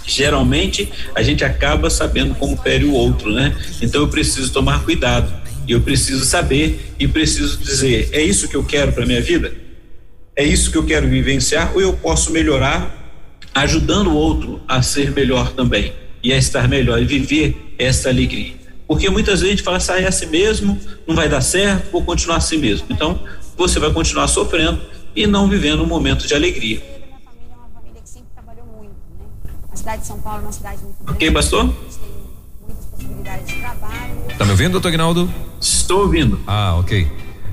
Geralmente, 0.06 0.90
a 1.14 1.22
gente 1.22 1.44
acaba 1.44 1.90
sabendo 1.90 2.34
como 2.34 2.56
fere 2.56 2.84
o 2.84 2.92
outro, 2.92 3.30
né? 3.32 3.54
Então, 3.82 4.00
eu 4.00 4.08
preciso 4.08 4.52
tomar 4.52 4.84
cuidado. 4.84 5.40
E 5.68 5.72
eu 5.72 5.80
preciso 5.82 6.24
saber 6.24 6.94
e 6.98 7.06
preciso 7.06 7.58
dizer: 7.58 8.08
é 8.12 8.22
isso 8.22 8.48
que 8.48 8.56
eu 8.56 8.64
quero 8.64 8.92
para 8.92 9.06
minha 9.06 9.20
vida? 9.20 9.52
É 10.34 10.42
isso 10.42 10.70
que 10.70 10.78
eu 10.78 10.84
quero 10.84 11.08
vivenciar? 11.08 11.72
Ou 11.74 11.80
eu 11.80 11.92
posso 11.92 12.32
melhorar 12.32 12.96
ajudando 13.54 14.08
o 14.08 14.14
outro 14.14 14.60
a 14.66 14.80
ser 14.80 15.10
melhor 15.12 15.52
também 15.52 15.92
e 16.22 16.32
a 16.32 16.36
estar 16.36 16.66
melhor 16.66 17.00
e 17.00 17.04
viver 17.04 17.74
essa 17.78 18.08
alegria? 18.08 18.59
Porque 18.90 19.08
muitas 19.08 19.38
vezes 19.38 19.46
a 19.46 19.56
gente 19.56 19.62
fala 19.62 19.76
assim, 19.76 19.92
ah, 19.92 20.00
é 20.00 20.08
assim 20.08 20.26
mesmo, 20.26 20.76
não 21.06 21.14
vai 21.14 21.28
dar 21.28 21.40
certo, 21.40 21.92
vou 21.92 22.02
continuar 22.02 22.38
assim 22.38 22.58
mesmo. 22.58 22.88
Então, 22.90 23.20
você 23.56 23.78
vai 23.78 23.92
continuar 23.92 24.26
sofrendo 24.26 24.80
e 25.14 25.28
não 25.28 25.48
vivendo 25.48 25.84
um 25.84 25.86
momento 25.86 26.26
de 26.26 26.34
alegria. 26.34 26.82
A 29.72 29.76
cidade 29.76 30.00
de 30.02 30.08
São 30.08 30.18
Paulo 30.18 30.40
é 30.40 30.42
uma 30.42 30.52
cidade 30.52 30.82
muito 30.82 30.96
grande. 31.04 31.12
Ok, 31.12 31.30
pastor? 31.30 31.66
muitas 32.66 32.84
possibilidades 32.86 33.46
de 33.46 33.60
trabalho. 33.60 34.14
Tá 34.36 34.44
me 34.44 34.50
ouvindo, 34.50 34.72
doutor 34.72 34.88
Aguinaldo? 34.88 35.32
Estou 35.60 36.00
ouvindo. 36.00 36.40
Ah, 36.44 36.74
ok. 36.80 37.06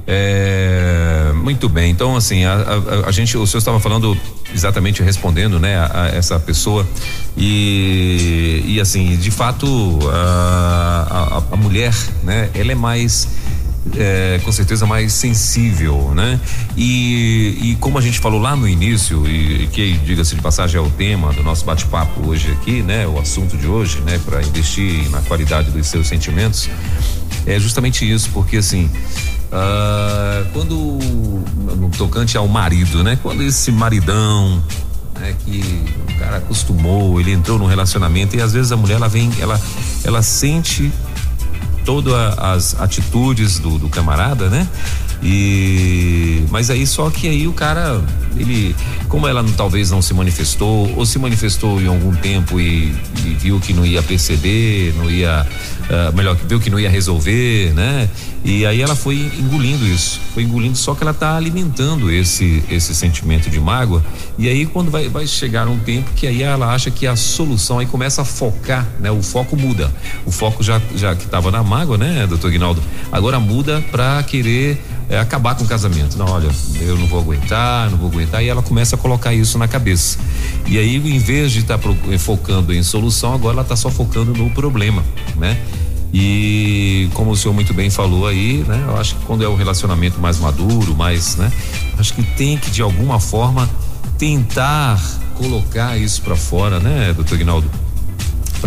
É, 0.08 1.34
muito 1.36 1.70
bem, 1.70 1.92
então 1.92 2.16
assim, 2.16 2.46
a, 2.46 2.54
a, 2.54 3.10
a, 3.10 3.12
gente, 3.12 3.38
o 3.38 3.46
senhor 3.46 3.60
estava 3.60 3.80
falando 3.80 4.18
exatamente 4.54 5.04
respondendo, 5.04 5.60
né, 5.60 5.78
a, 5.78 6.04
a 6.04 6.08
essa 6.08 6.39
pessoa 6.39 6.88
e, 7.36 8.64
e 8.66 8.82
assim, 8.82 9.16
de 9.18 9.32
fato, 9.32 9.68
a, 10.12 11.43
a, 11.52 11.56
mulher, 11.56 11.93
né, 12.24 12.50
ela 12.54 12.72
é 12.72 12.76
mais 12.76 13.28
é, 13.95 14.39
com 14.43 14.52
certeza 14.52 14.86
mais 14.86 15.14
sensível, 15.14 16.12
né? 16.14 16.39
E, 16.76 17.58
e, 17.62 17.78
como 17.80 17.98
a 17.98 18.02
gente 18.02 18.20
falou 18.20 18.41
lá 18.41 18.56
no 18.56 18.68
início, 18.68 19.26
e 19.28 19.68
que 19.68 19.93
diga-se 19.93 20.36
de 20.36 20.41
passagem 20.41 20.78
é 20.78 20.84
o 20.84 20.89
tema 20.89 21.32
do 21.34 21.43
nosso 21.43 21.64
bate-papo 21.64 22.28
hoje 22.28 22.52
aqui, 22.52 22.82
né? 22.82 23.08
O 23.08 23.20
assunto 23.20 23.56
de 23.56 23.68
hoje, 23.68 24.02
né? 24.02 24.20
Para 24.26 24.41
investir 24.41 25.10
na 25.10 25.22
qualidade 25.22 25.72
dos 25.72 25.88
seus 25.88 26.08
sentimentos, 26.08 26.70
é 27.48 27.60
justamente 27.60 28.10
isso, 28.10 28.30
porque 28.34 28.58
assim, 28.58 28.89
Uh, 29.48 30.45
quando 30.52 30.76
no 31.78 31.89
tocante 31.98 32.38
ao 32.38 32.48
marido, 32.50 33.02
né? 33.02 33.18
Quando 33.24 33.41
esse 33.43 33.72
maridão, 33.72 34.62
né? 35.18 35.36
Que 35.45 35.86
o 36.10 36.20
cara 36.20 36.38
acostumou, 36.38 37.20
ele 37.20 37.32
entrou 37.32 37.58
num 37.58 37.66
relacionamento 37.66 38.36
e 38.36 38.41
às 38.41 38.52
vezes 38.52 38.72
a 38.74 38.78
mulher 38.78 38.95
ela 38.95 39.08
vem, 39.08 39.32
ela, 39.39 39.60
ela 40.04 40.22
sente 40.22 40.91
todas 41.86 42.14
as 42.38 42.80
atitudes 42.80 43.60
do, 43.60 43.78
do 43.78 43.88
camarada, 43.88 44.50
né? 44.50 44.68
E 45.22 46.43
mas 46.49 46.70
aí 46.70 46.86
só 46.86 47.09
que 47.09 47.28
aí 47.28 47.47
o 47.47 47.53
cara 47.53 48.01
ele 48.38 48.76
como 49.07 49.28
ela 49.28 49.41
não, 49.41 49.51
talvez 49.51 49.89
não 49.89 50.01
se 50.01 50.13
manifestou 50.13 50.93
ou 50.95 51.05
se 51.05 51.18
manifestou 51.18 51.82
em 51.82 51.88
algum 51.88 52.13
tempo 52.15 52.59
e, 52.59 52.93
e 53.26 53.38
viu 53.39 53.59
que 53.59 53.74
não 53.74 53.86
ia 53.86 54.03
perceber, 54.03 54.93
não 54.95 55.09
ia 55.09 55.45
uh, 55.89 56.15
melhor 56.15 56.36
que 56.36 56.45
viu 56.45 56.59
que 56.59 56.70
não 56.70 56.80
ia 56.80 56.89
resolver, 56.89 57.74
né? 57.74 58.09
E 58.43 58.65
aí 58.65 58.82
ela 58.82 58.95
foi 58.95 59.32
engolindo 59.39 59.86
isso, 59.86 60.22
foi 60.34 60.43
engolindo, 60.43 60.78
só 60.78 60.93
que 60.93 61.03
ela 61.03 61.11
está 61.11 61.36
alimentando 61.36 62.11
esse 62.11 62.63
esse 62.70 62.93
sentimento 62.93 63.49
de 63.49 63.59
mágoa. 63.59 64.03
E 64.38 64.47
aí 64.47 64.65
quando 64.65 64.91
vai, 64.91 65.09
vai 65.09 65.26
chegar 65.26 65.68
um 65.68 65.80
tempo 65.80 66.11
que 66.15 66.28
aí 66.28 66.43
ela 66.43 66.74
acha 66.74 66.91
que 66.91 67.07
a 67.07 67.15
solução 67.15 67.80
aí 67.80 67.86
começa 67.86 68.22
a 68.22 68.26
focar, 68.26 68.88
né? 68.99 69.09
O 69.09 69.24
foco 69.24 69.57
muda. 69.57 69.91
O 70.26 70.32
foco 70.32 70.61
já 70.61 70.80
já 70.95 71.15
que 71.15 71.26
estava 71.26 71.49
na 71.49 71.63
mágoa, 71.63 71.97
né, 71.97 72.28
doutor 72.28 72.51
Guinaldo, 72.51 72.82
agora 73.11 73.39
muda 73.39 73.84
para 73.91 74.22
querer 74.24 74.80
é, 75.10 75.20
acabar 75.20 75.55
com 75.55 75.64
o 75.64 75.68
casamento. 75.68 76.18
Não, 76.18 76.28
olha, 76.28 76.49
eu 76.80 76.97
não 76.97 77.08
vou 77.08 77.20
aguentar, 77.20 77.89
não 77.89 77.97
vou 77.97 78.10
aguentar. 78.10 78.43
E 78.43 78.49
ela 78.49 78.62
começa 78.62 78.95
a 78.95 78.99
colocar 78.99 79.34
isso 79.34 79.58
na 79.58 79.68
cabeça. 79.68 80.18
E 80.66 80.78
aí, 80.78 80.95
em 80.95 81.20
vez 81.20 81.51
de 81.51 81.60
estar 81.60 81.78
tá 81.78 81.89
focando 82.20 82.74
em 82.74 82.84
solução, 82.84 83.34
agora 83.34 83.55
ela 83.55 83.62
está 83.62 83.76
só 83.76 83.89
focando 83.89 84.34
no 84.34 84.49
problema, 84.49 85.03
né? 85.36 85.58
E 86.14 87.10
como 87.14 87.32
o 87.32 87.36
senhor 87.36 87.53
muito 87.53 87.74
bem 87.74 87.89
falou 87.89 88.28
aí, 88.28 88.64
né? 88.68 88.84
Eu 88.88 88.97
acho 88.97 89.16
que 89.16 89.26
quando 89.26 89.43
é 89.43 89.49
um 89.49 89.55
relacionamento 89.55 90.20
mais 90.20 90.39
maduro, 90.39 90.95
mais, 90.95 91.36
né? 91.36 91.51
Acho 91.97 92.14
que 92.14 92.24
tem 92.24 92.58
que 92.58 92.72
de 92.72 92.82
alguma 92.82 93.20
forma 93.20 93.70
tentar 94.18 94.99
colocar 95.36 95.97
isso 95.97 96.22
para 96.22 96.36
fora, 96.36 96.80
né, 96.80 97.14
doutor 97.14 97.38
Guinaldo? 97.38 97.70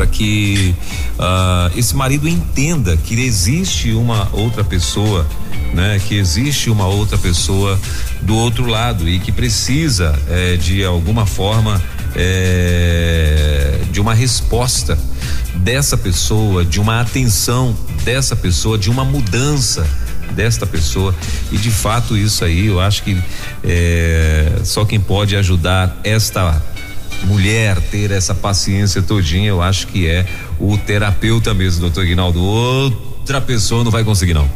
Para 0.00 0.06
que 0.06 0.74
uh, 1.18 1.78
esse 1.78 1.94
marido 1.94 2.26
entenda 2.26 2.96
que 2.96 3.20
existe 3.20 3.92
uma 3.92 4.30
outra 4.32 4.64
pessoa, 4.64 5.26
né? 5.74 6.00
Que 6.08 6.14
existe 6.14 6.70
uma 6.70 6.86
outra 6.86 7.18
pessoa 7.18 7.78
do 8.22 8.34
outro 8.34 8.64
lado 8.64 9.06
e 9.06 9.18
que 9.18 9.30
precisa 9.30 10.18
eh, 10.26 10.56
de 10.56 10.82
alguma 10.86 11.26
forma 11.26 11.82
eh, 12.16 13.78
de 13.92 14.00
uma 14.00 14.14
resposta 14.14 14.98
dessa 15.56 15.98
pessoa, 15.98 16.64
de 16.64 16.80
uma 16.80 17.02
atenção 17.02 17.76
dessa 18.02 18.34
pessoa, 18.34 18.78
de 18.78 18.88
uma 18.88 19.04
mudança 19.04 19.86
desta 20.34 20.66
pessoa 20.66 21.14
e 21.52 21.58
de 21.58 21.70
fato 21.70 22.16
isso 22.16 22.42
aí 22.42 22.68
eu 22.68 22.80
acho 22.80 23.02
que 23.02 23.20
é, 23.64 24.60
só 24.64 24.84
quem 24.84 25.00
pode 25.00 25.36
ajudar 25.36 25.94
esta 26.04 26.62
mulher 27.24 27.80
ter 27.90 28.10
essa 28.10 28.34
paciência 28.34 29.02
todinha 29.02 29.48
eu 29.48 29.62
acho 29.62 29.86
que 29.86 30.06
é 30.06 30.26
o 30.58 30.76
terapeuta 30.78 31.52
mesmo 31.54 31.82
doutor 31.82 32.04
Guinaldo 32.04 32.42
outra 32.42 33.40
pessoa 33.40 33.84
não 33.84 33.90
vai 33.90 34.04
conseguir 34.04 34.34
não. 34.34 34.48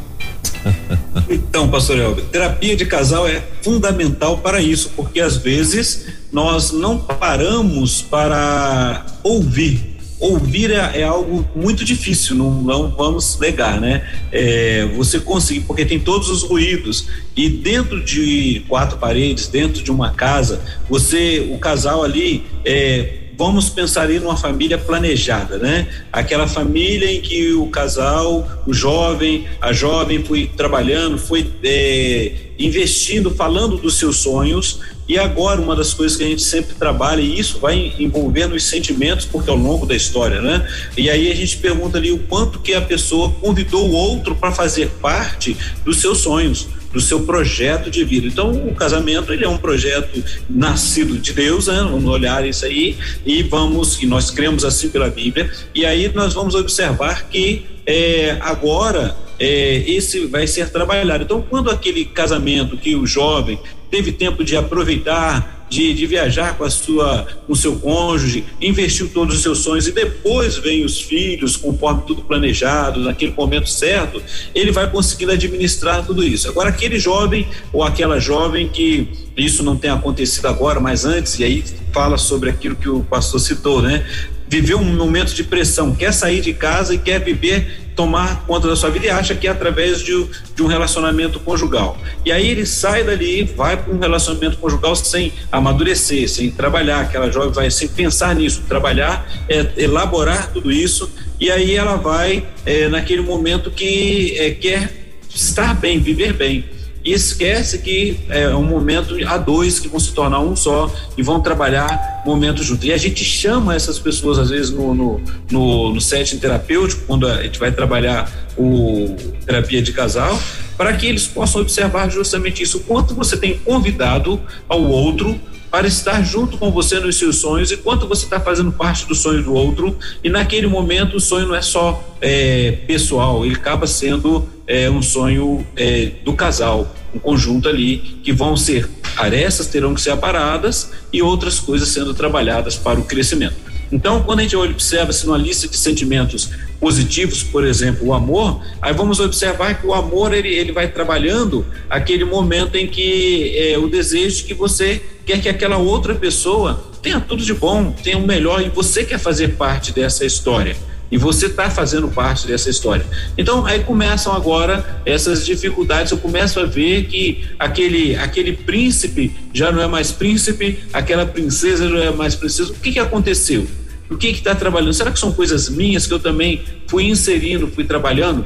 Então, 1.29 1.69
pastor 1.69 1.99
Elber, 1.99 2.25
terapia 2.25 2.77
de 2.77 2.85
casal 2.85 3.29
é 3.29 3.43
fundamental 3.63 4.39
para 4.39 4.61
isso, 4.61 4.91
porque 4.97 5.21
às 5.21 5.37
vezes 5.37 6.07
nós 6.33 6.73
não 6.73 6.99
paramos 6.99 8.03
para 8.03 9.07
ouvir 9.23 9.94
ouvir 10.19 10.71
é, 10.71 11.01
é, 11.01 11.03
algo 11.05 11.49
muito 11.55 11.85
difícil, 11.85 12.37
não, 12.37 12.51
não 12.51 12.91
vamos 12.91 13.39
negar, 13.39 13.81
né? 13.81 14.09
É, 14.33 14.87
você 14.97 15.19
conseguir, 15.21 15.61
porque 15.61 15.85
tem 15.85 15.99
todos 15.99 16.31
os 16.31 16.43
ruídos 16.43 17.07
e 17.37 17.49
dentro 17.49 18.03
de 18.03 18.65
quatro 18.69 18.99
paredes, 18.99 19.49
dentro 19.49 19.83
de 19.83 19.91
uma 19.91 20.11
casa, 20.11 20.61
você, 20.89 21.49
o 21.53 21.59
casal 21.59 22.03
ali, 22.03 22.45
é, 22.65 23.25
vamos 23.37 23.69
pensar 23.69 24.11
em 24.11 24.19
uma 24.19 24.37
família 24.37 24.79
planejada, 24.79 25.59
né? 25.59 25.89
Aquela 26.13 26.47
família 26.47 27.11
em 27.11 27.21
que 27.21 27.53
o 27.53 27.67
casal, 27.67 28.49
o 28.67 28.73
jovem, 28.73 29.47
a 29.61 29.73
jovem 29.73 30.23
foi 30.25 30.51
trabalhando, 30.57 31.19
foi 31.19 31.51
é, 31.63 32.33
investindo, 32.59 33.31
falando 33.31 33.77
dos 33.77 33.99
seus 33.99 34.19
sonhos. 34.19 34.81
E 35.09 35.19
agora, 35.19 35.61
uma 35.61 35.77
das 35.77 35.93
coisas 35.93 36.17
que 36.17 36.25
a 36.25 36.27
gente 36.27 36.43
sempre 36.43 36.75
trabalha, 36.75 37.21
e 37.21 37.39
isso 37.39 37.59
vai 37.59 37.95
envolvendo 37.99 38.55
os 38.55 38.65
sentimentos, 38.65 39.27
porque 39.27 39.51
ao 39.51 39.57
longo 39.57 39.85
da 39.85 39.95
história, 39.95 40.41
né? 40.41 40.67
E 40.97 41.11
aí 41.11 41.31
a 41.31 41.35
gente 41.35 41.59
pergunta 41.59 41.99
ali 41.99 42.11
o 42.11 42.19
quanto 42.19 42.59
que 42.59 42.75
a 42.75 42.81
pessoa 42.81 43.31
convidou 43.33 43.89
o 43.89 43.93
outro 43.93 44.35
para 44.35 44.51
fazer 44.53 44.89
parte 45.01 45.57
dos 45.85 46.01
seus 46.01 46.19
sonhos 46.19 46.69
do 46.95 47.01
seu 47.01 47.25
projeto 47.25 47.91
de 47.91 48.05
vida. 48.05 48.29
Então, 48.29 48.53
o 48.53 48.75
casamento 48.75 49.33
ele 49.33 49.45
é 49.45 49.49
um 49.49 49.59
projeto 49.59 50.25
nascido 50.49 51.19
de 51.19 51.33
Deus, 51.33 51.67
né? 51.67 51.79
Vamos 51.83 52.07
olhar 52.07 52.47
isso 52.47 52.65
aí 52.65 52.97
e 53.27 53.43
vamos, 53.43 54.01
e 54.01 54.07
nós 54.07 54.31
cremos 54.31 54.65
assim 54.65 54.89
pela 54.89 55.11
Bíblia, 55.11 55.51
e 55.75 55.85
aí 55.85 56.11
nós 56.15 56.33
vamos 56.33 56.55
observar 56.55 57.29
que 57.29 57.67
é, 57.85 58.39
agora 58.41 59.24
é, 59.39 59.85
esse 59.87 60.27
vai 60.27 60.47
ser 60.47 60.71
trabalhado. 60.71 61.25
Então, 61.25 61.43
quando 61.43 61.71
aquele 61.71 62.05
casamento 62.05 62.77
que 62.77 62.95
o 62.95 63.07
jovem 63.07 63.59
teve 63.91 64.13
tempo 64.13 64.43
de 64.43 64.57
aproveitar, 64.57 65.67
de, 65.69 65.93
de 65.95 66.07
viajar 66.07 66.57
com 66.57 66.65
a 66.65 66.71
sua, 66.71 67.27
com 67.47 67.55
seu 67.55 67.77
cônjuge, 67.77 68.45
investiu 68.61 69.09
todos 69.09 69.37
os 69.37 69.43
seus 69.43 69.59
sonhos 69.59 69.87
e 69.89 69.93
depois 69.93 70.57
vem 70.57 70.85
os 70.85 71.01
filhos, 71.01 71.57
conforme 71.57 72.03
tudo 72.07 72.23
planejado, 72.23 73.01
naquele 73.01 73.33
momento 73.33 73.69
certo, 73.69 74.23
ele 74.55 74.71
vai 74.71 74.91
conseguindo 74.91 75.33
administrar 75.33 76.05
tudo 76.05 76.23
isso. 76.23 76.49
Agora, 76.49 76.69
aquele 76.69 76.99
jovem 76.99 77.49
ou 77.73 77.83
aquela 77.83 78.21
jovem 78.21 78.69
que 78.69 79.09
isso 79.37 79.63
não 79.63 79.77
tem 79.77 79.91
acontecido 79.91 80.47
agora, 80.47 80.79
mas 80.79 81.05
antes, 81.05 81.39
e 81.39 81.45
aí 81.45 81.65
fala 81.93 82.19
sobre 82.19 82.51
aquilo 82.51 82.77
que 82.77 82.89
o 82.89 83.01
pastor 83.03 83.41
citou, 83.41 83.83
né? 83.83 84.07
Viveu 84.55 84.79
um 84.79 84.85
momento 84.85 85.35
de 85.35 85.43
pressão, 85.43 85.93
quer 85.93 86.15
sair 86.15 86.41
de 86.41 86.55
casa 86.55 86.95
e 86.95 86.99
quer 86.99 87.19
viver 87.19 87.91
tomar 87.97 88.47
conta 88.47 88.69
da 88.69 88.77
sua 88.77 88.89
vida 88.89 89.07
e 89.07 89.11
acha 89.11 89.35
que 89.35 89.49
é 89.49 89.51
através 89.51 89.99
de, 90.01 90.29
de 90.55 90.63
um 90.63 90.69
relacionamento 90.69 91.41
conjugal. 91.41 91.99
E 92.25 92.31
aí 92.31 92.51
ele 92.51 92.65
sai 92.65 93.03
dali, 93.03 93.43
vai 93.43 93.77
para 93.77 93.93
um 93.93 93.99
relacionamento 93.99 94.57
conjugal 94.59 94.95
sem 94.95 95.33
amadurecer, 95.51 96.29
sem 96.29 96.53
trabalhar. 96.53 97.01
Aquela 97.01 97.33
jovem 97.33 97.51
vai 97.51 97.69
sem 97.69 97.89
pensar 97.89 98.33
nisso, 98.37 98.63
trabalhar, 98.69 99.29
é, 99.49 99.73
elaborar 99.77 100.53
tudo 100.53 100.71
isso, 100.71 101.11
e 101.41 101.51
aí 101.51 101.75
ela 101.75 101.97
vai 101.97 102.47
é, 102.65 102.87
naquele 102.87 103.23
momento 103.23 103.73
que 103.73 104.37
é, 104.39 104.53
quer 104.53 104.89
estar 105.35 105.75
bem, 105.75 105.99
viver 105.99 106.33
bem 106.33 106.65
e 107.05 107.13
esquece 107.13 107.79
que 107.79 108.19
é 108.31 108.49
um 108.49 108.63
momento 108.63 109.15
a 109.27 109.37
dois 109.37 109.79
que 109.79 109.89
vão 109.89 110.01
se 110.01 110.13
tornar 110.13 110.41
um 110.41 110.57
só 110.57 110.91
e 111.19 111.23
vão 111.23 111.41
trabalhar 111.41 112.23
momentos 112.25 112.65
juntos. 112.65 112.87
E 112.87 112.93
a 112.93 112.97
gente 112.97 113.23
chama 113.23 113.75
essas 113.75 113.99
pessoas, 113.99 114.39
às 114.39 114.49
vezes, 114.49 114.71
no, 114.71 114.95
no, 114.95 115.21
no, 115.51 115.93
no 115.93 116.01
terapêutico, 116.41 117.03
quando 117.07 117.27
a 117.27 117.43
gente 117.43 117.59
vai 117.59 117.71
trabalhar 117.71 118.33
o 118.57 119.15
terapia 119.45 119.83
de 119.83 119.93
casal, 119.93 120.41
para 120.79 120.93
que 120.95 121.07
eles 121.07 121.27
possam 121.27 121.61
observar 121.61 122.09
justamente 122.09 122.63
isso, 122.63 122.79
o 122.79 122.81
quanto 122.81 123.15
você 123.15 123.37
tem 123.37 123.59
convidado 123.59 124.41
ao 124.67 124.83
outro 124.83 125.39
para 125.71 125.89
estar 125.89 126.23
junto 126.23 126.57
com 126.57 126.71
você 126.71 127.01
nos 127.01 127.17
seus 127.17 127.37
sonhos 127.37 127.73
e 127.73 127.77
quanto 127.77 128.07
você 128.07 128.25
está 128.25 128.39
fazendo 128.39 128.71
parte 128.71 129.07
do 129.07 129.15
sonho 129.15 129.43
do 129.43 129.53
outro 129.53 129.99
e 130.23 130.31
naquele 130.31 130.69
momento 130.69 131.17
o 131.17 131.21
sonho 131.21 131.49
não 131.49 131.55
é 131.57 131.63
só 131.63 132.01
é, 132.21 132.79
pessoal, 132.87 133.45
ele 133.45 133.57
acaba 133.57 133.85
sendo 133.85 134.49
é, 134.67 134.91
um 134.91 135.03
sonho 135.03 135.67
é, 135.77 136.13
do 136.25 136.33
casal, 136.33 136.95
um 137.15 137.19
conjunto 137.19 137.69
ali 137.69 137.99
que 138.23 138.33
vão 138.33 138.57
ser 138.57 138.89
arestas 139.17 139.69
terão 139.69 139.95
que 139.95 140.01
ser 140.01 140.11
aparadas 140.11 140.91
e 141.13 141.23
outras 141.23 141.61
coisas 141.61 141.89
sendo 141.89 142.15
trabalhadas 142.15 142.77
para 142.77 142.99
o 142.99 143.05
crescimento. 143.05 143.65
Então, 143.93 144.23
quando 144.23 144.41
a 144.41 144.43
gente 144.43 144.57
observa-se 144.57 145.27
numa 145.27 145.39
lista 145.39 145.69
de 145.69 145.77
sentimentos 145.77 146.51
positivos, 146.81 147.43
por 147.43 147.65
exemplo, 147.65 148.09
o 148.09 148.15
amor, 148.15 148.61
aí 148.83 148.93
vamos 148.93 149.21
observar 149.21 149.81
que 149.81 149.87
o 149.87 149.95
amor 149.95 150.35
ele, 150.35 150.49
ele 150.49 150.73
vai 150.73 150.89
trabalhando 150.89 151.65
aquele 151.89 152.25
momento 152.25 152.77
em 152.77 152.87
que 152.87 153.57
é, 153.57 153.79
o 153.79 153.89
desejo 153.89 154.45
que 154.47 154.55
você 154.55 155.01
quer 155.25 155.41
que 155.41 155.49
aquela 155.49 155.77
outra 155.77 156.15
pessoa 156.15 156.91
tenha 157.01 157.21
tudo 157.21 157.45
de 157.45 157.55
bom, 157.55 157.93
tenha 157.93 158.19
o 158.19 158.27
melhor 158.27 158.63
e 158.63 158.69
você 158.69 159.05
quer 159.05 159.19
fazer 159.19 159.57
parte 159.57 159.93
dessa 159.93 160.25
história. 160.25 160.77
E 161.15 161.17
você 161.17 161.47
está 161.47 161.71
fazendo 161.71 162.09
parte 162.09 162.45
dessa 162.45 162.69
história. 162.69 163.07
Então, 163.39 163.65
aí 163.65 163.85
começam 163.85 164.33
agora 164.33 165.01
essas 165.07 165.47
dificuldades. 165.47 166.11
Eu 166.11 166.19
começo 166.19 166.59
a 166.59 166.65
ver 166.65 167.05
que 167.05 167.45
aquele, 167.57 168.17
aquele 168.17 168.53
príncipe 168.53 169.33
já 169.53 169.71
não 169.71 169.81
é 169.81 169.87
mais 169.87 170.11
príncipe, 170.11 170.81
aquela 170.93 171.25
princesa 171.25 171.89
não 171.89 171.99
é 171.99 172.11
mais 172.11 172.35
princesa. 172.35 172.73
O 172.73 172.75
que, 172.75 172.91
que 172.91 172.99
aconteceu? 172.99 173.65
O 174.11 174.17
que 174.17 174.27
está 174.27 174.57
trabalhando? 174.57 174.93
Será 174.93 175.13
que 175.13 175.19
são 175.21 175.33
coisas 175.33 175.69
minhas 175.69 176.05
que 176.05 176.13
eu 176.13 176.19
também 176.19 176.65
fui 176.89 177.05
inserindo, 177.05 177.69
fui 177.69 177.85
trabalhando? 177.85 178.45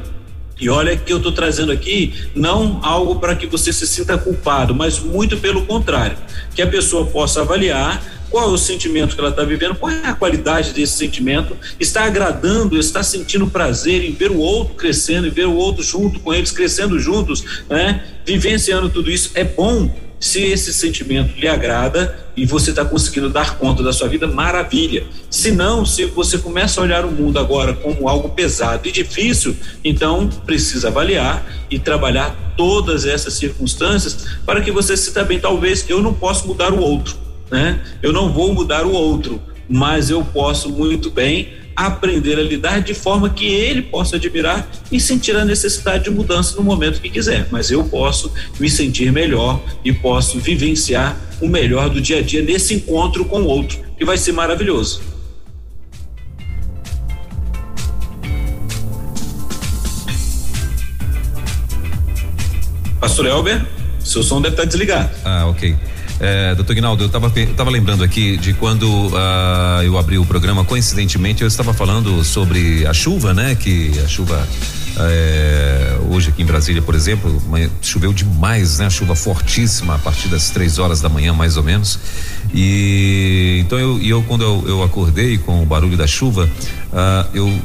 E 0.60 0.68
olha 0.68 0.94
que 0.94 1.10
eu 1.10 1.16
estou 1.16 1.32
trazendo 1.32 1.72
aqui 1.72 2.12
não 2.34 2.80
algo 2.82 3.16
para 3.16 3.34
que 3.34 3.46
você 3.46 3.72
se 3.72 3.86
sinta 3.86 4.18
culpado, 4.18 4.74
mas 4.74 4.98
muito 4.98 5.38
pelo 5.38 5.64
contrário, 5.64 6.18
que 6.54 6.60
a 6.60 6.66
pessoa 6.66 7.06
possa 7.06 7.40
avaliar 7.40 8.02
qual 8.30 8.50
é 8.50 8.52
o 8.52 8.58
sentimento 8.58 9.14
que 9.14 9.20
ela 9.20 9.30
está 9.30 9.44
vivendo, 9.44 9.74
qual 9.74 9.90
é 9.90 10.06
a 10.06 10.14
qualidade 10.14 10.72
desse 10.72 10.94
sentimento, 10.94 11.56
está 11.78 12.04
agradando, 12.04 12.78
está 12.78 13.02
sentindo 13.02 13.46
prazer 13.46 14.04
em 14.04 14.12
ver 14.12 14.30
o 14.30 14.38
outro 14.38 14.74
crescendo, 14.74 15.26
e 15.26 15.30
ver 15.30 15.46
o 15.46 15.54
outro 15.54 15.82
junto 15.82 16.20
com 16.20 16.32
eles, 16.32 16.50
crescendo 16.50 16.98
juntos, 16.98 17.44
né? 17.68 18.04
Vivenciando 18.24 18.88
tudo 18.88 19.10
isso 19.10 19.30
é 19.34 19.44
bom 19.44 19.90
se 20.20 20.42
esse 20.42 20.72
sentimento 20.72 21.38
lhe 21.38 21.46
agrada 21.46 22.18
e 22.36 22.44
você 22.44 22.70
está 22.70 22.84
conseguindo 22.84 23.28
dar 23.28 23.58
conta 23.58 23.82
da 23.82 23.92
sua 23.92 24.08
vida, 24.08 24.26
maravilha. 24.26 25.06
Se 25.30 25.50
não, 25.50 25.84
se 25.84 26.04
você 26.06 26.38
começa 26.38 26.80
a 26.80 26.84
olhar 26.84 27.04
o 27.04 27.10
mundo 27.10 27.38
agora 27.38 27.72
como 27.74 28.08
algo 28.08 28.30
pesado 28.30 28.88
e 28.88 28.92
difícil, 28.92 29.56
então 29.84 30.28
precisa 30.46 30.88
avaliar 30.88 31.44
e 31.70 31.78
trabalhar 31.78 32.54
todas 32.56 33.04
essas 33.04 33.34
circunstâncias 33.34 34.26
para 34.44 34.60
que 34.60 34.70
você 34.70 34.96
se 34.96 35.06
sinta 35.06 35.24
bem. 35.24 35.38
Talvez 35.38 35.84
eu 35.88 36.02
não 36.02 36.14
possa 36.14 36.46
mudar 36.46 36.72
o 36.72 36.80
outro, 36.80 37.16
né? 37.50 37.80
Eu 38.02 38.12
não 38.12 38.32
vou 38.32 38.52
mudar 38.54 38.84
o 38.84 38.92
outro, 38.92 39.40
mas 39.68 40.10
eu 40.10 40.24
posso 40.24 40.70
muito 40.70 41.10
bem 41.10 41.48
aprender 41.78 42.36
a 42.36 42.42
lidar 42.42 42.80
de 42.80 42.92
forma 42.92 43.30
que 43.30 43.46
ele 43.46 43.82
possa 43.82 44.16
admirar 44.16 44.68
e 44.90 44.98
sentir 44.98 45.36
a 45.36 45.44
necessidade 45.44 46.04
de 46.04 46.10
mudança 46.10 46.56
no 46.56 46.62
momento 46.64 47.00
que 47.00 47.08
quiser. 47.08 47.46
Mas 47.52 47.70
eu 47.70 47.84
posso 47.84 48.32
me 48.58 48.68
sentir 48.68 49.12
melhor 49.12 49.62
e 49.84 49.92
posso 49.92 50.40
vivenciar 50.40 51.16
o 51.40 51.46
melhor 51.46 51.88
do 51.88 52.00
dia 52.00 52.18
a 52.18 52.22
dia 52.22 52.42
nesse 52.42 52.74
encontro 52.74 53.24
com 53.24 53.42
o 53.42 53.46
outro, 53.46 53.78
que 53.96 54.04
vai 54.04 54.18
ser 54.18 54.32
maravilhoso. 54.32 55.00
Pastor 63.00 63.26
Elber, 63.26 63.64
seu 64.00 64.24
som 64.24 64.42
deve 64.42 64.54
estar 64.54 64.64
desligado. 64.64 65.10
Ah, 65.24 65.46
ok. 65.46 65.76
É, 66.20 66.54
doutor 66.54 66.74
Guinaldo, 66.74 67.04
eu 67.04 67.06
estava 67.06 67.70
lembrando 67.70 68.02
aqui 68.02 68.36
de 68.36 68.52
quando 68.52 68.84
uh, 68.88 69.82
eu 69.84 69.96
abri 69.96 70.18
o 70.18 70.26
programa, 70.26 70.64
coincidentemente, 70.64 71.42
eu 71.42 71.48
estava 71.48 71.72
falando 71.72 72.24
sobre 72.24 72.84
a 72.86 72.92
chuva, 72.92 73.32
né? 73.32 73.54
Que 73.54 73.92
a 74.04 74.08
chuva 74.08 74.48
é, 74.98 75.96
hoje 76.10 76.30
aqui 76.30 76.42
em 76.42 76.44
Brasília, 76.44 76.82
por 76.82 76.96
exemplo, 76.96 77.40
choveu 77.80 78.12
demais, 78.12 78.80
né? 78.80 78.90
Chuva 78.90 79.14
fortíssima 79.14 79.94
a 79.94 79.98
partir 79.98 80.26
das 80.26 80.50
três 80.50 80.80
horas 80.80 81.00
da 81.00 81.08
manhã, 81.08 81.32
mais 81.32 81.56
ou 81.56 81.62
menos. 81.62 82.00
E 82.52 83.62
então 83.64 83.78
eu, 83.78 84.02
eu 84.02 84.22
quando 84.24 84.42
eu, 84.42 84.64
eu 84.66 84.82
acordei 84.82 85.38
com 85.38 85.62
o 85.62 85.66
barulho 85.66 85.96
da 85.96 86.06
chuva, 86.06 86.50
uh, 86.92 87.28
eu 87.32 87.62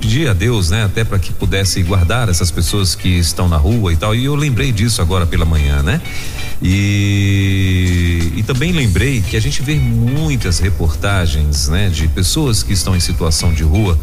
pedi 0.00 0.26
a 0.26 0.32
Deus, 0.32 0.70
né, 0.70 0.84
até 0.84 1.04
para 1.04 1.18
que 1.18 1.30
pudesse 1.30 1.82
guardar 1.82 2.28
essas 2.30 2.50
pessoas 2.50 2.94
que 2.94 3.08
estão 3.08 3.48
na 3.48 3.58
rua 3.58 3.92
e 3.92 3.96
tal. 3.96 4.14
E 4.14 4.24
eu 4.24 4.34
lembrei 4.34 4.72
disso 4.72 5.00
agora 5.00 5.26
pela 5.26 5.44
manhã, 5.44 5.82
né? 5.82 6.00
E, 6.62 8.32
e 8.36 8.42
também 8.42 8.70
lembrei 8.72 9.22
que 9.22 9.36
a 9.36 9.40
gente 9.40 9.62
vê 9.62 9.76
muitas 9.76 10.58
reportagens, 10.58 11.68
né, 11.68 11.88
de 11.88 12.06
pessoas 12.08 12.62
que 12.62 12.72
estão 12.72 12.94
em 12.94 13.00
situação 13.00 13.52
de 13.52 13.62
rua, 13.62 13.98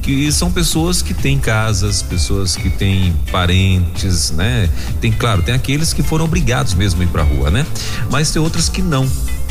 que 0.00 0.32
são 0.32 0.50
pessoas 0.50 1.02
que 1.02 1.12
têm 1.12 1.38
casas, 1.38 2.00
pessoas 2.00 2.56
que 2.56 2.70
têm 2.70 3.14
parentes, 3.30 4.30
né? 4.30 4.70
Tem, 5.02 5.12
claro, 5.12 5.42
tem 5.42 5.54
aqueles 5.54 5.92
que 5.92 6.02
foram 6.02 6.24
obrigados 6.24 6.72
mesmo 6.72 7.02
a 7.02 7.04
ir 7.04 7.08
para 7.08 7.20
a 7.20 7.24
rua, 7.26 7.50
né? 7.50 7.66
Mas 8.10 8.30
tem 8.30 8.40
outras 8.40 8.70
que 8.70 8.80
não. 8.80 9.06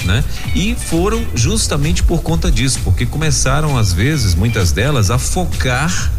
Né? 0.05 0.23
E 0.55 0.75
foram 0.75 1.25
justamente 1.33 2.03
por 2.03 2.21
conta 2.21 2.51
disso, 2.51 2.79
porque 2.83 3.05
começaram 3.05 3.77
às 3.77 3.91
vezes, 3.91 4.35
muitas 4.35 4.71
delas, 4.71 5.09
a 5.11 5.17
focar 5.17 6.11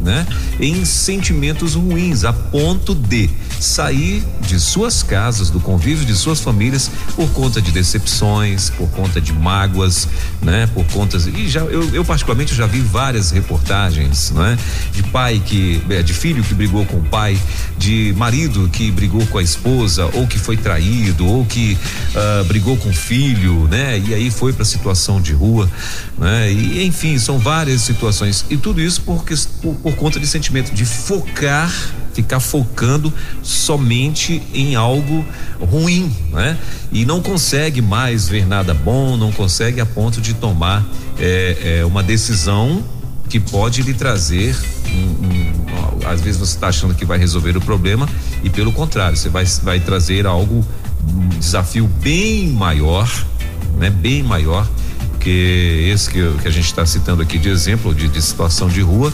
né, 0.00 0.26
em 0.60 0.84
sentimentos 0.84 1.74
ruins, 1.74 2.24
a 2.24 2.32
ponto 2.32 2.94
de 2.94 3.30
sair 3.60 4.22
de 4.42 4.60
suas 4.60 5.02
casas, 5.02 5.50
do 5.50 5.60
convívio 5.60 6.04
de 6.04 6.14
suas 6.14 6.40
famílias, 6.40 6.90
por 7.16 7.28
conta 7.30 7.60
de 7.60 7.72
decepções, 7.72 8.70
por 8.70 8.88
conta 8.90 9.20
de 9.20 9.32
mágoas, 9.32 10.08
né, 10.42 10.68
por 10.74 10.84
conta 10.86 11.16
e 11.16 11.48
já 11.48 11.60
eu, 11.60 11.94
eu 11.94 12.04
particularmente 12.04 12.54
já 12.54 12.66
vi 12.66 12.80
várias 12.80 13.30
reportagens, 13.30 14.30
né, 14.30 14.58
de 14.92 15.02
pai 15.04 15.42
que 15.44 15.82
é, 15.88 16.02
de 16.02 16.12
filho 16.12 16.42
que 16.42 16.54
brigou 16.54 16.84
com 16.84 16.98
o 16.98 17.04
pai, 17.04 17.38
de 17.78 18.14
marido 18.16 18.68
que 18.68 18.90
brigou 18.90 19.26
com 19.26 19.38
a 19.38 19.42
esposa 19.42 20.08
ou 20.12 20.26
que 20.26 20.38
foi 20.38 20.56
traído 20.56 21.26
ou 21.26 21.44
que 21.44 21.78
uh, 22.14 22.44
brigou 22.44 22.76
com 22.76 22.90
o 22.90 22.94
filho, 22.94 23.68
né, 23.68 23.98
e 23.98 24.14
aí 24.14 24.30
foi 24.30 24.52
para 24.52 24.64
situação 24.64 25.20
de 25.20 25.32
rua, 25.32 25.70
né, 26.18 26.52
e 26.52 26.84
enfim 26.84 27.18
são 27.18 27.38
várias 27.38 27.82
situações. 27.82 28.44
E 28.50 28.56
tudo 28.56 28.80
isso 28.80 29.02
porque 29.02 29.34
por, 29.62 29.74
por 29.84 29.94
conta 29.96 30.18
de 30.18 30.26
sentimento 30.26 30.74
de 30.74 30.86
focar 30.86 31.70
ficar 32.14 32.40
focando 32.40 33.12
somente 33.42 34.40
em 34.54 34.76
algo 34.76 35.24
ruim, 35.60 36.10
né? 36.32 36.56
E 36.92 37.04
não 37.04 37.20
consegue 37.20 37.82
mais 37.82 38.28
ver 38.28 38.46
nada 38.46 38.72
bom, 38.72 39.16
não 39.16 39.32
consegue 39.32 39.80
a 39.80 39.86
ponto 39.86 40.20
de 40.20 40.32
tomar 40.32 40.86
é, 41.18 41.80
é, 41.80 41.84
uma 41.84 42.04
decisão 42.04 42.82
que 43.28 43.40
pode 43.40 43.82
lhe 43.82 43.92
trazer 43.92 44.56
um, 44.86 45.26
um, 45.26 46.08
às 46.08 46.20
vezes 46.20 46.38
você 46.38 46.54
está 46.54 46.68
achando 46.68 46.94
que 46.94 47.04
vai 47.04 47.18
resolver 47.18 47.56
o 47.56 47.60
problema 47.60 48.08
e 48.44 48.48
pelo 48.48 48.72
contrário 48.72 49.16
você 49.16 49.28
vai, 49.28 49.44
vai 49.44 49.80
trazer 49.80 50.24
algo 50.24 50.64
um 51.06 51.28
desafio 51.30 51.88
bem 52.00 52.48
maior, 52.48 53.10
né? 53.76 53.90
Bem 53.90 54.22
maior 54.22 54.68
que 55.24 55.88
esse 55.90 56.10
que, 56.10 56.20
que 56.42 56.46
a 56.46 56.50
gente 56.50 56.66
está 56.66 56.84
citando 56.84 57.22
aqui 57.22 57.38
de 57.38 57.48
exemplo 57.48 57.94
de, 57.94 58.08
de 58.08 58.20
situação 58.20 58.68
de 58.68 58.82
rua, 58.82 59.12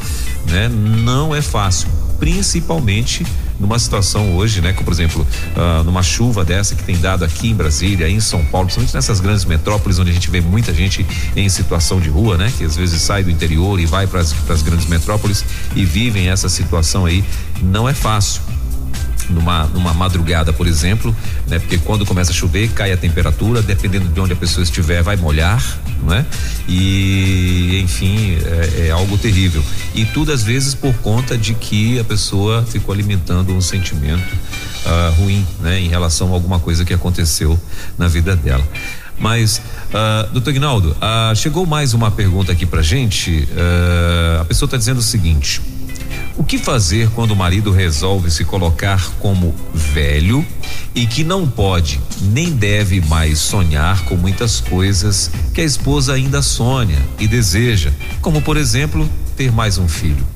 né? 0.48 0.68
Não 0.68 1.34
é 1.34 1.40
fácil 1.40 1.88
principalmente 2.18 3.24
numa 3.58 3.78
situação 3.78 4.36
hoje, 4.36 4.60
né? 4.60 4.72
Como 4.72 4.84
por 4.84 4.92
exemplo, 4.92 5.26
uh, 5.56 5.84
numa 5.84 6.02
chuva 6.02 6.44
dessa 6.44 6.74
que 6.74 6.82
tem 6.82 6.96
dado 6.98 7.24
aqui 7.24 7.48
em 7.48 7.54
Brasília, 7.54 8.08
em 8.08 8.20
São 8.20 8.44
Paulo, 8.44 8.66
principalmente 8.66 8.94
nessas 8.94 9.20
grandes 9.20 9.44
metrópoles 9.44 9.98
onde 9.98 10.10
a 10.10 10.12
gente 10.12 10.30
vê 10.30 10.40
muita 10.40 10.74
gente 10.74 11.06
em 11.34 11.48
situação 11.48 12.00
de 12.00 12.10
rua, 12.10 12.36
né? 12.36 12.52
Que 12.58 12.64
às 12.64 12.76
vezes 12.76 13.00
sai 13.00 13.22
do 13.22 13.30
interior 13.30 13.78
e 13.78 13.86
vai 13.86 14.06
para 14.06 14.20
as 14.20 14.62
grandes 14.62 14.86
metrópoles 14.86 15.44
e 15.74 15.84
vivem 15.84 16.28
essa 16.28 16.48
situação 16.48 17.06
aí, 17.06 17.24
não 17.62 17.88
é 17.88 17.94
fácil 17.94 18.42
numa, 19.30 19.64
numa 19.66 19.94
madrugada, 19.94 20.52
por 20.52 20.66
exemplo, 20.66 21.14
né? 21.46 21.58
Porque 21.58 21.78
quando 21.78 22.04
começa 22.04 22.30
a 22.30 22.34
chover, 22.34 22.68
cai 22.70 22.92
a 22.92 22.96
temperatura, 22.96 23.62
dependendo 23.62 24.08
de 24.08 24.20
onde 24.20 24.32
a 24.32 24.36
pessoa 24.36 24.62
estiver, 24.62 25.02
vai 25.02 25.16
molhar, 25.16 25.62
não 26.02 26.14
é? 26.14 26.24
E, 26.68 27.80
enfim, 27.82 28.36
é, 28.44 28.88
é 28.88 28.90
algo 28.90 29.16
terrível. 29.16 29.62
E 29.94 30.04
tudo 30.04 30.32
às 30.32 30.42
vezes 30.42 30.74
por 30.74 30.94
conta 30.94 31.36
de 31.36 31.54
que 31.54 31.98
a 31.98 32.04
pessoa 32.04 32.64
ficou 32.64 32.92
alimentando 32.92 33.54
um 33.54 33.60
sentimento 33.60 34.34
uh, 34.86 35.20
ruim, 35.20 35.46
né? 35.60 35.80
Em 35.80 35.88
relação 35.88 36.28
a 36.28 36.32
alguma 36.32 36.58
coisa 36.58 36.84
que 36.84 36.92
aconteceu 36.92 37.58
na 37.96 38.08
vida 38.08 38.36
dela. 38.36 38.66
Mas, 39.20 39.58
uh, 39.58 40.32
doutor 40.32 40.50
Ignaldo, 40.50 40.96
uh, 40.96 41.36
chegou 41.36 41.66
mais 41.66 41.92
uma 41.92 42.10
pergunta 42.10 42.52
aqui 42.52 42.64
pra 42.64 42.80
gente. 42.80 43.46
Uh, 43.52 44.40
a 44.40 44.44
pessoa 44.46 44.66
está 44.66 44.78
dizendo 44.78 44.98
o 44.98 45.02
seguinte: 45.02 45.60
o 46.36 46.44
que 46.44 46.58
fazer 46.58 47.10
quando 47.10 47.32
o 47.32 47.36
marido 47.36 47.70
resolve 47.70 48.30
se 48.30 48.44
colocar 48.44 49.10
como 49.18 49.54
velho 49.74 50.44
e 50.94 51.06
que 51.06 51.22
não 51.22 51.46
pode 51.46 52.00
nem 52.20 52.50
deve 52.52 53.00
mais 53.00 53.38
sonhar 53.38 54.04
com 54.04 54.16
muitas 54.16 54.60
coisas 54.60 55.30
que 55.54 55.60
a 55.60 55.64
esposa 55.64 56.14
ainda 56.14 56.42
sonha 56.42 56.98
e 57.18 57.26
deseja, 57.26 57.92
como 58.20 58.40
por 58.42 58.56
exemplo, 58.56 59.08
ter 59.36 59.52
mais 59.52 59.78
um 59.78 59.88
filho? 59.88 60.26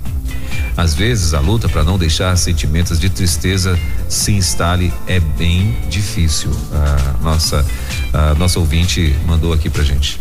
Às 0.76 0.92
vezes 0.92 1.34
a 1.34 1.40
luta 1.40 1.68
para 1.68 1.84
não 1.84 1.96
deixar 1.96 2.36
sentimentos 2.36 2.98
de 2.98 3.08
tristeza 3.08 3.78
se 4.08 4.32
instale 4.32 4.92
é 5.06 5.20
bem 5.20 5.76
difícil. 5.88 6.50
A 6.72 7.22
nossa 7.22 7.64
a 8.12 8.34
nossa 8.34 8.58
ouvinte 8.58 9.14
mandou 9.26 9.52
aqui 9.52 9.70
pra 9.70 9.82
gente. 9.84 10.18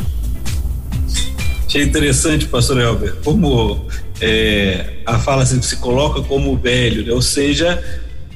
Achei 1.73 1.81
interessante, 1.81 2.45
pastor 2.45 2.79
Elber, 2.79 3.15
como 3.23 3.87
é, 4.21 4.97
a 5.07 5.17
fala 5.17 5.43
se, 5.43 5.75
coloca 5.77 6.21
como 6.21 6.55
velho, 6.55 7.03
né? 7.03 7.11
ou 7.11 7.19
seja, 7.19 7.83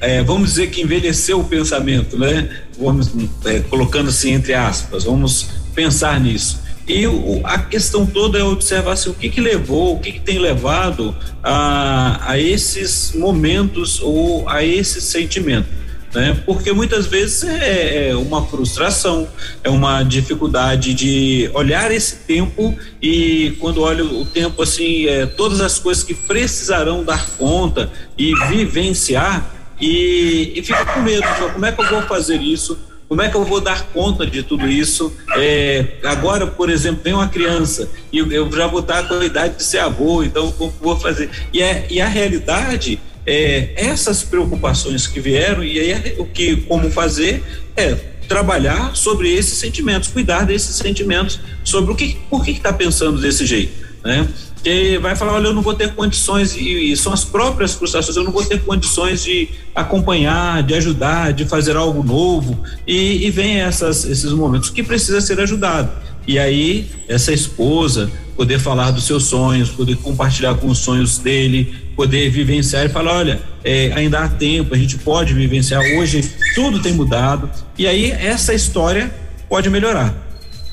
é, 0.00 0.24
vamos 0.24 0.48
dizer 0.48 0.70
que 0.70 0.82
envelheceu 0.82 1.38
o 1.38 1.44
pensamento, 1.44 2.18
né? 2.18 2.50
Vamos 2.76 3.12
é, 3.44 3.60
colocando 3.60 4.08
assim 4.08 4.32
entre 4.32 4.54
aspas, 4.54 5.04
vamos 5.04 5.50
pensar 5.72 6.18
nisso. 6.18 6.60
E 6.88 7.06
o, 7.06 7.40
a 7.44 7.60
questão 7.60 8.04
toda 8.04 8.40
é 8.40 8.42
observar 8.42 8.94
assim, 8.94 9.10
o 9.10 9.14
que 9.14 9.30
que 9.30 9.40
levou, 9.40 9.94
o 9.94 10.00
que 10.00 10.10
que 10.10 10.20
tem 10.20 10.40
levado 10.40 11.14
a, 11.40 12.32
a 12.32 12.40
esses 12.40 13.12
momentos 13.14 14.00
ou 14.02 14.48
a 14.48 14.64
esse 14.64 15.00
sentimento 15.00 15.68
né? 16.14 16.40
Porque 16.46 16.72
muitas 16.72 17.06
vezes 17.06 17.44
é, 17.44 18.08
é, 18.08 18.16
uma 18.16 18.46
frustração, 18.46 19.28
é 19.62 19.68
uma 19.68 20.02
dificuldade 20.02 20.94
de 20.94 21.50
olhar 21.54 21.90
esse 21.90 22.16
tempo 22.16 22.76
e 23.00 23.56
quando 23.60 23.82
olho 23.82 24.20
o 24.20 24.24
tempo 24.24 24.62
assim, 24.62 25.06
é, 25.06 25.26
todas 25.26 25.60
as 25.60 25.78
coisas 25.78 26.02
que 26.02 26.14
precisarão 26.14 27.04
dar 27.04 27.28
conta 27.36 27.90
e 28.16 28.34
vivenciar 28.48 29.54
e, 29.80 30.52
e 30.56 30.62
fica 30.62 30.84
com 30.86 31.00
medo, 31.00 31.24
como 31.52 31.64
é 31.64 31.72
que 31.72 31.80
eu 31.80 31.88
vou 31.88 32.02
fazer 32.02 32.40
isso? 32.40 32.78
Como 33.08 33.22
é 33.22 33.30
que 33.30 33.36
eu 33.36 33.44
vou 33.44 33.58
dar 33.58 33.84
conta 33.86 34.26
de 34.26 34.42
tudo 34.42 34.68
isso? 34.68 35.10
É, 35.34 35.94
agora, 36.04 36.46
por 36.46 36.68
exemplo, 36.68 37.02
tem 37.02 37.14
uma 37.14 37.28
criança 37.28 37.88
e 38.12 38.18
eu 38.18 38.52
já 38.52 38.66
vou 38.66 38.80
estar 38.80 39.08
com 39.08 39.14
a 39.14 39.24
idade 39.24 39.56
de 39.56 39.64
ser 39.64 39.78
avô, 39.78 40.22
então 40.22 40.52
como 40.52 40.74
vou 40.78 40.98
fazer? 40.98 41.30
E, 41.50 41.62
é, 41.62 41.86
e 41.88 42.02
a 42.02 42.06
realidade 42.06 43.00
é, 43.28 43.74
essas 43.76 44.22
preocupações 44.22 45.06
que 45.06 45.20
vieram 45.20 45.62
e 45.62 45.78
aí 45.78 46.14
o 46.16 46.24
que 46.24 46.56
como 46.62 46.90
fazer 46.90 47.42
é 47.76 47.94
trabalhar 48.26 48.96
sobre 48.96 49.30
esses 49.30 49.58
sentimentos, 49.58 50.08
cuidar 50.08 50.46
desses 50.46 50.76
sentimentos, 50.76 51.38
sobre 51.62 51.92
o 51.92 51.94
que, 51.94 52.16
por 52.30 52.42
que 52.42 52.52
está 52.52 52.72
pensando 52.72 53.20
desse 53.20 53.44
jeito, 53.44 53.72
né? 54.02 54.26
Que 54.64 54.98
vai 54.98 55.14
falar, 55.14 55.34
olha, 55.34 55.48
eu 55.48 55.54
não 55.54 55.62
vou 55.62 55.74
ter 55.74 55.94
condições 55.94 56.56
e, 56.56 56.92
e, 56.92 56.96
são 56.96 57.12
as 57.12 57.22
próprias 57.22 57.74
frustrações, 57.74 58.16
eu 58.16 58.24
não 58.24 58.32
vou 58.32 58.44
ter 58.44 58.60
condições 58.62 59.22
de 59.22 59.50
acompanhar, 59.74 60.62
de 60.62 60.74
ajudar, 60.74 61.32
de 61.32 61.44
fazer 61.44 61.76
algo 61.76 62.02
novo 62.02 62.62
e, 62.86 63.26
e 63.26 63.30
vem 63.30 63.60
essas, 63.60 64.04
esses 64.04 64.32
momentos 64.32 64.70
que 64.70 64.82
precisa 64.82 65.20
ser 65.20 65.38
ajudado. 65.38 65.90
E 66.26 66.38
aí 66.38 66.90
essa 67.06 67.32
esposa 67.32 68.10
poder 68.36 68.58
falar 68.58 68.90
dos 68.90 69.04
seus 69.04 69.24
sonhos, 69.24 69.68
poder 69.70 69.96
compartilhar 69.96 70.54
com 70.54 70.68
os 70.68 70.78
sonhos 70.78 71.18
dele, 71.18 71.87
poder 71.98 72.30
vivenciar 72.30 72.86
e 72.86 72.88
falar, 72.88 73.12
olha, 73.12 73.42
é, 73.64 73.90
ainda 73.92 74.20
há 74.20 74.28
tempo, 74.28 74.72
a 74.72 74.78
gente 74.78 74.96
pode 74.98 75.34
vivenciar. 75.34 75.82
Hoje 75.96 76.22
tudo 76.54 76.80
tem 76.80 76.92
mudado 76.92 77.50
e 77.76 77.88
aí 77.88 78.12
essa 78.12 78.54
história 78.54 79.12
pode 79.48 79.68
melhorar. 79.68 80.14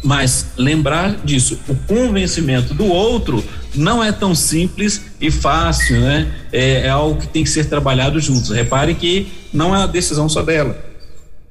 Mas 0.03 0.45
lembrar 0.55 1.15
disso, 1.25 1.59
o 1.67 1.73
convencimento 1.73 2.75
do 2.75 2.85
outro 2.85 3.43
não 3.73 4.03
é 4.03 4.11
tão 4.11 4.35
simples 4.35 5.01
e 5.19 5.31
fácil, 5.31 5.99
né? 5.99 6.31
É, 6.53 6.81
é 6.81 6.89
algo 6.89 7.19
que 7.19 7.27
tem 7.27 7.43
que 7.43 7.49
ser 7.49 7.65
trabalhado 7.65 8.19
juntos. 8.19 8.51
Repare 8.51 8.93
que 8.93 9.27
não 9.51 9.73
é 9.73 9.79
uma 9.79 9.87
decisão 9.87 10.29
só 10.29 10.43
dela, 10.43 10.77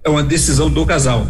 é 0.05 0.09
uma 0.09 0.23
decisão 0.23 0.71
do 0.71 0.87
casal. 0.87 1.27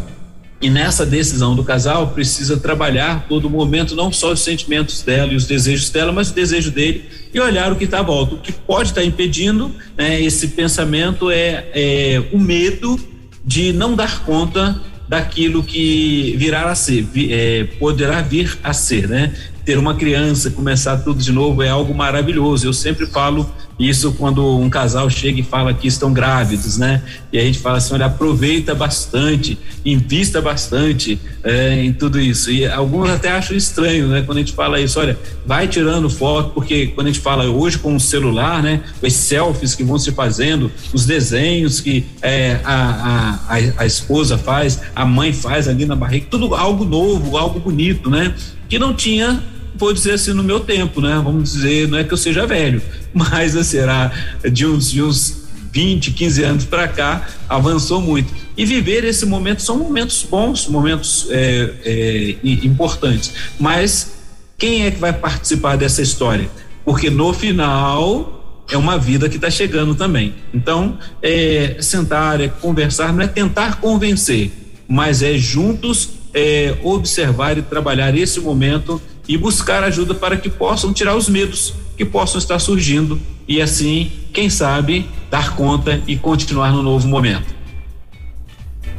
E 0.65 0.71
nessa 0.71 1.05
decisão 1.05 1.55
do 1.55 1.63
casal 1.63 2.13
precisa 2.13 2.57
trabalhar 2.57 3.27
todo 3.29 3.51
momento 3.51 3.95
não 3.95 4.11
só 4.11 4.33
os 4.33 4.41
sentimentos 4.41 5.03
dela 5.03 5.31
e 5.31 5.37
os 5.37 5.47
desejos 5.47 5.91
dela, 5.91 6.11
mas 6.11 6.31
o 6.31 6.35
desejo 6.35 6.71
dele 6.71 7.05
e 7.35 7.39
olhar 7.39 7.71
o 7.71 7.77
que 7.77 7.85
está 7.85 7.99
à 7.99 8.03
volta. 8.03 8.37
O 8.37 8.39
que 8.39 8.51
pode 8.51 8.89
estar 8.89 9.03
tá 9.03 9.07
impedindo 9.07 9.71
né, 9.95 10.23
esse 10.23 10.49
pensamento 10.49 11.31
é, 11.31 11.67
é, 11.75 12.23
o 12.33 12.39
medo 12.39 12.99
de 13.45 13.75
não 13.75 13.95
dar 13.95 14.25
conta 14.25 14.81
daquilo 15.07 15.63
que 15.63 16.35
virá 16.39 16.71
a 16.71 16.75
ser, 16.75 17.07
é, 17.15 17.65
poderá 17.79 18.23
vir 18.23 18.59
a 18.65 18.73
ser, 18.73 19.07
né? 19.07 19.35
ter 19.67 19.79
uma 19.79 19.95
criança, 19.95 20.51
começar 20.51 20.97
tudo 20.99 21.23
de 21.23 21.33
novo 21.33 21.63
é 21.63 21.69
algo 21.69 21.95
maravilhoso. 21.95 22.67
Eu 22.67 22.73
sempre 22.73 23.07
falo 23.07 23.51
isso 23.79 24.13
quando 24.13 24.57
um 24.59 24.71
casal 24.71 25.11
chega 25.11 25.41
e 25.41 25.43
fala 25.43 25.75
que 25.75 25.89
estão 25.89 26.13
grávidos, 26.13 26.79
né? 26.79 27.03
E 27.33 27.39
a 27.39 27.43
gente 27.43 27.59
fala 27.59 27.79
assim: 27.79 27.95
olha, 27.95 28.07
aproveita 28.07 28.75
bastante, 28.75 29.59
invista 29.85 30.41
bastante 30.41 31.19
é, 31.43 31.83
em 31.83 31.93
tudo 31.93 32.21
isso. 32.21 32.51
E 32.51 32.67
alguns 32.67 33.11
até 33.11 33.31
acham 33.31 33.57
estranho, 33.57 34.07
né? 34.07 34.23
Quando 34.23 34.39
a 34.39 34.41
gente 34.41 34.53
fala 34.53 34.81
isso, 34.81 35.01
olha, 35.01 35.19
vai 35.45 35.67
tirando 35.67 36.09
foto, 36.09 36.51
porque 36.51 36.89
quando 36.89 37.09
a 37.09 37.11
gente 37.11 37.23
fala 37.23 37.45
hoje 37.47 37.79
com 37.79 37.97
o 37.97 38.01
celular, 38.01 38.63
né? 38.63 38.81
Os 39.03 39.13
selfies 39.13 39.75
que 39.75 39.83
vão 39.83 39.99
se 39.99 40.13
fazendo, 40.13 40.71
os 40.93 41.05
desenhos 41.05 41.81
que 41.81 42.07
é, 42.23 42.61
a, 42.65 43.41
a, 43.49 43.83
a 43.83 43.87
esposa 43.87 44.39
faz, 44.39 44.81
a 44.95 45.05
mãe 45.05 45.33
faz 45.33 45.67
ali 45.67 45.85
na 45.85 45.97
barriga, 45.97 46.27
tudo 46.31 46.55
algo 46.55 46.85
novo, 46.85 47.37
algo 47.37 47.59
bonito, 47.59 48.09
né? 48.09 48.35
Que 48.69 48.79
não 48.79 48.95
tinha 48.95 49.43
vou 49.85 49.93
dizer 49.93 50.13
assim, 50.13 50.33
no 50.33 50.43
meu 50.43 50.61
tempo, 50.61 51.01
né? 51.01 51.21
Vamos 51.23 51.53
dizer, 51.53 51.89
não 51.89 51.99
é 51.99 52.05
que 52.05 52.13
eu 52.13 52.17
seja 52.17 52.47
velho, 52.47 52.81
mas 53.13 53.55
assim, 53.55 53.79
será 53.79 54.11
de 54.51 54.67
uns, 54.67 54.91
de 54.91 55.03
uns 55.03 55.45
20, 55.73 56.13
15 56.13 56.43
anos 56.43 56.65
para 56.65 56.89
cá, 56.89 57.29
avançou 57.49 58.01
muito. 58.01 58.33
E 58.57 58.65
viver 58.65 59.05
esse 59.05 59.27
momento 59.27 59.61
são 59.61 59.77
momentos 59.77 60.23
bons, 60.23 60.69
momentos 60.69 61.27
é, 61.31 61.71
é, 61.85 62.37
importantes. 62.45 63.33
Mas 63.59 64.15
quem 64.57 64.87
é 64.87 64.91
que 64.91 64.99
vai 64.99 65.13
participar 65.13 65.77
dessa 65.77 66.01
história? 66.01 66.49
Porque 66.85 67.11
no 67.11 67.33
final 67.35 68.65
é 68.71 68.77
uma 68.77 68.97
vida 68.97 69.29
que 69.29 69.37
está 69.37 69.51
chegando 69.51 69.95
também. 69.95 70.35
Então, 70.55 70.97
é, 71.21 71.77
sentar, 71.81 72.41
é 72.41 72.49
conversar, 72.49 73.13
não 73.13 73.23
é 73.23 73.27
tentar 73.27 73.81
convencer, 73.81 74.51
mas 74.89 75.23
é 75.23 75.37
juntos 75.37 76.11
é, 76.33 76.77
observar 76.83 77.59
e 77.59 77.63
trabalhar 77.63 78.17
esse 78.17 78.41
momento 78.41 79.03
e 79.27 79.37
buscar 79.37 79.83
ajuda 79.83 80.15
para 80.15 80.37
que 80.37 80.49
possam 80.49 80.93
tirar 80.93 81.17
os 81.17 81.29
medos 81.29 81.75
que 81.97 82.05
possam 82.05 82.39
estar 82.39 82.59
surgindo 82.59 83.21
e 83.47 83.61
assim, 83.61 84.11
quem 84.33 84.49
sabe, 84.49 85.07
dar 85.31 85.55
conta 85.55 86.03
e 86.07 86.17
continuar 86.17 86.73
no 86.73 86.83
novo 86.83 87.07
momento. 87.07 87.55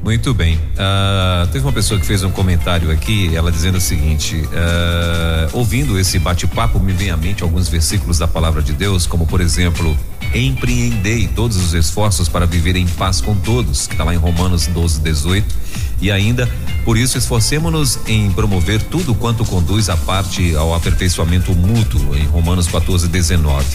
Muito 0.04 0.36
bem. 0.36 0.56
Uh, 0.56 1.48
teve 1.52 1.66
uma 1.66 1.72
pessoa 1.72 2.00
que 2.00 2.06
fez 2.06 2.24
um 2.24 2.30
comentário 2.30 2.92
aqui, 2.92 3.36
ela 3.36 3.52
dizendo 3.52 3.80
o 3.80 3.82
seguinte: 3.82 4.36
uh, 4.36 5.50
ouvindo 5.52 5.98
esse 5.98 6.20
bate-papo, 6.20 6.80
me 6.80 6.94
vem 6.94 7.10
à 7.10 7.18
mente 7.18 7.42
alguns 7.42 7.68
versículos 7.68 8.20
da 8.20 8.28
palavra 8.28 8.62
de 8.62 8.72
Deus, 8.74 9.08
como 9.08 9.26
por 9.26 9.42
exemplo, 9.42 9.98
empreendei 10.36 11.28
todos 11.28 11.58
os 11.58 11.74
esforços 11.74 12.28
para 12.28 12.46
viver 12.46 12.76
em 12.76 12.88
paz 12.88 13.22
com 13.22 13.36
todos, 13.36 13.88
que 13.88 13.94
está 13.94 14.04
lá 14.04 14.14
em 14.14 14.18
Romanos 14.18 14.68
12, 14.68 15.00
18 15.02 15.66
e 16.02 16.12
ainda, 16.12 16.50
por 16.84 16.98
isso, 16.98 17.18
esforcemos-nos 17.18 18.00
em 18.08 18.30
promover 18.32 18.82
tudo 18.82 19.16
quanto 19.16 19.46
conduz 19.46 19.90
a 19.90 19.98
parte 19.98 20.56
ao 20.56 20.74
aperfeiçoamento 20.74 21.54
mútuo, 21.56 22.16
em 22.16 22.26
Romanos 22.26 22.68
14, 22.68 23.08
19. 23.08 23.66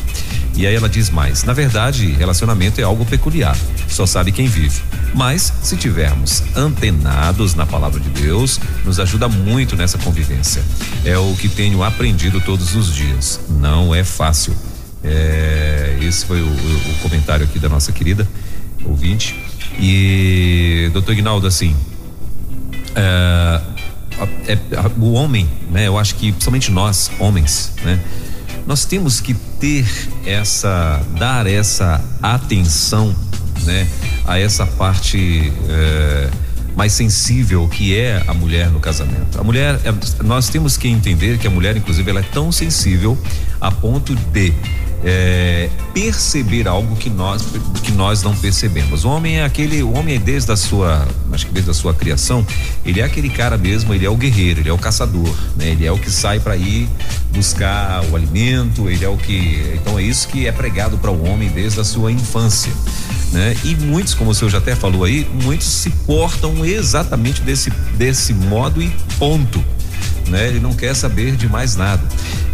E 0.57 0.67
aí 0.67 0.75
ela 0.75 0.89
diz 0.89 1.09
mais: 1.11 1.43
na 1.45 1.53
verdade, 1.53 2.07
relacionamento 2.13 2.81
é 2.81 2.85
algo 2.85 3.05
peculiar, 3.07 3.57
só 3.89 4.05
sabe 4.05 4.33
quem 4.33 4.47
vive. 4.47 4.81
Mas, 5.15 5.53
se 5.63 5.77
tivermos 5.77 6.43
antenados 6.55 7.55
na 7.55 7.67
palavra 7.67 7.99
de 7.99 8.11
Deus, 8.11 8.61
nos 8.85 9.01
ajuda 9.01 9.27
muito 9.27 9.75
nessa 9.75 9.99
convivência. 9.99 10.63
É 11.05 11.19
o 11.19 11.35
que 11.35 11.49
tenho 11.49 11.83
aprendido 11.83 12.41
todos 12.41 12.77
os 12.77 12.95
dias. 12.95 13.41
Não 13.49 13.93
é 13.93 14.05
fácil. 14.05 14.55
É, 15.03 15.99
esse 16.03 16.25
foi 16.25 16.43
o, 16.43 16.47
o, 16.47 16.95
comentário 17.03 17.45
aqui 17.45 17.59
da 17.59 17.69
nossa 17.69 17.93
querida 17.93 18.29
ouvinte. 18.85 19.39
E, 19.79 20.91
doutor 20.93 21.13
Ignaldo, 21.13 21.47
assim, 21.47 21.75
é, 22.95 23.61
é, 24.47 24.59
o 24.99 25.13
homem, 25.13 25.49
né? 25.71 25.89
Eu 25.89 25.99
acho 25.99 26.15
que 26.17 26.33
principalmente 26.33 26.71
nós, 26.71 27.11
homens, 27.19 27.73
né? 27.83 28.01
Nós 28.67 28.85
temos 28.85 29.21
que 29.21 29.35
ter 29.35 29.87
essa, 30.27 31.01
dar 31.19 31.47
essa 31.47 32.03
atenção, 32.23 33.15
né? 33.65 33.89
A 34.27 34.39
essa 34.39 34.67
parte 34.67 35.53
é, 35.69 36.31
mais 36.77 36.93
sensível 36.93 37.69
que 37.69 37.97
é 37.97 38.23
a 38.27 38.35
mulher 38.35 38.71
no 38.71 38.81
casamento. 38.81 39.41
A 39.41 39.45
mulher, 39.45 39.81
é, 39.85 40.23
nós 40.23 40.49
temos 40.49 40.77
que 40.77 40.89
entender 40.89 41.39
que 41.39 41.47
a 41.47 41.51
mulher, 41.51 41.77
inclusive, 41.77 42.11
ela 42.11 42.21
é 42.21 42.25
tão 42.25 42.53
sensível 42.53 43.19
a 43.61 43.71
ponto 43.71 44.15
de 44.15 44.53
é, 45.05 45.69
perceber 45.95 46.69
algo 46.69 46.95
que 46.97 47.09
nós 47.09 47.45
que 47.83 47.93
nós 47.93 48.23
não 48.23 48.35
percebemos. 48.37 49.05
O 49.05 49.09
homem 49.09 49.39
é 49.39 49.45
aquele, 49.45 49.83
o 49.83 49.93
homem 49.93 50.17
é 50.17 50.19
desde 50.19 50.53
a 50.53 50.57
sua, 50.57 51.07
acho 51.33 51.47
que 51.47 51.53
desde 51.53 51.71
a 51.71 51.75
sua 51.75 51.95
criação, 51.95 52.47
ele 52.85 53.01
é 53.01 53.05
aquele 53.05 53.31
cara 53.31 53.57
mesmo, 53.57 53.95
ele 53.95 54.05
é 54.05 54.11
o 54.11 54.17
guerreiro, 54.17 54.61
ele 54.61 54.69
é 54.69 54.73
o 54.73 54.79
caçador, 54.79 55.35
né? 55.57 55.69
Ele 55.69 55.87
é 55.87 55.93
o 55.93 55.99
que 55.99 56.11
sai 56.11 56.39
para 56.39 56.57
ir 56.57 56.89
buscar 57.33 58.05
o 58.11 58.17
alimento, 58.17 58.89
ele 58.89 59.05
é 59.05 59.09
o 59.09 59.17
que, 59.17 59.75
então 59.75 59.99
é 59.99 60.03
isso 60.03 60.29
que 60.29 60.47
é 60.47 60.53
pregado 60.53 60.99
para 60.99 61.11
o 61.11 61.27
homem 61.27 61.49
desde 61.49 61.81
a 61.81 61.85
sua 61.85 62.13
infância, 62.13 62.73
né? 63.33 63.57
E 63.65 63.75
muitos, 63.77 64.15
como 64.15 64.31
o 64.31 64.35
senhor 64.35 64.51
já 64.51 64.59
até 64.59 64.75
falou 64.75 65.05
aí, 65.05 65.27
muitos 65.43 65.67
se 65.67 65.91
portam 65.91 66.65
exatamente 66.65 67.41
desse 67.43 67.71
desse 67.97 68.35
modo 68.35 68.83
e 68.83 68.91
ponto 69.19 69.65
né? 70.31 70.49
Ele 70.49 70.61
não 70.61 70.73
quer 70.73 70.95
saber 70.95 71.37
de 71.37 71.49
mais 71.49 71.77
nada. 71.77 72.03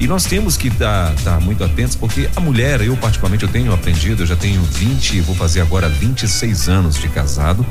E 0.00 0.06
nós 0.06 0.24
temos 0.24 0.56
que 0.56 0.68
estar 0.68 1.14
tá, 1.16 1.32
tá 1.32 1.40
muito 1.40 1.62
atentos, 1.62 1.94
porque 1.94 2.28
a 2.34 2.40
mulher, 2.40 2.80
eu 2.80 2.96
particularmente, 2.96 3.44
eu 3.44 3.50
tenho 3.50 3.72
aprendido, 3.72 4.22
eu 4.22 4.26
já 4.26 4.36
tenho 4.36 4.62
20, 4.62 5.20
vou 5.20 5.36
fazer 5.36 5.60
agora 5.60 5.88
26 5.88 6.68
anos 6.68 6.96
de 6.96 7.08
casado, 7.08 7.64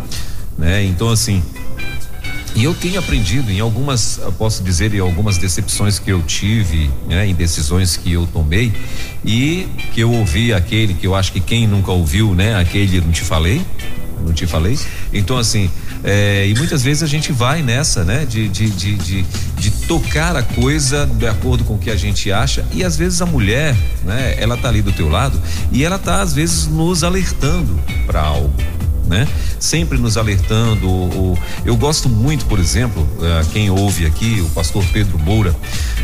né? 0.57 0.83
Então, 0.85 1.09
assim, 1.09 1.43
e 2.55 2.63
eu 2.63 2.73
tenho 2.73 2.97
aprendido 2.97 3.51
em 3.51 3.59
algumas, 3.59 4.17
posso 4.37 4.63
dizer, 4.63 4.93
em 4.93 4.99
algumas 4.99 5.37
decepções 5.37 5.99
que 5.99 6.09
eu 6.09 6.21
tive, 6.21 6.89
né, 7.05 7.27
em 7.27 7.33
decisões 7.33 7.97
que 7.97 8.13
eu 8.13 8.25
tomei 8.25 8.71
e 9.25 9.67
que 9.93 9.99
eu 9.99 10.09
ouvi 10.09 10.53
aquele 10.53 10.93
que 10.93 11.05
eu 11.05 11.13
acho 11.13 11.33
que 11.33 11.41
quem 11.41 11.67
nunca 11.67 11.91
ouviu, 11.91 12.33
né, 12.33 12.55
aquele 12.55 13.01
não 13.01 13.11
te 13.11 13.23
falei, 13.23 13.61
não 14.25 14.33
te 14.33 14.45
falei. 14.45 14.77
Então 15.13 15.37
assim, 15.37 15.69
é, 16.03 16.47
e 16.47 16.55
muitas 16.55 16.83
vezes 16.83 17.03
a 17.03 17.07
gente 17.07 17.31
vai 17.31 17.61
nessa, 17.61 18.03
né? 18.03 18.25
De, 18.25 18.47
de, 18.47 18.69
de, 18.69 18.95
de, 18.95 19.25
de 19.57 19.71
tocar 19.87 20.35
a 20.35 20.43
coisa 20.43 21.05
de 21.05 21.27
acordo 21.27 21.63
com 21.63 21.75
o 21.75 21.77
que 21.77 21.89
a 21.89 21.95
gente 21.95 22.31
acha. 22.31 22.65
E 22.73 22.83
às 22.83 22.97
vezes 22.97 23.21
a 23.21 23.25
mulher, 23.25 23.75
né? 24.03 24.35
Ela 24.37 24.57
tá 24.57 24.67
ali 24.67 24.81
do 24.81 24.91
teu 24.91 25.09
lado 25.09 25.39
e 25.71 25.83
ela 25.83 25.97
tá 25.97 26.21
às 26.21 26.33
vezes 26.33 26.67
nos 26.67 27.03
alertando 27.03 27.79
para 28.05 28.21
algo. 28.21 28.53
Né? 29.07 29.27
Sempre 29.59 29.99
nos 29.99 30.17
alertando. 30.17 30.89
O, 30.89 31.33
o, 31.33 31.39
eu 31.63 31.77
gosto 31.77 32.09
muito, 32.09 32.47
por 32.47 32.59
exemplo, 32.59 33.03
uh, 33.03 33.45
quem 33.53 33.69
ouve 33.69 34.03
aqui, 34.03 34.41
o 34.41 34.49
pastor 34.49 34.83
Pedro 34.91 35.19
Moura, 35.19 35.55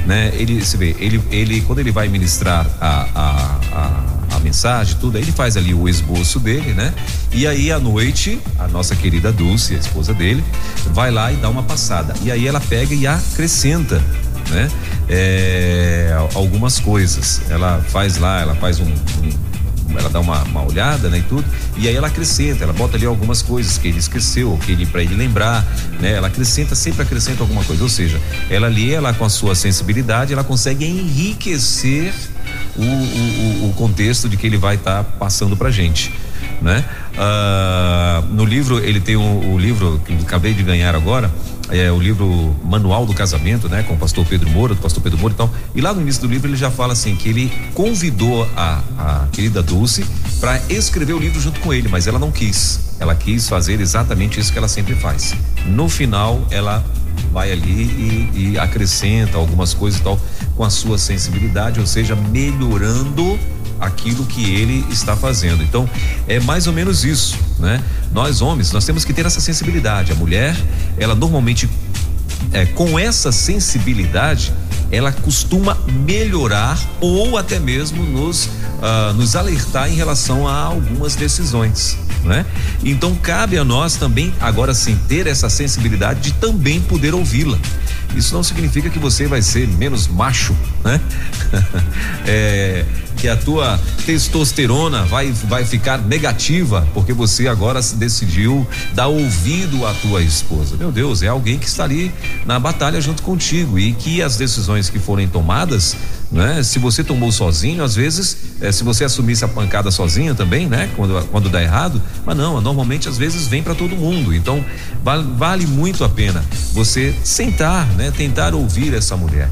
né? 0.05 0.31
Ele, 0.35 0.63
se 0.63 0.77
vê, 0.77 0.95
ele, 0.99 1.19
ele 1.31 1.61
quando 1.61 1.79
ele 1.79 1.91
vai 1.91 2.07
ministrar 2.07 2.63
a, 2.79 3.07
a 3.15 3.51
a 3.71 4.20
mensagem, 4.41 4.97
tudo, 4.99 5.17
aí 5.17 5.23
ele 5.23 5.31
faz 5.31 5.55
ali 5.57 5.73
o 5.73 5.87
esboço 5.87 6.39
dele, 6.39 6.73
né? 6.73 6.93
E 7.33 7.47
aí 7.47 7.71
à 7.71 7.79
noite, 7.79 8.39
a 8.59 8.67
nossa 8.67 8.95
querida 8.95 9.31
Dulce, 9.31 9.75
a 9.75 9.77
esposa 9.77 10.13
dele, 10.13 10.43
vai 10.87 11.11
lá 11.11 11.31
e 11.31 11.35
dá 11.37 11.49
uma 11.49 11.63
passada. 11.63 12.13
E 12.21 12.31
aí 12.31 12.47
ela 12.47 12.59
pega 12.59 12.93
e 12.93 13.07
acrescenta, 13.07 14.01
né? 14.49 14.69
É, 15.09 16.15
algumas 16.35 16.79
coisas. 16.79 17.41
Ela 17.49 17.81
faz 17.87 18.17
lá, 18.17 18.41
ela 18.41 18.55
faz 18.55 18.79
um, 18.79 18.85
um 18.85 19.51
ela 19.97 20.09
dá 20.09 20.19
uma, 20.19 20.41
uma, 20.43 20.63
olhada, 20.65 21.09
né, 21.09 21.19
e 21.19 21.21
tudo, 21.23 21.45
e 21.77 21.87
aí 21.87 21.95
ela 21.95 22.07
acrescenta, 22.07 22.63
ela 22.63 22.73
bota 22.73 22.95
ali 22.97 23.05
algumas 23.05 23.41
coisas 23.41 23.77
que 23.77 23.87
ele 23.87 23.99
esqueceu, 23.99 24.57
que 24.65 24.71
ele 24.71 24.85
para 24.85 25.01
ele 25.01 25.15
lembrar, 25.15 25.65
né? 25.99 26.13
Ela 26.13 26.27
acrescenta, 26.27 26.75
sempre 26.75 27.01
acrescenta 27.01 27.43
alguma 27.43 27.63
coisa, 27.63 27.83
ou 27.83 27.89
seja, 27.89 28.19
ela 28.49 28.67
ali, 28.67 28.93
ela 28.93 29.13
com 29.13 29.25
a 29.25 29.29
sua 29.29 29.55
sensibilidade, 29.55 30.33
ela 30.33 30.43
consegue 30.43 30.85
enriquecer 30.85 32.13
o, 32.83 33.65
o, 33.65 33.69
o 33.69 33.73
contexto 33.73 34.27
de 34.27 34.37
que 34.37 34.47
ele 34.47 34.57
vai 34.57 34.75
estar 34.75 35.03
tá 35.03 35.11
passando 35.17 35.55
para 35.55 35.69
gente. 35.69 36.11
Né? 36.61 36.85
Ah, 37.17 38.23
no 38.29 38.45
livro, 38.45 38.79
ele 38.79 38.99
tem 38.99 39.15
o, 39.15 39.57
livro 39.57 40.01
que 40.05 40.13
acabei 40.13 40.53
de 40.53 40.63
ganhar 40.63 40.95
agora, 40.95 41.31
é 41.69 41.91
o 41.91 41.99
livro 41.99 42.55
Manual 42.63 43.05
do 43.05 43.13
Casamento, 43.13 43.69
né, 43.69 43.81
com 43.83 43.93
o 43.93 43.97
pastor 43.97 44.25
Pedro 44.25 44.49
Moura, 44.49 44.75
do 44.75 44.81
pastor 44.81 45.01
Pedro 45.01 45.17
Moura 45.17 45.33
e 45.33 45.37
tal. 45.37 45.49
E 45.73 45.81
lá 45.81 45.93
no 45.93 46.01
início 46.01 46.21
do 46.21 46.27
livro 46.27 46.49
ele 46.49 46.57
já 46.57 46.69
fala 46.69 46.93
assim 46.93 47.15
que 47.15 47.29
ele 47.29 47.51
convidou 47.73 48.47
a, 48.55 48.81
a 48.97 49.27
querida 49.31 49.63
Dulce 49.63 50.05
para 50.39 50.61
escrever 50.69 51.13
o 51.13 51.19
livro 51.19 51.39
junto 51.39 51.59
com 51.61 51.73
ele, 51.73 51.87
mas 51.87 52.07
ela 52.07 52.19
não 52.19 52.29
quis. 52.29 52.97
Ela 52.99 53.15
quis 53.15 53.47
fazer 53.47 53.79
exatamente 53.79 54.39
isso 54.39 54.51
que 54.51 54.57
ela 54.57 54.67
sempre 54.67 54.95
faz. 54.95 55.33
No 55.65 55.87
final, 55.87 56.45
ela 56.51 56.83
vai 57.31 57.51
ali 57.51 58.29
e, 58.33 58.51
e 58.51 58.59
acrescenta 58.59 59.37
algumas 59.37 59.73
coisas 59.73 59.99
e 59.99 60.03
tal 60.03 60.19
com 60.55 60.63
a 60.63 60.69
sua 60.69 60.97
sensibilidade, 60.97 61.79
ou 61.79 61.87
seja, 61.87 62.15
melhorando 62.15 63.39
aquilo 63.79 64.25
que 64.25 64.53
ele 64.53 64.85
está 64.91 65.15
fazendo. 65.15 65.63
Então, 65.63 65.89
é 66.27 66.39
mais 66.39 66.67
ou 66.67 66.73
menos 66.73 67.03
isso, 67.03 67.35
né? 67.57 67.81
Nós 68.11 68.41
homens, 68.41 68.71
nós 68.71 68.85
temos 68.85 69.03
que 69.03 69.11
ter 69.11 69.25
essa 69.25 69.41
sensibilidade. 69.41 70.11
A 70.11 70.15
mulher, 70.15 70.55
ela 70.97 71.15
normalmente 71.15 71.67
é, 72.53 72.65
com 72.65 72.99
essa 72.99 73.31
sensibilidade, 73.31 74.53
ela 74.91 75.11
costuma 75.11 75.77
melhorar 76.05 76.77
ou 76.99 77.37
até 77.37 77.59
mesmo 77.59 78.03
nos, 78.03 78.49
uh, 78.81 79.13
nos 79.13 79.35
alertar 79.35 79.89
em 79.89 79.95
relação 79.95 80.47
a 80.47 80.53
algumas 80.53 81.15
decisões. 81.15 81.97
Né? 82.23 82.45
Então 82.83 83.15
cabe 83.15 83.57
a 83.57 83.63
nós 83.63 83.95
também, 83.95 84.33
agora 84.39 84.73
sim, 84.73 84.97
ter 85.07 85.25
essa 85.27 85.49
sensibilidade 85.49 86.19
de 86.21 86.33
também 86.33 86.79
poder 86.81 87.13
ouvi-la. 87.13 87.57
Isso 88.15 88.33
não 88.33 88.43
significa 88.43 88.89
que 88.89 88.99
você 88.99 89.25
vai 89.25 89.41
ser 89.41 89.67
menos 89.67 90.07
macho, 90.07 90.55
né? 90.83 90.99
é, 92.27 92.85
que 93.21 93.29
a 93.29 93.37
tua 93.37 93.79
testosterona 94.03 95.05
vai, 95.05 95.31
vai 95.31 95.63
ficar 95.63 95.99
negativa 95.99 96.87
porque 96.91 97.13
você 97.13 97.47
agora 97.47 97.79
decidiu 97.93 98.67
dar 98.95 99.09
ouvido 99.09 99.85
à 99.85 99.93
tua 99.93 100.23
esposa. 100.23 100.75
Meu 100.75 100.91
Deus, 100.91 101.21
é 101.21 101.27
alguém 101.27 101.59
que 101.59 101.67
está 101.67 101.83
ali 101.83 102.11
na 102.47 102.59
batalha 102.59 102.99
junto 102.99 103.21
contigo 103.21 103.77
e 103.77 103.93
que 103.93 104.23
as 104.23 104.37
decisões 104.37 104.89
que 104.89 104.97
forem 104.97 105.27
tomadas, 105.27 105.95
né? 106.31 106.63
Se 106.63 106.79
você 106.79 107.03
tomou 107.03 107.31
sozinho, 107.31 107.83
às 107.83 107.93
vezes, 107.93 108.37
é, 108.59 108.71
se 108.71 108.83
você 108.83 109.03
assumisse 109.03 109.45
a 109.45 109.47
pancada 109.47 109.91
sozinho 109.91 110.33
também, 110.33 110.65
né? 110.65 110.89
Quando, 110.95 111.23
quando 111.27 111.47
dá 111.47 111.61
errado, 111.61 112.01
mas 112.25 112.35
não, 112.35 112.59
normalmente 112.59 113.07
às 113.07 113.19
vezes 113.19 113.45
vem 113.45 113.61
para 113.61 113.75
todo 113.75 113.95
mundo. 113.95 114.33
Então, 114.33 114.65
vale, 115.03 115.27
vale 115.37 115.67
muito 115.67 116.03
a 116.03 116.09
pena 116.09 116.43
você 116.73 117.13
sentar, 117.23 117.85
né? 117.89 118.09
Tentar 118.09 118.55
ouvir 118.55 118.95
essa 118.95 119.15
mulher. 119.15 119.47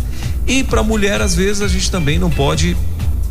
E 0.48 0.64
para 0.64 0.82
mulher, 0.82 1.22
às 1.22 1.36
vezes, 1.36 1.62
a 1.62 1.68
gente 1.68 1.92
também 1.92 2.18
não 2.18 2.32
pode 2.32 2.76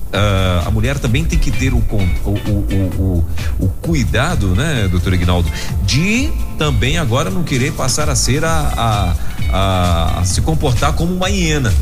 Uh, 0.08 0.66
a 0.66 0.70
mulher 0.70 0.98
também 0.98 1.22
tem 1.22 1.38
que 1.38 1.50
ter 1.50 1.74
o, 1.74 1.76
o, 1.76 2.30
o, 2.30 3.24
o, 3.60 3.68
cuidado, 3.82 4.54
né, 4.54 4.88
doutor 4.90 5.12
Ignaldo, 5.12 5.50
de 5.84 6.30
também 6.56 6.96
agora 6.96 7.28
não 7.28 7.42
querer 7.42 7.72
passar 7.72 8.08
a 8.08 8.14
ser 8.14 8.42
a, 8.42 8.50
a, 8.50 9.14
a, 9.52 10.20
a 10.20 10.24
se 10.24 10.40
comportar 10.40 10.94
como 10.94 11.14
uma 11.14 11.28
hiena. 11.28 11.74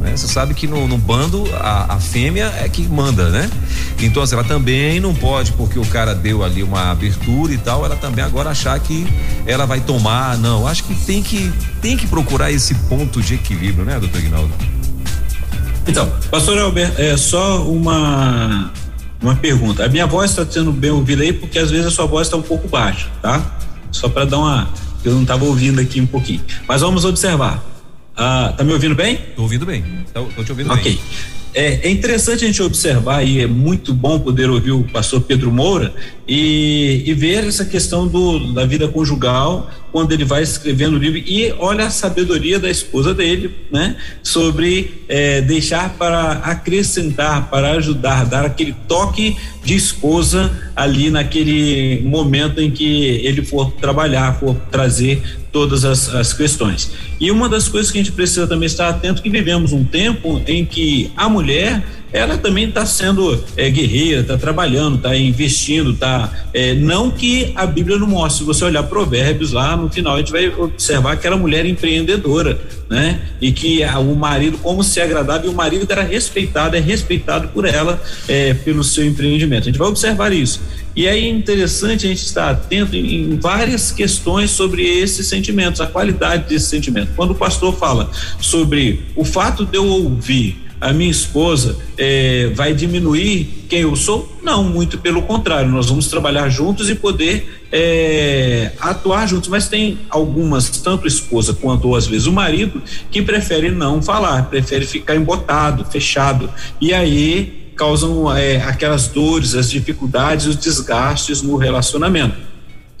Né? 0.00 0.16
Você 0.16 0.26
sabe 0.26 0.54
que 0.54 0.66
no, 0.66 0.86
no 0.88 0.96
bando 0.96 1.44
a, 1.54 1.94
a, 1.94 2.00
fêmea 2.00 2.52
é 2.62 2.68
que 2.68 2.82
manda, 2.82 3.28
né? 3.28 3.50
Então 4.00 4.22
assim, 4.22 4.34
ela 4.34 4.44
também 4.44 5.00
não 5.00 5.14
pode, 5.14 5.52
porque 5.52 5.78
o 5.78 5.84
cara 5.86 6.14
deu 6.14 6.44
ali 6.44 6.62
uma 6.62 6.90
abertura 6.90 7.52
e 7.52 7.58
tal, 7.58 7.84
ela 7.84 7.96
também 7.96 8.24
agora 8.24 8.50
achar 8.50 8.78
que 8.78 9.06
ela 9.46 9.66
vai 9.66 9.80
tomar. 9.80 10.38
Não, 10.38 10.66
acho 10.66 10.84
que 10.84 10.94
tem 10.94 11.22
que, 11.22 11.52
tem 11.80 11.96
que 11.96 12.06
procurar 12.06 12.50
esse 12.50 12.74
ponto 12.74 13.20
de 13.20 13.34
equilíbrio, 13.34 13.84
né, 13.84 13.98
doutor 13.98 14.20
Ignaldo? 14.20 14.75
Então, 15.86 16.10
pastor 16.30 16.58
Alberto, 16.58 17.00
é 17.00 17.16
só 17.16 17.62
uma 17.62 18.70
uma 19.20 19.34
pergunta. 19.34 19.84
A 19.84 19.88
minha 19.88 20.06
voz 20.06 20.30
está 20.30 20.44
sendo 20.44 20.72
bem 20.72 20.90
ouvida 20.90 21.22
aí 21.22 21.32
porque 21.32 21.58
às 21.58 21.70
vezes 21.70 21.86
a 21.86 21.90
sua 21.90 22.06
voz 22.06 22.26
está 22.26 22.36
um 22.36 22.42
pouco 22.42 22.68
baixa, 22.68 23.08
tá? 23.22 23.58
Só 23.90 24.08
para 24.08 24.24
dar 24.24 24.38
uma, 24.38 24.68
eu 25.04 25.12
não 25.12 25.22
estava 25.22 25.44
ouvindo 25.44 25.80
aqui 25.80 26.00
um 26.00 26.06
pouquinho. 26.06 26.42
Mas 26.68 26.80
vamos 26.80 27.04
observar. 27.04 27.64
Ah, 28.16 28.52
tá 28.56 28.64
me 28.64 28.72
ouvindo 28.72 28.94
bem? 28.94 29.18
Tô 29.34 29.42
ouvindo 29.42 29.66
bem. 29.66 29.84
Tô, 30.12 30.24
tô 30.24 30.44
te 30.44 30.50
ouvindo 30.50 30.72
okay. 30.72 30.82
bem. 30.82 30.94
Ok. 30.94 31.36
É, 31.56 31.88
é, 31.88 31.90
interessante 31.90 32.44
a 32.44 32.48
gente 32.48 32.62
observar 32.62 33.22
e 33.22 33.40
é 33.40 33.46
muito 33.46 33.94
bom 33.94 34.18
poder 34.18 34.50
ouvir 34.50 34.72
o 34.72 34.84
pastor 34.84 35.22
Pedro 35.22 35.50
Moura 35.50 35.94
e, 36.28 37.02
e 37.06 37.14
ver 37.14 37.44
essa 37.44 37.64
questão 37.64 38.06
do, 38.06 38.52
da 38.52 38.66
vida 38.66 38.86
conjugal 38.88 39.70
quando 39.90 40.12
ele 40.12 40.22
vai 40.22 40.42
escrevendo 40.42 40.96
o 40.96 40.98
livro 40.98 41.16
e 41.16 41.54
olha 41.58 41.86
a 41.86 41.90
sabedoria 41.90 42.58
da 42.58 42.68
esposa 42.68 43.14
dele, 43.14 43.50
né? 43.72 43.96
Sobre 44.22 45.02
é, 45.08 45.40
deixar 45.40 45.94
para 45.94 46.32
acrescentar, 46.32 47.48
para 47.48 47.70
ajudar, 47.70 48.26
dar 48.26 48.44
aquele 48.44 48.76
toque 48.86 49.34
de 49.64 49.74
esposa 49.74 50.54
ali 50.76 51.08
naquele 51.08 52.02
momento 52.04 52.60
em 52.60 52.70
que 52.70 53.02
ele 53.24 53.42
for 53.42 53.72
trabalhar, 53.72 54.38
for 54.38 54.54
trazer 54.70 55.22
todas 55.56 55.86
as, 55.86 56.14
as 56.14 56.34
questões. 56.34 56.92
E 57.18 57.30
uma 57.30 57.48
das 57.48 57.66
coisas 57.66 57.90
que 57.90 57.96
a 57.98 58.02
gente 58.02 58.12
precisa 58.12 58.46
também 58.46 58.66
estar 58.66 58.90
atento 58.90 59.22
que 59.22 59.30
vivemos 59.30 59.72
um 59.72 59.82
tempo 59.82 60.42
em 60.46 60.66
que 60.66 61.10
a 61.16 61.30
mulher 61.30 61.82
ela 62.16 62.38
também 62.38 62.66
está 62.66 62.86
sendo 62.86 63.44
é, 63.58 63.68
guerreira, 63.68 64.22
está 64.22 64.38
trabalhando, 64.38 64.96
está 64.96 65.14
investindo, 65.14 65.92
tá. 65.92 66.32
É, 66.54 66.72
não 66.72 67.10
que 67.10 67.52
a 67.54 67.66
Bíblia 67.66 67.98
não 67.98 68.06
mostre, 68.06 68.38
se 68.38 68.44
você 68.44 68.64
olhar 68.64 68.82
provérbios 68.84 69.52
lá, 69.52 69.76
no 69.76 69.90
final 69.90 70.14
a 70.14 70.18
gente 70.18 70.32
vai 70.32 70.48
observar 70.48 71.12
aquela 71.12 71.36
mulher 71.36 71.66
empreendedora, 71.66 72.58
né? 72.88 73.20
E 73.38 73.52
que 73.52 73.84
a, 73.84 73.98
o 73.98 74.16
marido, 74.16 74.56
como 74.58 74.82
se 74.82 74.98
agradava, 74.98 75.44
e 75.44 75.48
o 75.50 75.52
marido 75.52 75.86
era 75.90 76.02
respeitado, 76.02 76.74
é 76.74 76.80
respeitado 76.80 77.48
por 77.48 77.66
ela, 77.66 78.02
é, 78.26 78.54
pelo 78.54 78.82
seu 78.82 79.04
empreendimento. 79.04 79.64
A 79.64 79.66
gente 79.66 79.78
vai 79.78 79.88
observar 79.88 80.32
isso. 80.32 80.62
E 80.96 81.06
aí 81.06 81.26
é 81.26 81.28
interessante 81.28 82.06
a 82.06 82.08
gente 82.08 82.24
estar 82.24 82.48
atento 82.48 82.96
em, 82.96 83.32
em 83.32 83.38
várias 83.38 83.92
questões 83.92 84.50
sobre 84.50 84.82
esses 84.82 85.26
sentimentos, 85.26 85.82
a 85.82 85.86
qualidade 85.86 86.48
desse 86.48 86.70
sentimento. 86.70 87.10
Quando 87.14 87.32
o 87.32 87.34
pastor 87.34 87.76
fala 87.76 88.10
sobre 88.40 89.02
o 89.14 89.22
fato 89.22 89.66
de 89.66 89.76
eu 89.76 89.84
ouvir 89.84 90.65
a 90.80 90.92
minha 90.92 91.10
esposa 91.10 91.76
é, 91.96 92.50
vai 92.54 92.74
diminuir 92.74 93.66
quem 93.68 93.80
eu 93.80 93.96
sou? 93.96 94.36
Não, 94.42 94.62
muito 94.62 94.98
pelo 94.98 95.22
contrário, 95.22 95.70
nós 95.70 95.88
vamos 95.88 96.08
trabalhar 96.08 96.48
juntos 96.48 96.88
e 96.90 96.94
poder 96.94 97.66
é, 97.72 98.72
atuar 98.80 99.26
juntos, 99.26 99.48
mas 99.48 99.68
tem 99.68 99.98
algumas, 100.08 100.68
tanto 100.70 101.06
esposa 101.06 101.54
quanto 101.54 101.94
às 101.94 102.06
vezes 102.06 102.26
o 102.26 102.32
marido, 102.32 102.82
que 103.10 103.22
prefere 103.22 103.70
não 103.70 104.00
falar, 104.02 104.44
prefere 104.50 104.86
ficar 104.86 105.16
embotado, 105.16 105.84
fechado. 105.84 106.50
E 106.80 106.92
aí 106.92 107.72
causam 107.76 108.34
é, 108.34 108.56
aquelas 108.56 109.08
dores, 109.08 109.54
as 109.54 109.70
dificuldades, 109.70 110.46
os 110.46 110.56
desgastes 110.56 111.42
no 111.42 111.56
relacionamento. 111.56 112.55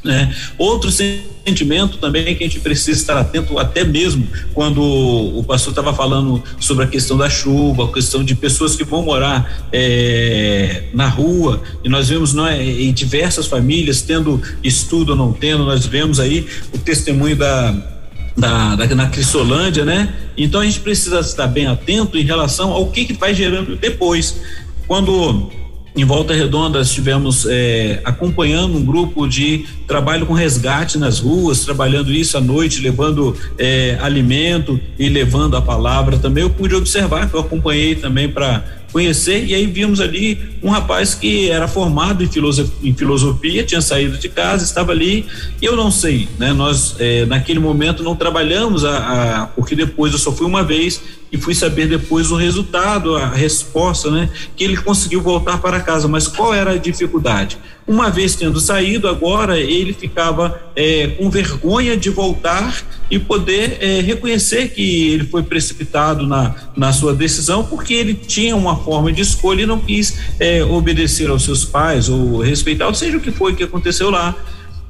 Né? 0.06 0.34
Outro 0.56 0.90
sentimento 0.90 1.98
também 1.98 2.34
que 2.36 2.44
a 2.44 2.46
gente 2.46 2.60
precisa 2.60 2.98
estar 2.98 3.18
atento, 3.18 3.58
até 3.58 3.84
mesmo 3.84 4.26
quando 4.54 4.80
o 4.80 5.42
pastor 5.42 5.72
estava 5.72 5.92
falando 5.92 6.42
sobre 6.60 6.84
a 6.84 6.86
questão 6.86 7.16
da 7.16 7.28
chuva, 7.28 7.84
a 7.84 7.92
questão 7.92 8.22
de 8.22 8.34
pessoas 8.34 8.76
que 8.76 8.84
vão 8.84 9.02
morar 9.02 9.66
é, 9.72 10.84
na 10.94 11.08
rua, 11.08 11.60
e 11.82 11.88
nós 11.88 12.08
vemos 12.08 12.36
é, 12.36 12.62
em 12.62 12.92
diversas 12.92 13.46
famílias, 13.46 14.00
tendo 14.00 14.40
estudo 14.62 15.10
ou 15.10 15.16
não 15.16 15.32
tendo, 15.32 15.64
nós 15.64 15.84
vemos 15.84 16.20
aí 16.20 16.46
o 16.72 16.78
testemunho 16.78 17.36
da 17.36 17.96
da, 18.36 18.76
da, 18.76 18.94
na 18.94 19.08
Crisolândia, 19.08 19.82
né? 19.82 20.14
Então 20.36 20.60
a 20.60 20.64
gente 20.66 20.80
precisa 20.80 21.20
estar 21.20 21.46
bem 21.46 21.66
atento 21.66 22.18
em 22.18 22.22
relação 22.22 22.70
ao 22.70 22.90
que, 22.90 23.06
que 23.06 23.14
vai 23.14 23.34
gerando 23.34 23.76
depois. 23.76 24.38
Quando 24.86 25.50
em 25.96 26.04
Volta 26.04 26.34
Redonda 26.34 26.80
estivemos 26.80 27.46
é, 27.48 28.00
acompanhando 28.04 28.76
um 28.76 28.84
grupo 28.84 29.26
de 29.26 29.64
trabalho 29.86 30.26
com 30.26 30.34
resgate 30.34 30.98
nas 30.98 31.20
ruas, 31.20 31.64
trabalhando 31.64 32.12
isso 32.12 32.36
à 32.36 32.40
noite, 32.40 32.82
levando 32.82 33.34
é, 33.56 33.96
alimento 34.00 34.78
e 34.98 35.08
levando 35.08 35.56
a 35.56 35.62
palavra 35.62 36.18
também. 36.18 36.44
Eu 36.44 36.50
pude 36.50 36.74
observar, 36.74 37.30
eu 37.32 37.40
acompanhei 37.40 37.94
também 37.94 38.28
para 38.28 38.62
conhecer, 38.92 39.44
e 39.46 39.54
aí 39.54 39.66
vimos 39.66 40.00
ali 40.00 40.38
um 40.62 40.70
rapaz 40.70 41.14
que 41.14 41.50
era 41.50 41.68
formado 41.68 42.22
em 42.22 42.28
filosofia, 42.28 42.72
em 42.82 42.94
filosofia, 42.94 43.64
tinha 43.64 43.80
saído 43.80 44.16
de 44.16 44.28
casa, 44.28 44.64
estava 44.64 44.92
ali, 44.92 45.26
e 45.60 45.64
eu 45.64 45.76
não 45.76 45.90
sei, 45.90 46.28
né? 46.38 46.52
Nós 46.52 46.94
é, 46.98 47.26
naquele 47.26 47.58
momento 47.58 48.02
não 48.02 48.16
trabalhamos 48.16 48.84
a, 48.84 49.42
a, 49.42 49.46
porque 49.48 49.74
depois 49.74 50.12
eu 50.12 50.18
só 50.18 50.32
fui 50.32 50.46
uma 50.46 50.62
vez 50.62 51.02
e 51.30 51.36
fui 51.36 51.54
saber 51.54 51.88
depois 51.88 52.30
o 52.30 52.36
resultado, 52.36 53.16
a 53.16 53.28
resposta, 53.28 54.10
né? 54.10 54.30
Que 54.56 54.64
ele 54.64 54.76
conseguiu 54.76 55.20
voltar 55.20 55.58
para 55.58 55.80
casa, 55.80 56.06
mas 56.06 56.28
qual 56.28 56.54
era 56.54 56.72
a 56.72 56.76
dificuldade? 56.76 57.58
Uma 57.86 58.10
vez 58.10 58.34
tendo 58.34 58.60
saído, 58.60 59.08
agora 59.08 59.58
ele 59.58 59.92
ficava 59.92 60.60
é, 60.74 61.08
com 61.08 61.30
vergonha 61.30 61.96
de 61.96 62.10
voltar 62.10 62.82
e 63.10 63.18
poder 63.18 63.78
é, 63.80 64.00
reconhecer 64.00 64.68
que 64.68 65.08
ele 65.08 65.24
foi 65.24 65.42
precipitado 65.42 66.26
na, 66.26 66.54
na 66.76 66.92
sua 66.92 67.14
decisão, 67.14 67.64
porque 67.64 67.94
ele 67.94 68.14
tinha 68.14 68.56
uma 68.56 68.76
forma 68.76 69.12
de 69.12 69.22
escolha 69.22 69.62
e 69.62 69.66
não 69.66 69.78
quis 69.78 70.18
é, 70.40 70.64
obedecer 70.64 71.30
aos 71.30 71.44
seus 71.44 71.64
pais 71.64 72.08
ou 72.08 72.40
respeitar, 72.40 72.88
ou 72.88 72.94
seja 72.94 73.16
o 73.16 73.20
que 73.20 73.30
foi 73.30 73.54
que 73.54 73.62
aconteceu 73.62 74.10
lá. 74.10 74.34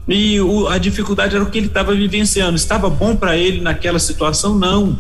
E 0.09 0.41
o, 0.41 0.69
a 0.69 0.79
dificuldade 0.79 1.35
era 1.35 1.45
o 1.45 1.51
que 1.51 1.59
ele 1.59 1.67
estava 1.67 1.93
vivenciando. 1.95 2.55
Estava 2.55 2.89
bom 2.89 3.17
para 3.17 3.37
ele 3.37 3.61
naquela 3.61 3.99
situação? 3.99 4.57
Não 4.57 4.97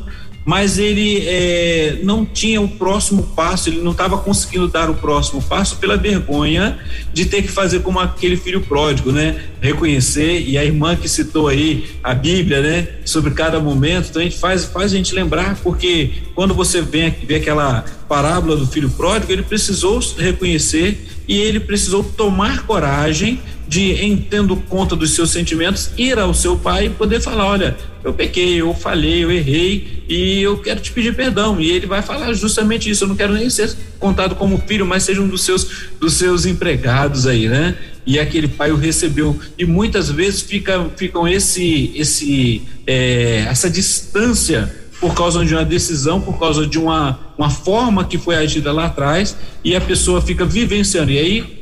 mas 0.47 0.78
ele 0.78 1.26
é, 1.26 1.99
não 2.05 2.24
tinha 2.24 2.61
o 2.61 2.68
próximo 2.68 3.24
passo, 3.34 3.68
ele 3.68 3.82
não 3.82 3.90
estava 3.90 4.16
conseguindo 4.16 4.68
dar 4.68 4.88
o 4.88 4.94
próximo 4.94 5.42
passo 5.42 5.76
pela 5.78 5.97
vergonha 5.97 6.78
de 7.12 7.24
ter 7.24 7.42
que 7.42 7.49
fazer 7.49 7.80
como 7.80 7.99
aquele 7.99 8.36
filho 8.36 8.61
pródigo, 8.61 9.11
né? 9.11 9.42
Reconhecer, 9.61 10.40
e 10.47 10.57
a 10.57 10.64
irmã 10.64 10.94
que 10.94 11.09
citou 11.09 11.49
aí 11.49 11.86
a 12.01 12.14
Bíblia, 12.14 12.61
né? 12.62 12.88
Sobre 13.05 13.32
cada 13.32 13.59
momento, 13.59 14.11
então 14.11 14.22
a 14.22 14.24
gente 14.24 14.38
faz, 14.38 14.66
faz 14.66 14.92
a 14.92 14.97
gente 14.97 15.12
lembrar, 15.12 15.57
porque 15.64 16.12
quando 16.32 16.55
você 16.55 16.80
vê, 16.80 17.12
vê 17.26 17.34
aquela 17.34 17.84
parábola 18.09 18.57
do 18.57 18.68
filho 18.68 18.88
pródigo, 18.90 19.32
ele 19.32 19.42
precisou 19.42 19.99
reconhecer 20.16 20.97
e 21.26 21.36
ele 21.36 21.59
precisou 21.59 22.05
tomar 22.05 22.64
coragem 22.66 23.40
de, 23.68 23.92
em 23.92 24.16
tendo 24.16 24.56
conta 24.56 24.94
dos 24.94 25.10
seus 25.10 25.30
sentimentos, 25.30 25.90
ir 25.96 26.18
ao 26.18 26.32
seu 26.32 26.56
pai 26.56 26.86
e 26.86 26.90
poder 26.90 27.20
falar: 27.20 27.46
olha, 27.46 27.76
eu 28.04 28.12
pequei, 28.12 28.60
eu 28.60 28.72
falhei, 28.72 29.24
eu 29.24 29.32
errei 29.32 30.04
e 30.08 30.40
eu 30.42 30.58
quero 30.58 30.80
te 30.80 30.92
pedir 30.92 31.14
perdão. 31.14 31.60
E 31.60 31.70
ele 31.70 31.86
vai 31.86 32.02
falar 32.02 32.32
justamente 32.34 32.88
isso. 32.88 33.04
Eu 33.04 33.08
não 33.08 33.16
quero 33.16 33.32
nem 33.32 33.50
ser 33.50 33.74
contado 33.98 34.36
como 34.36 34.58
filho, 34.58 34.86
mas 34.86 35.02
seja 35.02 35.20
um 35.20 35.28
dos 35.28 35.42
seus, 35.42 35.88
dos 35.98 36.14
seus 36.14 36.46
empregados 36.46 37.26
aí, 37.26 37.48
né? 37.48 37.76
E 38.06 38.20
aquele 38.20 38.46
pai 38.46 38.70
o 38.70 38.76
recebeu. 38.76 39.38
E 39.58 39.64
muitas 39.64 40.08
vezes 40.08 40.42
fica, 40.42 40.88
ficam 40.96 41.26
esse, 41.26 41.90
esse, 41.96 42.62
é, 42.86 43.46
essa 43.48 43.68
distância 43.68 44.72
por 45.00 45.14
causa 45.14 45.44
de 45.44 45.52
uma 45.52 45.64
decisão, 45.64 46.20
por 46.20 46.38
causa 46.38 46.66
de 46.66 46.78
uma, 46.78 47.18
uma 47.36 47.50
forma 47.50 48.04
que 48.04 48.16
foi 48.16 48.36
agida 48.36 48.72
lá 48.72 48.86
atrás, 48.86 49.36
e 49.62 49.74
a 49.74 49.80
pessoa 49.80 50.22
fica 50.22 50.44
vivenciando. 50.44 51.10
E 51.10 51.18
aí 51.18 51.55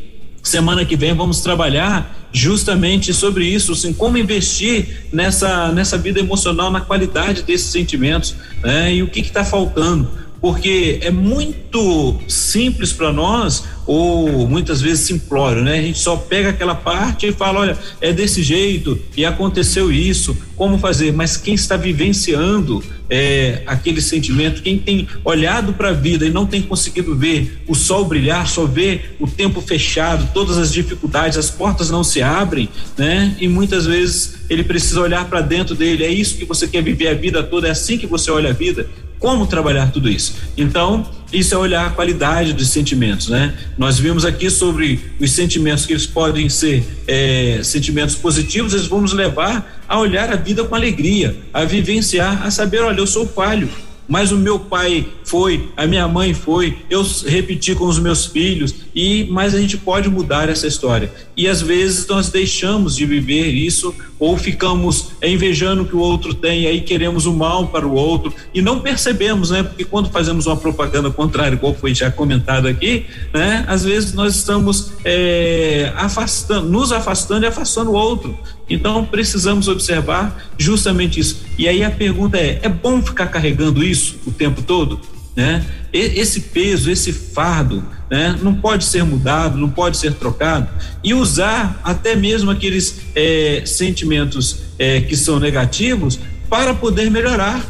Semana 0.44 0.84
que 0.84 0.94
vem 0.94 1.14
vamos 1.14 1.40
trabalhar 1.40 2.14
justamente 2.30 3.14
sobre 3.14 3.46
isso, 3.46 3.72
assim, 3.72 3.94
como 3.94 4.18
investir 4.18 5.06
nessa, 5.10 5.72
nessa 5.72 5.96
vida 5.96 6.20
emocional, 6.20 6.70
na 6.70 6.82
qualidade 6.82 7.42
desses 7.42 7.68
sentimentos, 7.68 8.36
né? 8.62 8.94
E 8.94 9.02
o 9.02 9.08
que 9.08 9.20
está 9.20 9.42
faltando 9.42 10.23
porque 10.44 10.98
é 11.00 11.10
muito 11.10 12.20
simples 12.28 12.92
para 12.92 13.10
nós 13.10 13.64
ou 13.86 14.46
muitas 14.46 14.82
vezes 14.82 15.06
simplório, 15.06 15.62
né? 15.62 15.78
A 15.78 15.80
gente 15.80 15.98
só 15.98 16.18
pega 16.18 16.50
aquela 16.50 16.74
parte 16.74 17.26
e 17.26 17.32
fala, 17.32 17.60
olha, 17.60 17.78
é 17.98 18.12
desse 18.12 18.42
jeito 18.42 19.00
e 19.16 19.24
aconteceu 19.24 19.90
isso, 19.90 20.36
como 20.54 20.76
fazer? 20.76 21.14
Mas 21.14 21.38
quem 21.38 21.54
está 21.54 21.78
vivenciando 21.78 22.84
é, 23.08 23.62
aquele 23.66 24.02
sentimento, 24.02 24.60
quem 24.60 24.76
tem 24.76 25.08
olhado 25.24 25.72
para 25.72 25.88
a 25.88 25.92
vida 25.94 26.26
e 26.26 26.30
não 26.30 26.44
tem 26.44 26.60
conseguido 26.60 27.16
ver 27.16 27.62
o 27.66 27.74
sol 27.74 28.04
brilhar, 28.04 28.46
só 28.46 28.66
vê 28.66 29.00
o 29.18 29.26
tempo 29.26 29.62
fechado, 29.62 30.28
todas 30.34 30.58
as 30.58 30.70
dificuldades, 30.70 31.38
as 31.38 31.48
portas 31.48 31.88
não 31.88 32.04
se 32.04 32.20
abrem, 32.20 32.68
né? 32.98 33.34
E 33.40 33.48
muitas 33.48 33.86
vezes 33.86 34.40
ele 34.50 34.62
precisa 34.62 35.00
olhar 35.00 35.24
para 35.24 35.40
dentro 35.40 35.74
dele. 35.74 36.04
É 36.04 36.12
isso 36.12 36.36
que 36.36 36.44
você 36.44 36.68
quer 36.68 36.82
viver 36.82 37.08
a 37.08 37.14
vida 37.14 37.42
toda, 37.42 37.66
é 37.66 37.70
assim 37.70 37.96
que 37.96 38.06
você 38.06 38.30
olha 38.30 38.50
a 38.50 38.52
vida 38.52 38.86
como 39.24 39.46
trabalhar 39.46 39.90
tudo 39.90 40.10
isso. 40.10 40.34
Então, 40.54 41.06
isso 41.32 41.54
é 41.54 41.56
olhar 41.56 41.86
a 41.86 41.90
qualidade 41.90 42.52
dos 42.52 42.68
sentimentos, 42.68 43.28
né? 43.30 43.54
Nós 43.78 43.98
vimos 43.98 44.22
aqui 44.22 44.50
sobre 44.50 45.00
os 45.18 45.30
sentimentos 45.30 45.86
que 45.86 45.94
eles 45.94 46.04
podem 46.04 46.50
ser 46.50 46.84
é, 47.08 47.58
sentimentos 47.64 48.16
positivos, 48.16 48.74
eles 48.74 48.86
vão 48.86 49.00
nos 49.00 49.14
levar 49.14 49.82
a 49.88 49.98
olhar 49.98 50.30
a 50.30 50.36
vida 50.36 50.62
com 50.64 50.74
alegria, 50.74 51.34
a 51.54 51.64
vivenciar, 51.64 52.46
a 52.46 52.50
saber, 52.50 52.82
olha, 52.82 52.98
eu 52.98 53.06
sou 53.06 53.26
falho, 53.26 53.66
mas 54.06 54.30
o 54.30 54.36
meu 54.36 54.58
pai 54.58 55.08
foi, 55.24 55.70
a 55.74 55.86
minha 55.86 56.06
mãe 56.06 56.34
foi, 56.34 56.76
eu 56.90 57.02
repeti 57.24 57.74
com 57.74 57.86
os 57.86 57.98
meus 57.98 58.26
filhos 58.26 58.74
e 58.94 59.26
mas 59.30 59.54
a 59.54 59.60
gente 59.60 59.76
pode 59.76 60.08
mudar 60.08 60.48
essa 60.48 60.66
história. 60.66 61.10
E 61.36 61.48
às 61.48 61.60
vezes 61.60 62.06
nós 62.06 62.28
deixamos 62.28 62.94
de 62.94 63.04
viver 63.04 63.48
isso 63.48 63.94
ou 64.18 64.36
ficamos 64.38 65.08
invejando 65.22 65.82
o 65.82 65.84
que 65.84 65.96
o 65.96 65.98
outro 65.98 66.32
tem 66.32 66.62
e 66.62 66.66
aí 66.66 66.80
queremos 66.80 67.26
o 67.26 67.32
mal 67.32 67.66
para 67.68 67.86
o 67.86 67.92
outro 67.92 68.32
e 68.54 68.62
não 68.62 68.80
percebemos, 68.80 69.50
né? 69.50 69.62
Porque 69.62 69.84
quando 69.84 70.08
fazemos 70.10 70.46
uma 70.46 70.56
propaganda 70.56 71.10
contrária, 71.10 71.56
igual 71.56 71.74
foi 71.74 71.94
já 71.94 72.10
comentado 72.10 72.68
aqui, 72.68 73.06
né? 73.32 73.64
Às 73.66 73.84
vezes 73.84 74.14
nós 74.14 74.36
estamos 74.36 74.92
é, 75.04 75.92
afastando, 75.96 76.68
nos 76.68 76.92
afastando 76.92 77.44
e 77.44 77.48
afastando 77.48 77.90
o 77.90 77.94
outro. 77.94 78.38
Então 78.68 79.04
precisamos 79.04 79.68
observar 79.68 80.50
justamente 80.56 81.20
isso. 81.20 81.42
E 81.58 81.68
aí 81.68 81.82
a 81.82 81.90
pergunta 81.90 82.38
é: 82.38 82.60
é 82.62 82.68
bom 82.68 83.02
ficar 83.02 83.26
carregando 83.26 83.82
isso 83.82 84.16
o 84.26 84.30
tempo 84.30 84.62
todo? 84.62 85.00
Né? 85.36 85.64
Esse 85.92 86.40
peso, 86.40 86.90
esse 86.90 87.12
fardo, 87.12 87.84
né? 88.14 88.38
Não 88.40 88.54
pode 88.54 88.84
ser 88.84 89.02
mudado, 89.02 89.58
não 89.58 89.68
pode 89.68 89.96
ser 89.96 90.14
trocado 90.14 90.68
e 91.02 91.12
usar 91.12 91.80
até 91.82 92.14
mesmo 92.14 92.48
aqueles 92.48 93.00
é, 93.12 93.64
sentimentos 93.66 94.60
é, 94.78 95.00
que 95.00 95.16
são 95.16 95.40
negativos 95.40 96.20
para 96.48 96.72
poder 96.72 97.10
melhorar. 97.10 97.60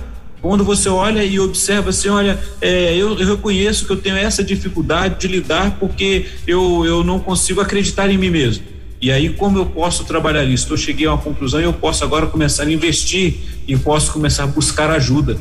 Quando 0.43 0.63
você 0.63 0.91
olha 0.91 1.25
e 1.25 1.41
observa 1.41 1.89
assim, 1.89 2.11
olha, 2.11 2.39
é, 2.61 2.95
eu, 2.95 3.19
eu 3.19 3.27
reconheço 3.27 3.87
que 3.87 3.93
eu 3.93 3.97
tenho 3.97 4.17
essa 4.17 4.45
dificuldade 4.45 5.19
de 5.19 5.29
lidar 5.29 5.79
porque 5.81 6.27
eu, 6.47 6.85
eu 6.85 7.03
não 7.03 7.19
consigo 7.19 7.63
acreditar 7.63 8.11
em 8.11 8.19
mim 8.19 8.29
mesmo. 8.29 8.65
E 9.01 9.11
aí, 9.11 9.31
como 9.31 9.59
eu 9.59 9.65
posso 9.65 10.05
trabalhar 10.05 10.45
isso? 10.45 10.71
Eu 10.71 10.77
cheguei 10.77 11.07
a 11.07 11.13
uma 11.13 11.23
conclusão 11.23 11.59
e 11.59 11.65
eu 11.65 11.73
posso 11.73 12.05
agora 12.05 12.27
começar 12.27 12.65
a 12.65 12.71
investir 12.71 13.37
e 13.67 13.77
posso 13.77 14.13
começar 14.13 14.45
a 14.45 14.47
buscar 14.47 14.91
ajuda, 14.91 15.39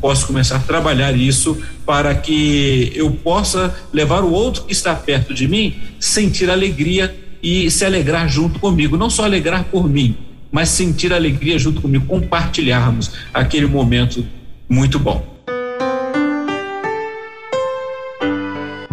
posso 0.00 0.26
começar 0.26 0.56
a 0.56 0.60
trabalhar 0.60 1.16
isso 1.16 1.60
para 1.84 2.14
que 2.14 2.92
eu 2.94 3.10
possa 3.10 3.74
levar 3.92 4.22
o 4.22 4.32
outro 4.32 4.64
que 4.64 4.72
está 4.72 4.94
perto 4.94 5.34
de 5.34 5.46
mim 5.46 5.74
sentir 6.00 6.50
alegria 6.50 7.14
e 7.42 7.70
se 7.70 7.84
alegrar 7.84 8.28
junto 8.28 8.58
comigo, 8.58 8.96
não 8.96 9.10
só 9.10 9.24
alegrar 9.24 9.64
por 9.64 9.88
mim, 9.88 10.16
mas 10.50 10.70
sentir 10.70 11.12
alegria 11.12 11.58
junto 11.58 11.80
comigo, 11.80 12.06
compartilharmos 12.06 13.12
aquele 13.32 13.66
momento 13.66 14.26
muito 14.68 14.98
bom. 14.98 15.35